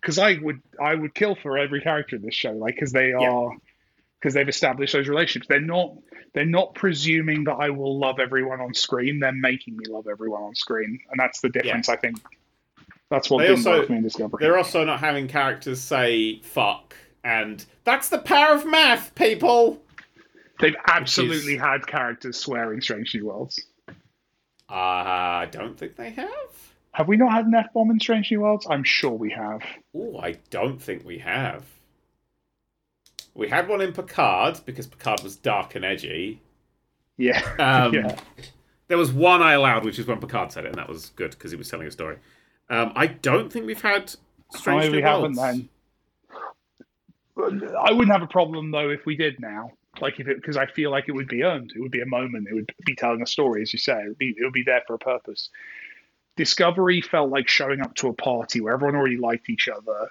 [0.00, 3.12] because I would I would kill for every character in this show, like because they
[3.14, 3.56] are
[4.20, 5.46] because they've established those relationships.
[5.48, 5.94] They're not
[6.34, 9.20] they're not presuming that I will love everyone on screen.
[9.20, 11.88] They're making me love everyone on screen, and that's the difference.
[11.88, 12.18] I think
[13.10, 14.38] that's what they also, me in Discovery.
[14.40, 19.80] They're also not having characters say fuck and that's the power of math, people.
[20.60, 23.62] They've absolutely had characters swearing Strange New Worlds.
[23.88, 26.28] Uh, I don't think they have.
[26.92, 28.66] Have we not had an F bomb in Strange New Worlds?
[28.68, 29.62] I'm sure we have.
[29.94, 31.64] Oh, I don't think we have.
[33.34, 36.40] We had one in Picard because Picard was dark and edgy.
[37.16, 37.40] Yeah.
[37.58, 38.16] Um, yeah.
[38.88, 41.30] There was one I allowed, which is when Picard said it, and that was good
[41.30, 42.16] because he was telling a story.
[42.70, 44.14] Um, I don't think we've had
[44.54, 45.68] Strange New we haven't then?
[47.36, 49.72] I wouldn't have a problem though if we did now.
[50.00, 51.72] Like if it because I feel like it would be earned.
[51.74, 52.46] It would be a moment.
[52.48, 54.00] It would be telling a story, as you say.
[54.00, 55.50] It would be, it would be there for a purpose.
[56.36, 60.10] Discovery felt like showing up to a party where everyone already liked each other,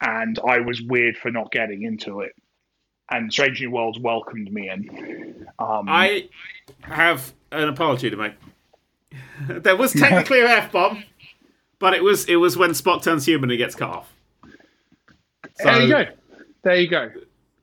[0.00, 2.32] and I was weird for not getting into it.
[3.10, 5.46] And Strange New Worlds welcomed me in.
[5.58, 6.28] Um, I
[6.82, 8.34] have an apology to make.
[9.48, 11.02] there was technically an F bomb,
[11.78, 14.12] but it was it was when Spock turns human and he gets cut off.
[15.60, 16.04] So, there you go.
[16.62, 17.10] There you go.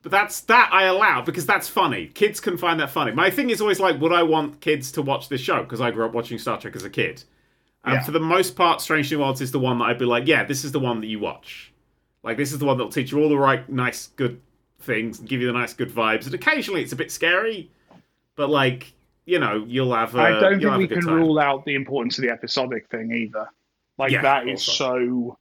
[0.02, 2.06] But that's that I allow because that's funny.
[2.08, 3.12] Kids can find that funny.
[3.12, 5.62] My thing is always like, would I want kids to watch this show?
[5.62, 7.24] Because I grew up watching Star Trek as a kid.
[7.84, 8.02] And Yeah.
[8.02, 10.44] for the most part, Strange New Worlds is the one that I'd be like, yeah,
[10.44, 11.72] this is the one that you watch.
[12.22, 14.40] Like this is the one that'll teach you all the right, nice, good
[14.80, 16.26] things, and give you the nice, good vibes.
[16.26, 17.70] And occasionally it's a bit scary,
[18.36, 18.92] but like
[19.24, 20.14] you know, you'll have.
[20.14, 21.14] A, I don't think we can time.
[21.16, 23.48] rule out the importance of the episodic thing either.
[23.98, 25.38] Like Yeah, that is so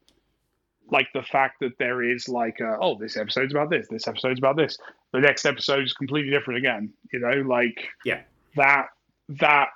[0.92, 4.40] like the fact that there is like a, oh this episode's about this, this episode's
[4.40, 4.78] about this.
[5.14, 6.94] The next episode is completely different again.
[7.12, 8.22] You know, like Yeah.
[8.56, 8.88] that
[9.30, 9.70] that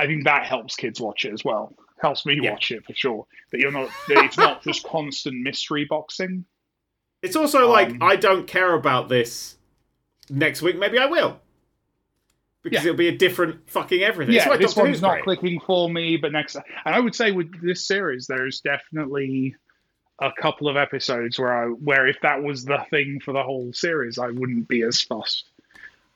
[0.00, 1.74] I think that helps kids watch it as well.
[2.00, 2.52] Helps me Yeah.
[2.52, 3.26] watch it for sure.
[3.52, 6.44] That you're not that it's not just constant mystery boxing.
[7.22, 9.56] It's also like Um, I don't care about this
[10.30, 10.78] next week.
[10.78, 11.40] Maybe I will.
[12.64, 12.90] Because Yeah.
[12.90, 14.34] it'll be a different fucking everything.
[14.34, 15.24] Yeah, this Doctor one's Who's not great.
[15.24, 19.54] clicking for me, but next, and I would say with this series, there's definitely
[20.20, 23.72] a couple of episodes where I, where if that was the thing for the whole
[23.74, 25.50] series, I wouldn't be as fussed.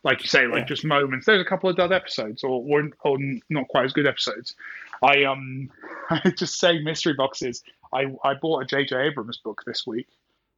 [0.04, 0.64] Like you say, like Yeah.
[0.66, 1.26] just moments.
[1.26, 3.18] There's a couple of dud episodes, or, weren't or or
[3.50, 4.54] not quite as good episodes.
[5.02, 5.70] I um,
[6.10, 7.62] I just say mystery boxes.
[7.92, 8.96] I I bought a J.J.
[8.96, 10.06] Abrams book this week.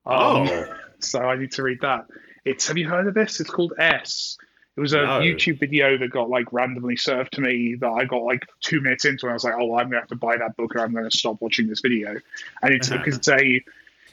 [0.06, 0.74] Um, Oh.
[1.00, 2.06] so I need to read that.
[2.44, 3.40] It's have you heard of this?
[3.40, 4.36] It's called S.
[4.81, 5.19] It was a No.
[5.20, 9.05] YouTube video that got like randomly served to me that I got like two minutes
[9.05, 10.94] into, and I was like, "Oh, I'm gonna have to buy that book, or I'm
[10.94, 12.19] gonna stop watching this video."
[12.62, 12.97] And it's Uh-huh.
[12.97, 13.62] because it's a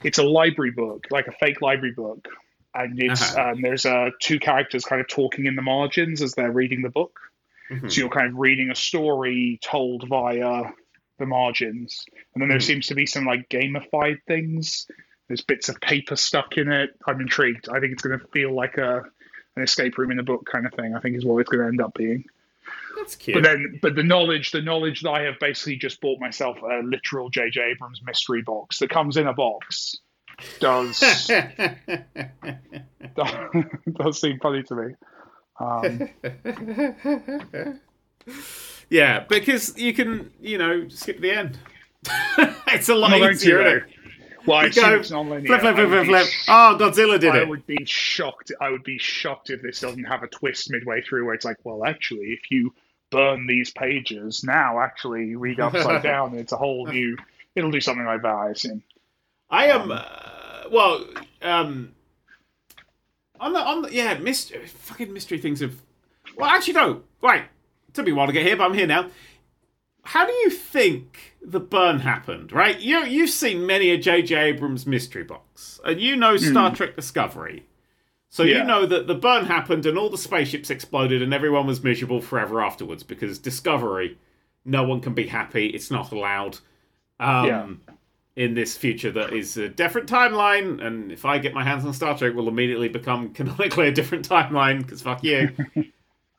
[0.03, 2.27] it's a library book, like a fake library book,
[2.75, 3.51] and it's Uh-huh.
[3.51, 6.89] um, there's uh, two characters kind of talking in the margins as they're reading the
[6.89, 7.17] book.
[7.71, 7.89] Mhm.
[7.89, 10.63] So you're kind of reading a story told via
[11.17, 12.63] the margins, and then there Hmm.
[12.63, 14.85] seems to be some like gamified things.
[15.29, 16.89] There's bits of paper stuck in it.
[17.07, 17.69] I'm intrigued.
[17.69, 19.05] I think it's going to feel like a
[19.57, 20.95] an escape room in a book kind of thing.
[20.95, 22.25] I think is what it's going to end up being.
[22.97, 23.35] That's cute.
[23.35, 26.81] But then, but the knowledge, the knowledge that I have basically just bought myself a
[26.83, 27.61] literal J.J.
[27.61, 29.97] Abrams mystery box that comes in a box
[30.59, 30.99] does
[33.15, 34.93] does seem funny to me.
[35.59, 36.09] Um,
[38.89, 41.59] yeah, because you can, you know, skip the end.
[42.67, 43.87] it's a lot I'm not going to, easier.
[44.47, 44.51] Though.
[44.53, 45.47] Well, I You go, it's non-linear.
[45.47, 46.25] Flip, flip, flip, flip, flip.
[46.27, 47.47] sh- Oh, Godzilla did I it.
[47.49, 48.51] would be shocked.
[48.61, 51.57] I would be shocked if this doesn't have a twist midway through, where it's like,
[51.63, 52.73] well, actually, if you
[53.09, 57.17] burn these pages now, actually read upside down, it's a whole new.
[57.55, 58.83] It'll do something like that, I assume.
[59.49, 59.91] I am.
[59.91, 61.05] Um, Uh, well,
[61.41, 61.93] um,
[63.39, 65.75] on the on the yeah, mystery, fucking mystery things have.
[66.35, 67.03] Well, actually, no.
[67.21, 67.45] Right,
[67.93, 69.09] took me a while to get here, but I'm here now.
[70.07, 72.51] How do you think the burn happened?
[72.53, 74.35] Right, you you've seen many a J.J.
[74.35, 77.65] Abrams mystery box, and you know Star Trek Discovery.
[78.29, 78.59] So Yeah.
[78.59, 82.21] you know that the burn happened and all the spaceships exploded and everyone was miserable
[82.21, 84.17] forever afterwards because Discovery,
[84.65, 85.67] no one can be happy.
[85.67, 86.59] It's not allowed.
[87.19, 87.67] Um, Yeah.
[88.35, 91.91] In this future that is a different timeline, and if I get my hands on
[91.93, 95.49] Star Trek, will immediately become canonically a different timeline because fuck you.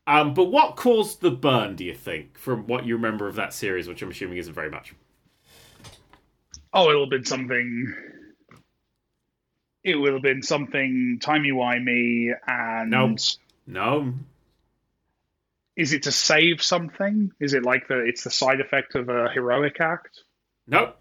[0.08, 1.76] um, but what caused the burn?
[1.76, 4.70] Do you think, from what you remember of that series, which I'm assuming isn't very
[4.70, 4.94] much?
[6.72, 7.94] Oh, it'll have been something.
[9.84, 13.16] It will have been something timey wimey, and No.
[13.66, 14.14] No,
[15.78, 17.30] is it to save something?
[17.38, 20.24] Is it like the it's the side effect of a heroic act?
[20.66, 20.96] nope.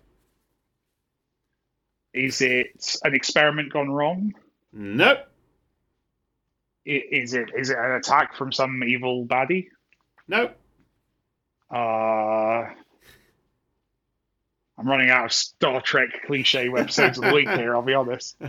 [2.13, 4.34] Is it an experiment gone wrong?
[4.71, 5.27] Nope.
[6.88, 9.68] Is it is it an attack from some evil baddie?
[10.27, 10.49] No.
[11.69, 12.69] Uh,
[14.80, 17.76] I'm running out of Star Trek cliche episodes of the week here.
[17.76, 18.38] I'll be honest.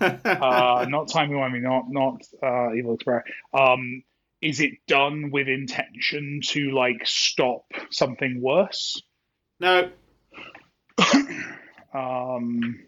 [0.00, 3.26] Uh, not timey wimey, not not uh, evil experiment.
[3.52, 4.04] Um,
[4.40, 9.02] is it done with intention to like stop something worse?
[9.60, 9.90] no.
[11.94, 12.80] Um,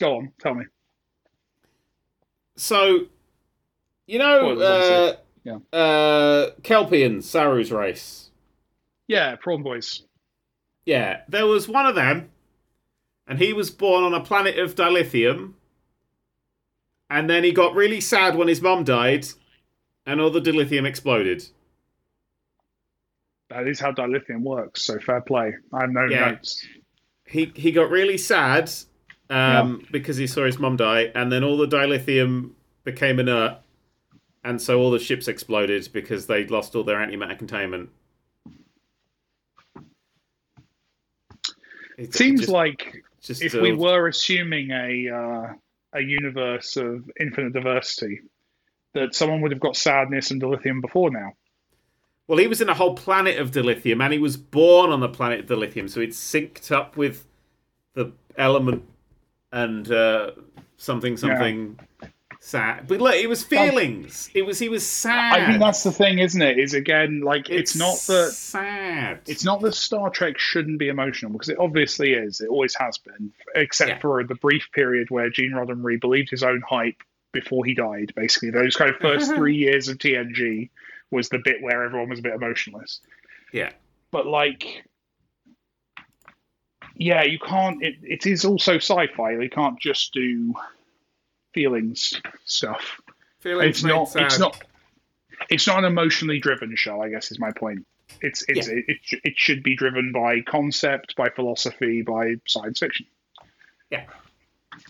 [0.00, 0.64] go on, tell me.
[2.56, 3.06] So,
[4.08, 5.58] you know, Spoilers, uh, Yeah.
[5.72, 8.30] uh, Kelpians, Saru's race.
[9.06, 10.02] Yeah, Prawn Boys.
[10.84, 12.30] Yeah, there was one of them,
[13.26, 15.52] and he was born on a planet of dilithium.
[17.10, 19.26] And then he got really sad when his mum died,
[20.04, 21.46] and all the dilithium exploded.
[23.50, 24.82] That is how dilithium works.
[24.82, 25.54] So fair play.
[25.72, 26.30] I have no Yeah.
[26.32, 26.66] notes.
[27.26, 28.70] He he got really sad
[29.30, 32.52] um, because he saw his mum die, and then all the dilithium
[32.84, 33.58] became inert,
[34.48, 37.90] and so all the ships exploded because they'd lost all their antimatter containment.
[41.98, 45.52] It Seems just- like just if we were assuming a uh,
[45.92, 48.20] a universe of infinite diversity,
[48.94, 51.32] that someone would have got sadness and dilithium before now.
[52.26, 55.08] Well, he was in a whole planet of dilithium, and he was born on the
[55.08, 57.26] planet of dilithium, so it's synced up with
[57.94, 58.84] the element
[59.52, 60.30] and uh,
[60.78, 61.78] something something
[62.40, 62.86] sad.
[62.88, 64.30] But look, it was feelings.
[64.34, 65.40] It was he was sad.
[65.40, 66.58] I think that's the thing, isn't it?
[66.58, 69.20] Is again like it's, not that sad.
[69.26, 72.40] it's not that Star Trek shouldn't be emotional because it obviously is.
[72.40, 73.98] It always has been, except Yeah.
[73.98, 77.02] for the brief period where Gene Roddenberry believed his own hype
[77.32, 78.12] before he died.
[78.16, 80.70] Basically, those kind of first three years of TNG
[81.10, 83.00] was the bit where everyone was a bit emotionless.
[83.52, 83.70] yeah.
[84.10, 84.84] but like
[86.94, 90.52] yeah you can't it, it is also sci-fi you can't just do
[91.54, 92.14] feelings
[92.44, 93.00] stuff
[93.40, 94.22] Feelings it's not sad.
[94.24, 94.62] it's not
[95.50, 97.86] it's not an emotionally driven show i guess is my point
[98.20, 98.74] it's it's Yeah.
[98.74, 103.06] it, it, it should be driven by concept by philosophy by science fiction
[103.90, 104.04] Yeah,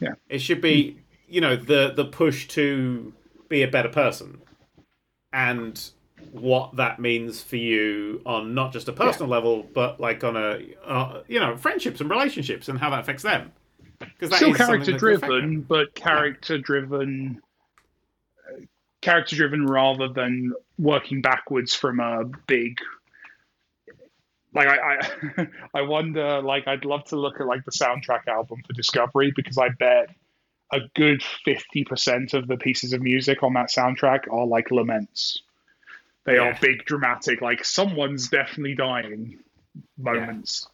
[0.01, 0.14] yeah.
[0.28, 0.98] It should be,
[1.28, 3.12] you know, the the push to
[3.48, 4.40] be a better person,
[5.32, 5.80] and
[6.32, 10.59] what that means for you on not just a personal level, but like on a,
[10.85, 13.52] uh, you know, friendships and relationships and how that affects them.
[14.18, 17.40] Because still character driven but character driven
[19.01, 22.78] character driven rather than working backwards from a big
[24.55, 24.98] like I,
[25.36, 29.32] I I wonder like I'd love to look at like the soundtrack album for Discovery
[29.35, 30.10] because I bet
[30.72, 35.43] a good 50% of the pieces of music on that soundtrack are like laments.
[36.26, 39.39] They are big dramatic like someone's definitely dying
[39.97, 40.68] moments.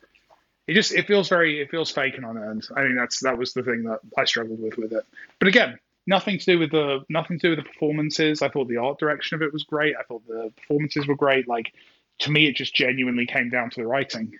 [0.66, 2.66] It just it feels very it feels fake and unearned.
[2.74, 5.04] I think that's that was the thing that I struggled with with it.
[5.38, 8.40] But again, nothing to do with the nothing to do with the performances.
[8.42, 9.94] I thought the art direction of it was great.
[9.98, 11.48] I thought the performances were great.
[11.48, 11.72] Like
[12.20, 14.38] to me, it just genuinely came down to the writing.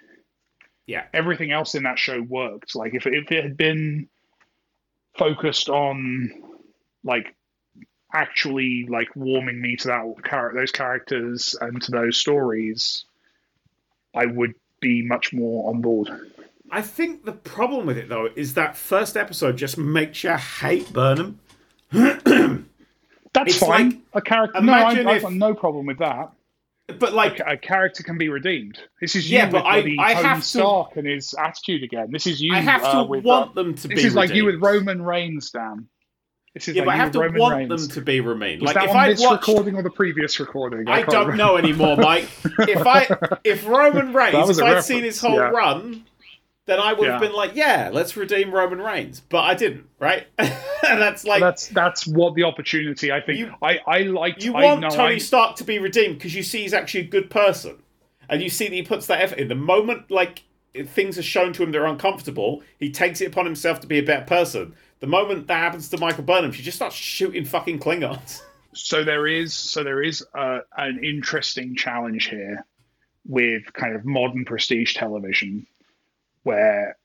[0.87, 1.05] Yeah.
[1.13, 2.75] Everything else in that show worked.
[2.75, 4.09] Like if if it had been
[5.19, 6.31] focused on
[7.05, 7.35] like
[8.13, 13.05] actually like warming me to that char- those characters and to those stories,
[14.15, 16.09] I would be much more on board.
[16.70, 20.93] I think the problem with it though is that first episode just makes you hate
[20.93, 21.39] Burnham.
[21.93, 23.90] That's It's fine.
[23.90, 24.61] like- a character.
[24.61, 26.31] No, I, imagine I've got no problem with that.
[26.98, 28.78] But like, A, a character can be redeemed.
[29.01, 31.35] This is Yeah, you but with I- bloody I Tony have to- Stark and his
[31.35, 32.09] attitude again.
[32.12, 32.55] This is you.
[32.55, 34.06] I have to uh, with, want uh, them to This be.
[34.06, 34.61] is like you with.
[34.61, 35.89] Roman Reigns, Dan.
[36.55, 37.89] This is Yeah, like but I you have to Roman want Reigns.
[37.89, 38.61] them to be remain.
[38.61, 40.87] Was Like that if on I this watched, recording or the previous recording?
[40.89, 41.37] I can't don't remember.
[41.37, 42.29] know anymore, Mike.
[42.61, 43.09] If I
[43.45, 45.49] if Roman Reigns, was if a I'd seen his whole yeah.
[45.51, 46.05] run,
[46.67, 47.29] then I would have Yeah.
[47.29, 49.21] been like, yeah, let's redeem Roman Reigns.
[49.21, 50.27] But I didn't, right?
[50.39, 50.53] and
[51.03, 53.11] that's like That's that's what the opportunity.
[53.11, 53.39] I think.
[53.41, 54.45] You- I I liked.
[54.45, 57.01] you I want know Tony I, Stark to be redeemed because you see he's actually
[57.01, 57.83] a good person,
[58.29, 59.49] and you see that he puts that effort in.
[59.49, 60.45] The moment like
[60.87, 63.99] things are shown to him that are uncomfortable, he takes it upon himself to be
[63.99, 64.75] a better person.
[65.01, 68.41] The moment that happens to Michael Burnham, she just starts shooting fucking Klingons.
[68.75, 72.65] so there is so there is uh, an interesting challenge here
[73.27, 75.66] with kind of modern prestige television
[76.43, 76.97] where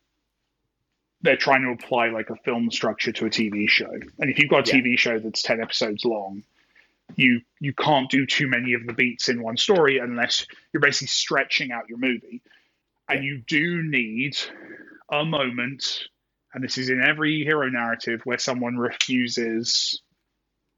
[1.22, 3.92] they're trying to apply like a film structure to a TV show.
[4.20, 4.82] And if you've got a Yeah.
[4.82, 6.44] TV show that's 10 episodes long,
[7.16, 11.08] you you can't do too many of the beats in one story unless you're basically
[11.08, 12.42] stretching out your movie.
[13.10, 14.38] And you do need
[15.12, 16.04] a moment
[16.54, 20.02] and this is in every hero narrative where someone refuses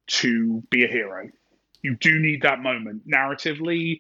[0.07, 1.29] to be a hero.
[1.81, 3.07] You do need that moment.
[3.07, 3.99] Narratively,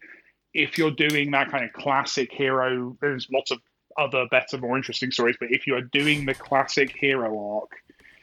[0.53, 3.59] if you're doing that kind of classic hero, there's lots of
[3.97, 5.35] other better, more interesting stories.
[5.39, 7.71] But if you are doing the classic hero arc,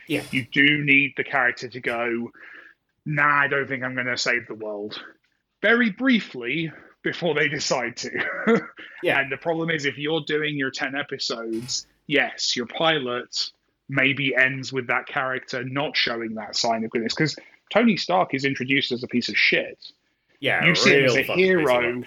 [0.07, 0.23] Yeah.
[0.31, 2.31] you do need the character to go,
[3.07, 5.03] nah, I don't think I'm going to save the world.
[5.63, 6.71] Very briefly
[7.03, 8.61] before they decide to.
[9.03, 9.21] Yeah.
[9.21, 13.51] And the problem is, if you're doing your 10 episodes, yes, your pilot
[13.89, 17.15] maybe ends with that character not showing that sign of goodness.
[17.15, 17.37] Because
[17.73, 19.79] Tony Stark is introduced as a piece of shit.
[20.41, 22.03] Yeah, You see him as a fucking piece of hero,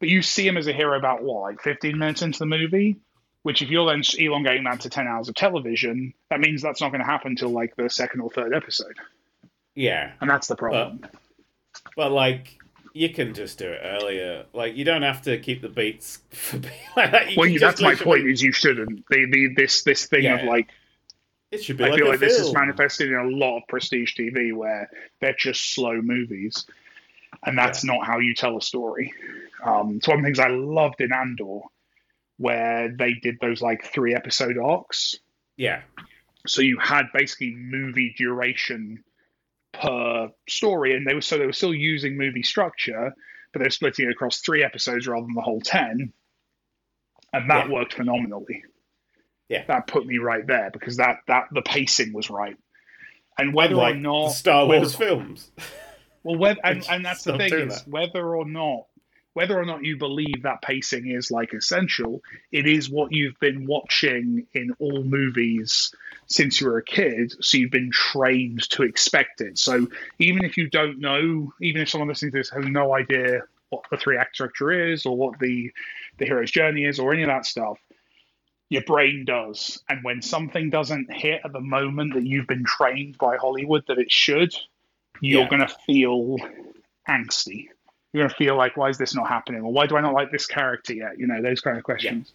[0.00, 2.96] but you see him as a hero about what, like 15 minutes into the movie?
[3.42, 6.90] Which, if you're then elongating that to 10 hours of television, that means that's not
[6.90, 8.96] going to happen until like the second or third episode.
[9.74, 11.00] Yeah, And that's the problem.
[11.96, 12.58] but like
[12.92, 14.46] you can just do it earlier.
[14.52, 17.30] Like you don't have to keep the beats for being like that.
[17.30, 18.28] You well, that's my point.
[18.28, 19.04] Is you shouldn't.
[19.10, 20.68] The, the this this thing of like
[21.50, 22.54] It should be I like feel like this is film.
[22.54, 24.90] manifested in a lot of prestige TV where
[25.20, 26.66] they're just slow movies,
[27.44, 29.12] and that's not how you tell a story.
[29.64, 31.60] Um, it's one of the things I loved in Andor,
[32.38, 35.16] where they did those like three episode arcs.
[35.56, 35.82] Yeah,
[36.46, 39.04] So you had basically movie duration
[39.72, 43.14] per story, and they were so they were still using movie structure,
[43.52, 46.12] but they're splitting it across three episodes rather than the whole ten,
[47.32, 47.72] and that Yeah.
[47.72, 48.64] worked phenomenally.
[49.48, 49.64] Yeah.
[49.66, 52.56] that put me right there because that that the pacing was right,
[53.38, 55.50] and whether like or not Star Wars films.
[56.22, 57.88] well, whether, and, and that's the thing is that.
[57.88, 58.86] whether or not
[59.34, 62.20] whether or not you believe that pacing is like essential,
[62.50, 65.94] it is what you've been watching in all movies
[66.26, 69.58] since you were a kid, so you've been trained to expect it.
[69.58, 69.86] So
[70.18, 73.40] even if you don't know, even if someone listening to this has no idea
[73.70, 75.70] what the three act structure is or what the
[76.18, 77.78] the hero's journey is or any of that stuff,
[78.68, 79.82] your brain does.
[79.88, 83.98] And when something doesn't hit at the moment that you've been trained by Hollywood that
[83.98, 84.52] it should,
[85.20, 85.48] you're Yeah.
[85.48, 86.36] going to feel
[87.08, 87.68] angsty.
[88.12, 89.62] You're going to feel like, why is this not happening?
[89.62, 91.18] Or why do I not like this character yet?
[91.18, 92.32] You know, those kind of questions.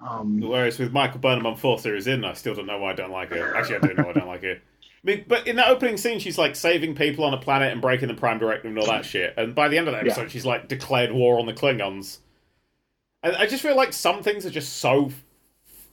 [0.00, 2.94] Um, Whereas with Michael Burnham on four series in, I still don't know why I
[2.94, 3.56] don't like her.
[3.56, 4.52] Actually, I do know why I don't like her.
[4.54, 4.58] I
[5.02, 8.08] mean, but in that opening scene, she's like saving people on a planet and breaking
[8.08, 9.34] the Prime Directive and all that shit.
[9.36, 10.12] And by the end of the Yeah.
[10.12, 12.18] episode, she's like declared war on the Klingons.
[13.22, 15.10] And I just feel like some things are just so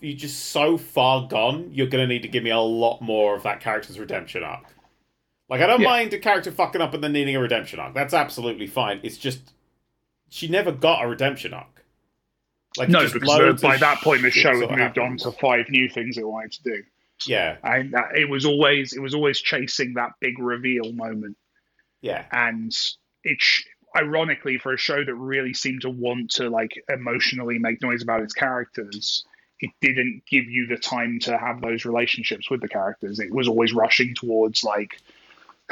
[0.02, 1.70] you're just so far gone.
[1.72, 4.66] You're gonna need to give me a lot more of that character's redemption arc.
[5.54, 5.88] Like I don't Yeah.
[5.90, 7.94] mind a character fucking up and then needing a redemption arc.
[7.94, 9.00] That's absolutely fine.
[9.04, 9.54] It's just
[10.30, 11.86] she never got a redemption arc.
[12.76, 15.70] Like no, just because the, by that point, the show had moved on to five
[15.70, 16.84] new things it wanted to do.
[17.28, 21.38] Yeah, And uh, it was always it was always chasing that big reveal moment.
[22.02, 22.76] yeah, and
[23.24, 23.66] it sh-
[23.96, 28.22] ironically for a show that really seemed to want to like emotionally make noise about
[28.24, 29.24] its characters
[29.60, 33.48] it didn't give you the time to have those relationships with the characters it was
[33.48, 35.00] always rushing towards like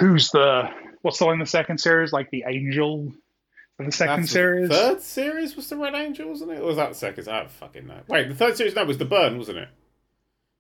[0.02, 0.70] who's the
[1.04, 3.14] what's the one in the second series like the angel
[3.80, 6.60] of the second That's series The third series was the Red Angel, wasn't it?
[6.60, 7.28] Or was that the second?
[7.28, 8.00] I don't fucking know.
[8.08, 9.70] Wait, the third series no was the Burn, wasn't it?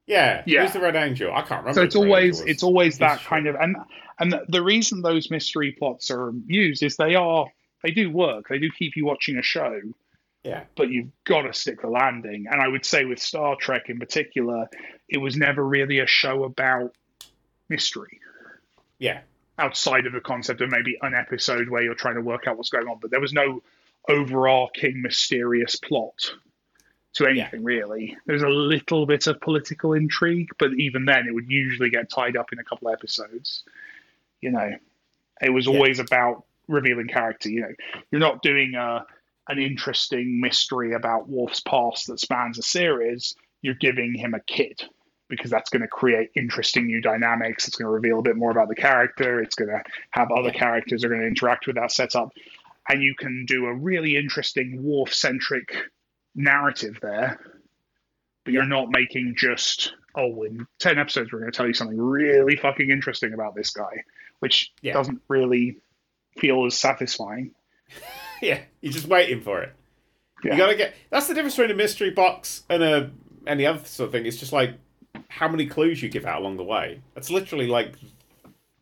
[0.07, 0.63] Yeah, Yeah.
[0.63, 1.31] Who's the Red Angel?
[1.31, 1.73] I can't remember.
[1.73, 3.29] so it's always it's always that History.
[3.29, 3.75] kind of and
[4.19, 7.47] and the, the reason those mystery plots are used is they are
[7.83, 9.79] they do work they do keep you watching a show
[10.43, 12.47] yeah, but you've got to stick the landing.
[12.49, 14.67] And I would say with Star Trek in particular,
[15.07, 16.95] it was never really a show about
[17.69, 18.19] mystery
[19.01, 19.21] yeah,
[19.61, 22.69] outside of the concept of maybe an episode where you're trying to work out what's
[22.69, 22.97] going on.
[22.99, 23.61] But there was no
[24.09, 26.33] overarching mysterious plot
[27.13, 28.17] to anything really.
[28.25, 32.35] There's a little bit of political intrigue, but even then, it would usually get tied
[32.35, 33.63] up in a couple of episodes.
[34.41, 34.71] You know,
[35.41, 35.73] it was Yeah.
[35.73, 37.49] always about revealing character.
[37.49, 37.75] You know,
[38.11, 39.05] you're not doing a
[39.47, 43.35] an interesting mystery about Worf's past that spans a series.
[43.61, 44.81] You're giving him a kid
[45.31, 47.67] because that's going to create interesting new dynamics.
[47.67, 49.41] It's going to reveal a bit more about the character.
[49.41, 49.81] It's going to
[50.11, 52.31] have other characters that are going to interact with that setup,
[52.87, 55.75] and you can do a really interesting Worf centric
[56.35, 57.39] narrative there.
[58.43, 61.99] But you're not making just oh, in ten episodes we're going to tell you something
[61.99, 64.03] really fucking interesting about this guy,
[64.39, 64.93] which Yeah.
[64.93, 65.77] doesn't really
[66.37, 67.51] feel as satisfying.
[68.41, 68.59] yeah.
[68.81, 69.73] You're just waiting for it.
[70.43, 70.53] Yeah.
[70.53, 70.95] You gotta get.
[71.11, 73.11] That's the difference between a mystery box and a
[73.45, 74.25] any other sort of thing.
[74.25, 74.73] It's just like
[75.27, 77.01] how many clues you give out along the way.
[77.15, 77.93] That's literally like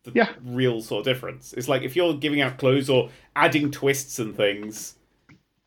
[0.04, 0.30] the Yeah.
[0.44, 1.54] real sort of difference.
[1.54, 4.96] It's like if you're giving out clues or adding twists and things.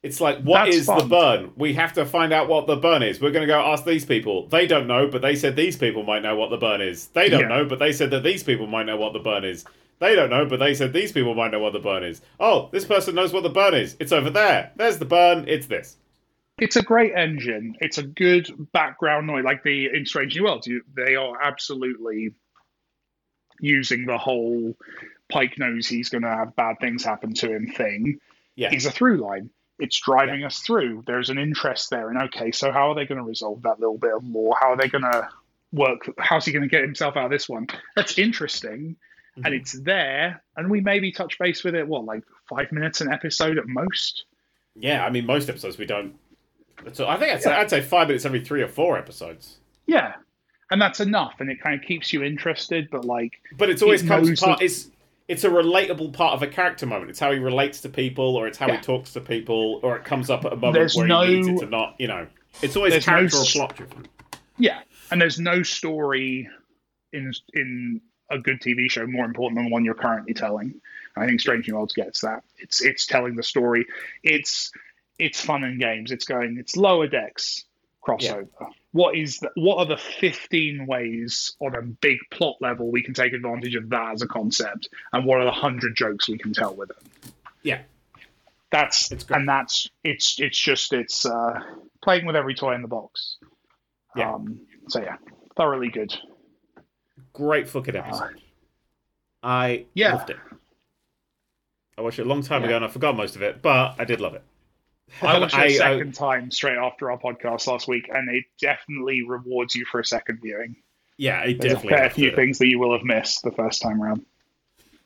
[0.03, 1.53] It's like, what That's is the burn?
[1.57, 3.21] We have to find out what the burn is.
[3.21, 4.49] We're going to go ask these people.
[4.49, 7.07] They don't know, but they said these people might know what the burn is.
[7.09, 7.47] They don't Yeah.
[7.49, 9.65] know, but they said that these people might know what the burn is.
[10.01, 12.21] They don't know, but they said these people might know what the burn is.
[12.41, 13.95] Oh, this person knows what the burn is.
[14.01, 14.73] It's over there.
[14.75, 15.45] There's the burn.
[15.47, 15.97] It's this.
[16.63, 17.77] It's a great engine.
[17.81, 20.67] It's a good background noise, like the in Strange New Worlds.
[20.67, 22.31] You, they are absolutely
[23.61, 24.75] using the whole
[25.31, 28.19] Pike knows he's going to have bad things happen to him thing.
[28.55, 28.73] Yeah.
[28.75, 29.51] Is a through line.
[29.79, 31.03] it's driving us through.
[31.07, 33.99] There's an interest there, and okay, so how are they going to resolve that little
[33.99, 34.55] bit of lore?
[34.61, 35.29] How are they going to
[35.73, 36.09] work?
[36.19, 37.67] How's he going to get himself out of this one?
[37.97, 38.97] That's interesting,
[39.39, 39.47] Mhm.
[39.47, 41.89] and it's there, and we maybe touch base with it.
[41.89, 44.27] What, like five minutes an episode at most?
[44.77, 46.15] Yeah, I mean, most episodes we don't.
[46.93, 49.57] So I think I'd say, I'd say five minutes every three or four episodes.
[49.87, 50.15] Yeah,
[50.71, 52.89] and that's enough, and it kind of keeps you interested.
[52.91, 54.59] But like, But it's always It comes part.
[54.59, 54.89] that- It's
[55.29, 57.09] it's a relatable part of a character moment.
[57.11, 58.77] It's how he relates to people, or it's how Yeah.
[58.77, 61.37] he talks to people, or it comes up at a moment There's where no- he
[61.41, 61.95] needs it to not.
[61.99, 62.27] You know,
[62.61, 64.09] it's always There's no character s- or plot driven.
[64.59, 64.81] Yeah,
[65.11, 66.49] and there's no story
[67.13, 68.01] in in
[68.31, 70.81] a good TV show more important than the one you're currently telling.
[71.17, 72.43] I think Strange New Worlds gets that.
[72.59, 73.87] It's it's telling the story.
[74.23, 74.73] It's
[75.23, 76.11] it's fun and games.
[76.13, 76.57] It's going.
[76.59, 77.65] It's lower decks
[78.07, 78.49] crossover.
[78.91, 83.15] What is the, what are the 15 ways on a big plot level we can
[83.15, 86.53] take advantage of that as a concept, and what are the hundred jokes we can
[86.53, 87.31] tell with it?
[87.63, 87.83] Yeah,
[88.71, 89.39] That's It's great.
[89.39, 91.61] and that's it's it's just it's uh,
[92.03, 93.37] playing with every toy in the box.
[94.17, 94.35] Yeah.
[94.35, 95.17] Um, so yeah,
[95.57, 96.13] thoroughly good.
[97.33, 98.41] great fucking episode.
[99.43, 100.15] I Yeah.
[100.17, 100.37] loved it.
[101.97, 102.69] I watched it a long time Yeah.
[102.69, 104.43] ago and I forgot most of it, but I did love it.
[105.21, 108.45] I watched it a I- second time straight after our podcast last week, and it
[108.61, 110.77] definitely rewards you for a second viewing.
[111.19, 111.95] yeah, it There's definitely.
[111.95, 114.25] a fair few to- things that you will have missed the first time around.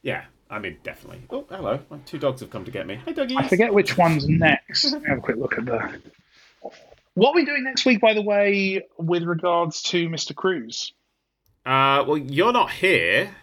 [0.03, 1.23] Yeah, I mean, definitely.
[1.31, 1.81] Oh, hello.
[1.91, 3.01] My two dogs have come to get me.
[3.05, 3.37] Hey, doggies.
[3.39, 4.93] I forget which one's next.
[4.93, 6.01] Let me have a quick look at the.
[7.15, 10.35] What are we doing next week, by the way, with regards to Mr.
[10.35, 10.93] Cruise?
[11.65, 13.35] Uh, well, you're not here.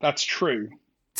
[0.00, 0.68] That's true.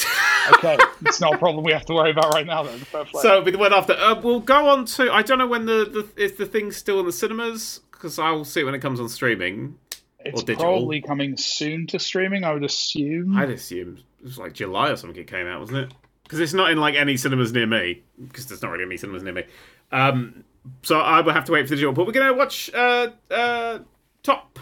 [0.52, 0.76] Okay,
[1.06, 2.62] it's not a problem we have to worry about right now.
[2.64, 3.94] Then, So it'll be the one after.
[3.94, 5.10] Uh, we'll go on to.
[5.12, 8.44] I don't know when the, the is the thing still in the cinemas because I'll
[8.44, 9.78] see it when it comes on streaming.
[10.20, 10.64] it's or digital.
[10.72, 12.44] probably coming soon to streaming.
[12.44, 13.36] I would assume.
[13.36, 15.18] I'd assume it was like July or something.
[15.18, 15.94] It came out, wasn't it?
[16.24, 18.02] Because it's not in like any cinemas near me.
[18.20, 19.44] Because there's not really any cinemas near me.
[19.92, 20.44] Um,
[20.82, 21.92] so I will have to wait for the digital.
[21.92, 23.78] But we're gonna watch uh, uh,
[24.22, 24.58] Top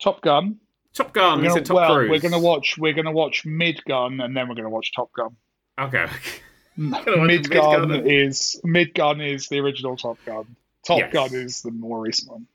[0.00, 0.58] Top Gun.
[0.96, 1.42] Top Gun.
[1.42, 2.10] Gonna, Top well, Cruise.
[2.10, 2.76] we're gonna watch.
[2.78, 5.36] We're gonna watch Mid Gun, and then we're gonna watch Top Gun.
[5.78, 6.06] Okay.
[6.78, 8.06] watch Mid Gun Mid-Gun.
[8.06, 10.56] is Mid Gun is the original Top Gun.
[10.86, 11.12] Top Yes.
[11.12, 12.46] Gun is the more recent one.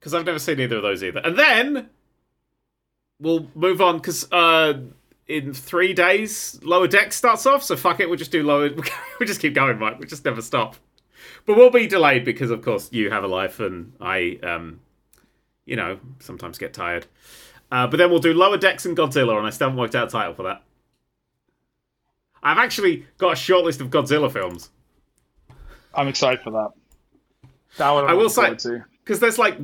[0.00, 1.20] because I've never seen either of those either.
[1.20, 1.90] And then
[3.20, 4.74] we'll move on because uh,
[5.28, 7.62] in three days, Lower Deck starts off.
[7.62, 8.70] So fuck it, we'll just do Lower.
[9.20, 9.98] we just keep going, Mike.
[10.00, 10.76] We just never stop.
[11.46, 14.80] But we'll be delayed because, of course, you have a life, and I, um,
[15.66, 17.06] you know, sometimes get tired.
[17.70, 20.08] Uh, but then we'll do Lower Decks and Godzilla, and I still haven't worked out
[20.08, 20.62] a title for that.
[22.42, 24.70] I've actually got a short list of Godzilla films.
[25.94, 26.70] I'm excited for that.
[27.78, 28.42] That I will say-
[29.02, 29.58] because there's like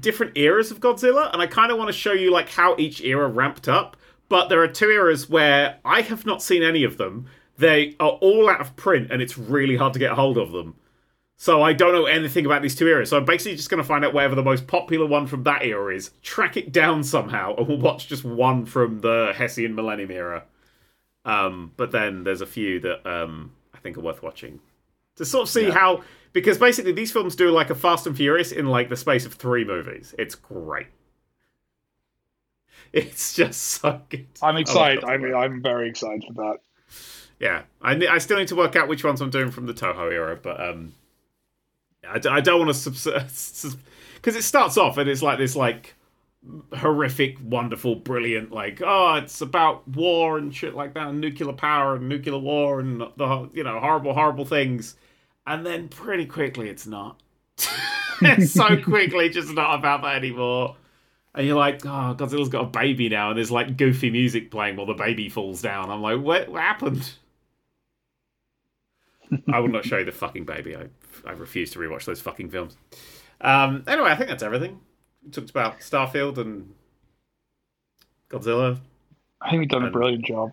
[0.00, 3.00] different eras of Godzilla, and I kind of want to show you like how each
[3.02, 3.96] era ramped up.
[4.28, 7.26] But there are two eras where I have not seen any of them.
[7.58, 10.52] They are all out of print, and it's really hard to get a hold of
[10.52, 10.74] them.
[11.42, 13.10] So I don't know anything about these two eras.
[13.10, 15.64] So I'm basically just going to find out whatever the most popular one from that
[15.64, 20.12] era is, track it down somehow, and we'll watch just one from the Heisei Millennium
[20.12, 20.44] era.
[21.24, 24.60] Um, but then there's a few that um, I think are worth watching
[25.16, 25.72] to sort of see Yeah.
[25.72, 29.26] how because basically these films do like a Fast and Furious in like the space
[29.26, 30.14] of three movies.
[30.16, 30.86] It's great.
[32.92, 34.28] It's just so good.
[34.40, 35.02] I'm excited.
[35.02, 36.58] I mean, I'm very excited for that.
[37.40, 40.12] Yeah, I, I still need to work out which ones I'm doing from the Toho
[40.12, 40.92] era, but um,
[42.08, 42.90] I, d- I don't want to
[44.14, 45.94] because it starts off and it's like this like
[46.76, 51.96] horrific, wonderful, brilliant like oh it's about war and shit like that, and nuclear power
[51.96, 54.96] and nuclear war and the you know horrible, horrible things,
[55.46, 57.20] and then pretty quickly it's not.
[58.22, 60.76] it's so quickly just not about that anymore.
[61.34, 64.76] And you're like, oh, Godzilla's got a baby now, and there's like goofy music playing
[64.76, 65.90] while the baby falls down.
[65.90, 67.10] I'm like, what, what happened?
[69.50, 70.76] I will not show you the fucking baby.
[70.76, 70.88] I,
[71.26, 72.76] I refuse to rewatch those fucking films.
[73.40, 74.80] Um, anyway, I think that's everything.
[75.24, 76.72] We talked about Starfield and
[78.30, 78.78] Godzilla.
[79.40, 80.52] I think we've done a brilliant job.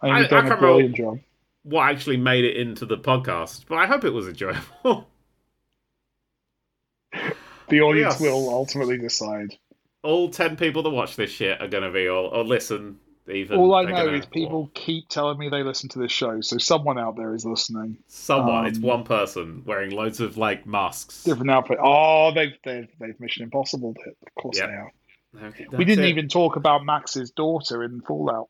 [0.00, 1.18] I think we've done a brilliant job.
[1.64, 5.06] What actually made it into the podcast, but I hope it was enjoyable.
[7.68, 8.20] The audience Yes.
[8.20, 9.58] will ultimately decide.
[10.02, 12.98] all ten people that watch this shit are going to be, all or listen,
[13.30, 13.58] even.
[13.58, 16.98] All I know is people keep telling me they listen to this show, so someone
[16.98, 17.98] out there is listening.
[18.06, 21.24] Someone, it's um, one person wearing loads of like masks.
[21.24, 21.78] Different outfit.
[21.82, 23.94] Oh, they've they've, they've Mission Impossible.
[24.06, 24.68] Of course Yep.
[24.68, 24.92] they are.
[25.48, 26.08] Okay, we didn't it.
[26.08, 28.48] even talk about Max's daughter in Fallout.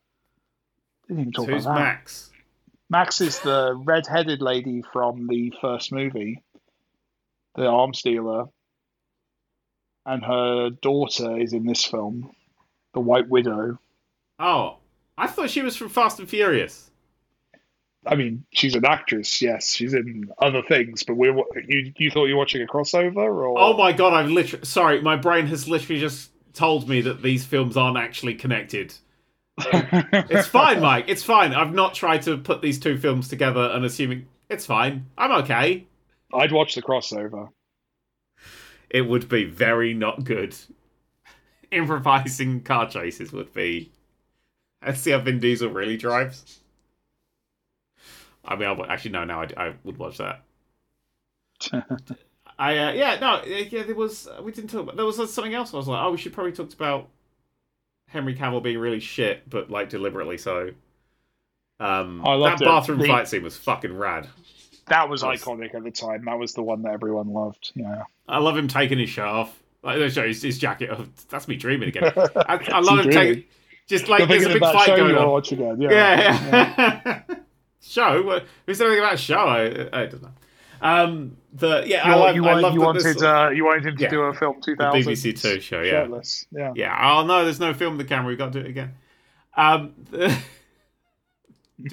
[1.09, 1.81] Didn't even talk Who's about that.
[1.81, 2.31] Max?
[2.91, 6.43] Max is the red-headed lady from the first movie,
[7.55, 8.47] the arms dealer,
[10.07, 12.31] and her daughter is in this film,
[12.95, 13.79] the White Widow.
[14.39, 14.79] Oh,
[15.17, 16.91] I thought she was from Fast and Furious.
[18.07, 19.43] I mean, she's an actress.
[19.43, 21.03] Yes, she's in other things.
[21.03, 21.37] But we're
[21.67, 21.93] you.
[21.97, 24.15] You thought you were watching a crossover, or Oh my god!
[24.15, 28.35] I've literally sorry, my brain has literally just told me that these films aren't actually
[28.35, 28.95] connected.
[30.31, 31.07] It's fine, Mike.
[31.09, 31.53] It's fine.
[31.53, 35.07] I've not tried to put these two films together and assuming it's fine.
[35.19, 35.87] I'm okay.
[36.33, 37.49] I'd watch the crossover.
[38.89, 40.55] It would be very not good.
[41.73, 43.91] Improvising car chases would be.
[44.85, 46.61] Let's see how Vin Diesel really drives.
[48.45, 50.43] I mean, I would, actually no, no, I, I would watch that.
[52.61, 55.75] I uh, yeah no yeah there was we didn't talk about there was something else
[55.75, 57.09] I was like oh we should probably talk about
[58.07, 60.71] Henry Cavill being really shit but like deliberately so.
[61.81, 62.65] Um, I that loved it.
[62.65, 64.29] bathroom The- fight scene was fucking rad.
[64.89, 65.43] That was Yes.
[65.45, 66.25] iconic at the time.
[66.25, 67.73] That was the one that everyone loved.
[67.75, 68.05] Yeah.
[68.27, 69.57] I love him taking his shirt off.
[69.83, 70.91] Like show his, his jacket.
[70.93, 72.05] Oh, that's me dreaming again.
[72.17, 73.13] I, I love him dreaming?
[73.35, 73.45] taking
[73.89, 75.31] just like there's a big fight going you want to on.
[75.31, 75.81] watch again.
[75.81, 75.91] Yeah.
[75.91, 77.37] Yeah, yeah.
[77.81, 78.23] show.
[78.23, 79.39] What- Who's anything about show?
[79.39, 80.31] I, I don't know.
[80.81, 82.37] Um, the yeah, I You, love.
[82.37, 84.11] you, I love you wanted this- uh, you wanted him to Yeah.
[84.11, 85.81] do a film the 2000 BBC Two show.
[85.83, 86.47] Yeah, shirtless.
[86.53, 86.73] Yeah.
[86.77, 87.13] yeah.
[87.19, 88.29] Oh no, there's no film on the camera.
[88.29, 88.95] We've got to do it again.
[89.57, 90.29] Um, do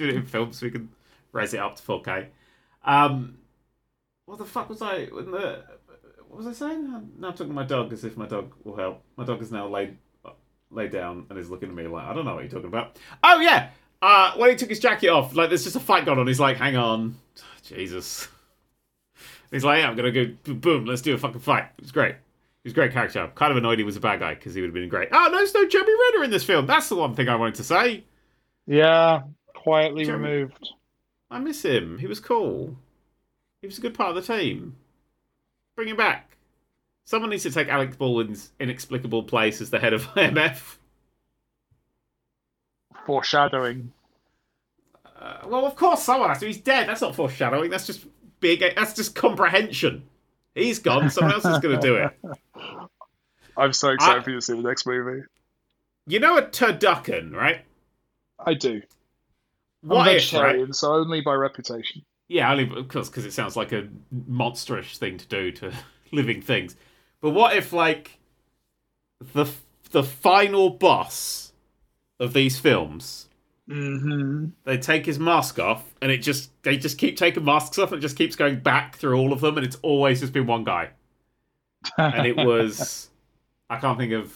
[0.08, 0.88] it in film so we can
[1.32, 2.26] raise it up to 4K.
[2.84, 3.38] Um,
[4.26, 5.06] what the fuck was I?
[5.06, 5.64] The,
[6.28, 6.90] what was I saying?
[6.94, 9.02] I'm now talking to my dog as if my dog will help.
[9.16, 9.96] My dog is now laid
[10.76, 12.98] laid down and is looking at me like I don't know what you're talking about.
[13.24, 13.70] Oh yeah,
[14.02, 16.26] uh, when he took his jacket off, like there's just a fight going on.
[16.26, 17.16] He's like, hang on,
[17.62, 18.28] Jesus.
[19.50, 21.64] He's like, yeah, I'm gonna go boom, let's do a fucking fight.
[21.78, 22.14] It was great.
[22.62, 23.20] He was a great character.
[23.20, 25.08] I'm kind of annoyed he was a bad guy because he would have been great.
[25.12, 26.66] Oh, no, there's no Jeremy Renner in this film.
[26.66, 28.02] That's the one thing I wanted to say.
[28.66, 29.22] Yeah.
[29.54, 30.70] Quietly Jeremy- removed.
[31.30, 31.96] I miss him.
[31.98, 32.76] He was cool.
[33.60, 34.74] He was a good part of the team.
[35.76, 36.25] Bring him back.
[37.06, 40.76] Someone needs to take Alec Baldwin's inexplicable place as the head of IMF.
[43.06, 43.92] Foreshadowing.
[45.18, 46.46] Uh, well, of course, someone has to.
[46.46, 46.88] He's dead.
[46.88, 47.70] That's not foreshadowing.
[47.70, 48.04] That's just
[48.40, 48.60] big.
[48.74, 50.02] That's just comprehension.
[50.54, 51.08] He's gone.
[51.10, 52.10] Someone else is going to do it.
[53.56, 55.22] I'm so excited I- for you to see the next movie.
[56.08, 57.64] You know a turducken, right?
[58.38, 58.80] I do.
[59.82, 60.74] I'm What a if, right?
[60.74, 62.04] so only by reputation.
[62.28, 63.88] Yeah, only because because it sounds like a
[64.28, 65.72] monstrous thing to do to
[66.12, 66.76] living things.
[67.20, 68.18] But what if like
[69.34, 69.46] the
[69.90, 71.52] the final boss
[72.20, 73.24] of these films,
[73.68, 74.50] Mm-hmm.
[74.62, 77.98] they take his mask off, and it just they just keep taking masks off, and
[77.98, 80.62] it just keeps going back through all of them, and it's always just been one
[80.62, 80.90] guy,
[81.98, 83.08] and it was
[83.70, 84.32] I can't think of.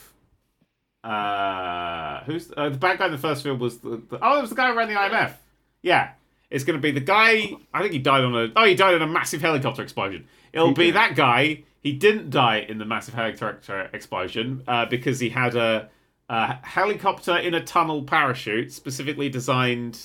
[1.02, 4.40] Uh, who's uh, the bad guy in the first film was the, the oh it
[4.42, 5.32] was the guy who ran the IMF.
[5.80, 6.10] Yeah,
[6.50, 7.52] it's going to be the guy.
[7.72, 8.52] I think he died on a.
[8.56, 10.26] Oh, he died in a massive helicopter explosion.
[10.52, 10.92] It'll be Yeah.
[10.92, 11.62] that guy.
[11.82, 15.88] He didn't die in the massive helicopter explosion uh, because he had a,
[16.28, 19.98] a helicopter in a tunnel parachute specifically designed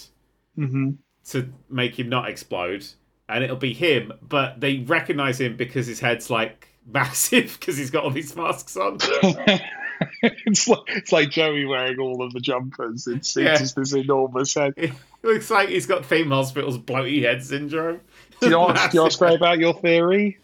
[0.55, 0.91] hmm
[1.31, 2.85] to make him not explode.
[3.27, 7.89] And it'll be him, but they recognize him because his head's like massive because he's
[7.89, 8.99] got all these masks on.
[10.21, 13.07] it's like it's like Joey wearing all of the jumpers.
[13.07, 13.53] It's, Yeah.
[13.53, 14.73] it's just this enormous head.
[15.25, 17.99] It looks like he's got Theme Hospital's bloaty head syndrome.
[18.39, 20.37] Do you know what's, do you know what's great about your theory?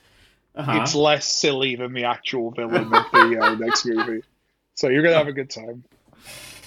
[0.56, 0.80] Uh-huh.
[0.82, 4.24] It's less silly than the actual villain of the uh, next movie.
[4.74, 5.84] So you're gonna have a good time.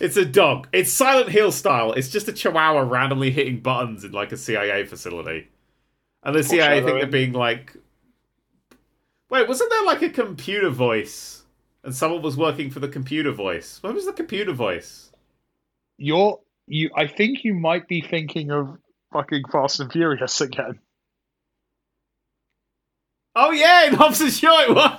[0.01, 0.69] It's a dog.
[0.73, 1.93] It's Silent Hill style.
[1.93, 5.49] It's just a chihuahua randomly hitting buttons in like a CIA facility.
[6.23, 7.77] And the CIA think they're being like.
[9.31, 11.43] Wait, wasn't there like a computer voice?
[11.83, 13.83] And someone was working for the computer voice.
[13.83, 15.13] What was the computer voice?
[15.99, 16.91] You're you.
[16.97, 18.79] I think you might be thinking of
[19.13, 20.79] fucking Fast and Furious again.
[23.37, 24.99] Oh yeah, in Hobbs and Shaw it was.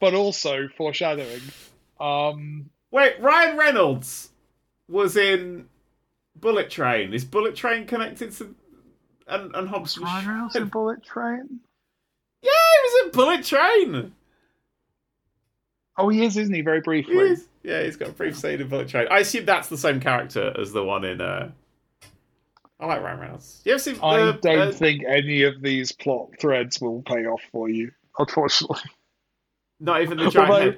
[0.00, 1.40] but also foreshadowing.
[2.00, 4.30] Um, Wait, Ryan Reynolds
[4.88, 5.68] was in
[6.36, 7.12] Bullet Train.
[7.14, 8.54] Is Bullet Train connected to
[9.28, 11.60] and, and Hobbs and Ryan Reynolds in Bullet Train.
[12.42, 14.12] Yeah, he was in Bullet Train.
[15.98, 16.62] Oh, he is, isn't he?
[16.62, 17.16] Very He briefly.
[17.16, 17.46] is.
[17.62, 19.06] Yeah, he's got a brief scene in Bullet Train.
[19.10, 21.20] I assume that's the same character as the one in.
[21.20, 21.50] uh
[22.80, 23.60] I like Ryan Reynolds.
[23.64, 23.98] You ever seen?
[24.02, 27.92] I uh, don't uh, think any of these plot threads will pay off for you,
[28.18, 28.80] unfortunately.
[29.80, 30.76] not even the giant Although- head.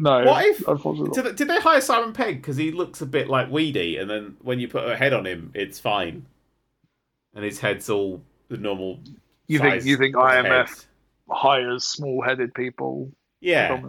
[0.00, 1.22] No, What if- unfortunately.
[1.22, 4.36] Did, did they hire Simon Pegg because he looks a bit like Weedy, and then
[4.42, 6.24] when you put a head on him, it's fine,
[7.34, 9.00] and his head's all the normal.
[9.48, 10.68] You think you think of IMF head.
[11.28, 13.10] hires small-headed people?
[13.40, 13.80] Yeah,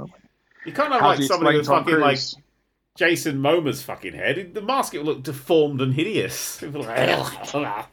[0.65, 2.35] you can't have How like somebody explain with Tom fucking like Cruise?
[2.97, 4.53] Jason Momoa's fucking head.
[4.53, 6.61] The mask it looked deformed and hideous.
[6.63, 7.87] It would look-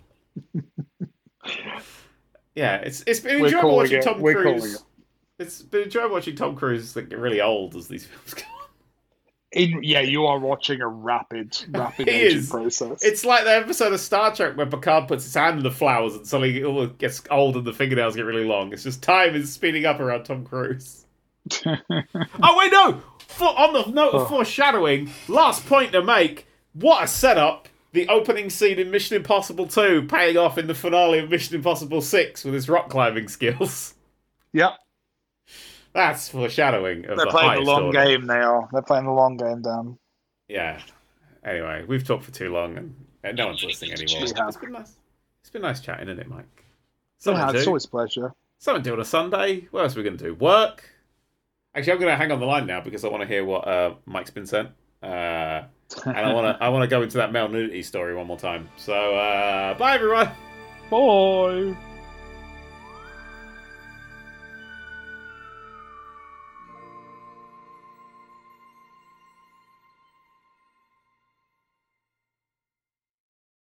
[2.54, 4.02] yeah, it's it's been enjoyable watching it.
[4.02, 4.74] Tom We're Cruise.
[4.76, 4.82] it.
[5.38, 8.42] It's been enjoyable watching Tom Cruise like get really old as these films go.
[9.52, 13.02] In yeah, you are watching a rapid, rapid aging process.
[13.04, 16.14] It's like the episode of Star Trek where Picard puts his hand in the flowers
[16.14, 18.72] and suddenly it all gets old and the fingernails get really long.
[18.72, 21.04] It's just time is speeding up around Tom Cruise.
[22.42, 23.00] Oh wait, no!
[23.28, 24.24] For, on the note of Oh.
[24.26, 27.68] foreshadowing, last point to make: what a setup!
[27.92, 32.02] The opening scene in Mission Impossible 2 paying off in the finale of Mission Impossible
[32.02, 33.94] 6 with his rock climbing skills.
[34.52, 34.72] yep,
[35.94, 38.04] That's foreshadowing of they're the playing the long order.
[38.04, 38.68] game now.
[38.72, 39.98] They're playing the long game, Dan.
[40.48, 40.80] Yeah.
[41.44, 42.94] Anyway, we've talked for too long and,
[43.24, 44.20] and no one's listening anymore.
[44.20, 44.24] We.
[44.24, 44.92] It's been nice.
[45.40, 46.64] It's been nice chatting, isn't it, Mike?
[47.24, 48.34] Yeah, it's to, always a pleasure.
[48.58, 49.68] something to do on a Sunday.
[49.70, 50.34] What else are we going to do?
[50.34, 50.90] Work.
[51.76, 53.68] Actually, I'm going to hang on the line now because I want to hear what
[53.68, 54.70] uh, Mike's been sent.
[55.02, 55.62] Uh,
[56.04, 58.38] and I want to I want to go into that male nudity story one more
[58.38, 58.68] time.
[58.76, 60.30] So, uh, bye everyone.
[60.90, 61.76] Bye.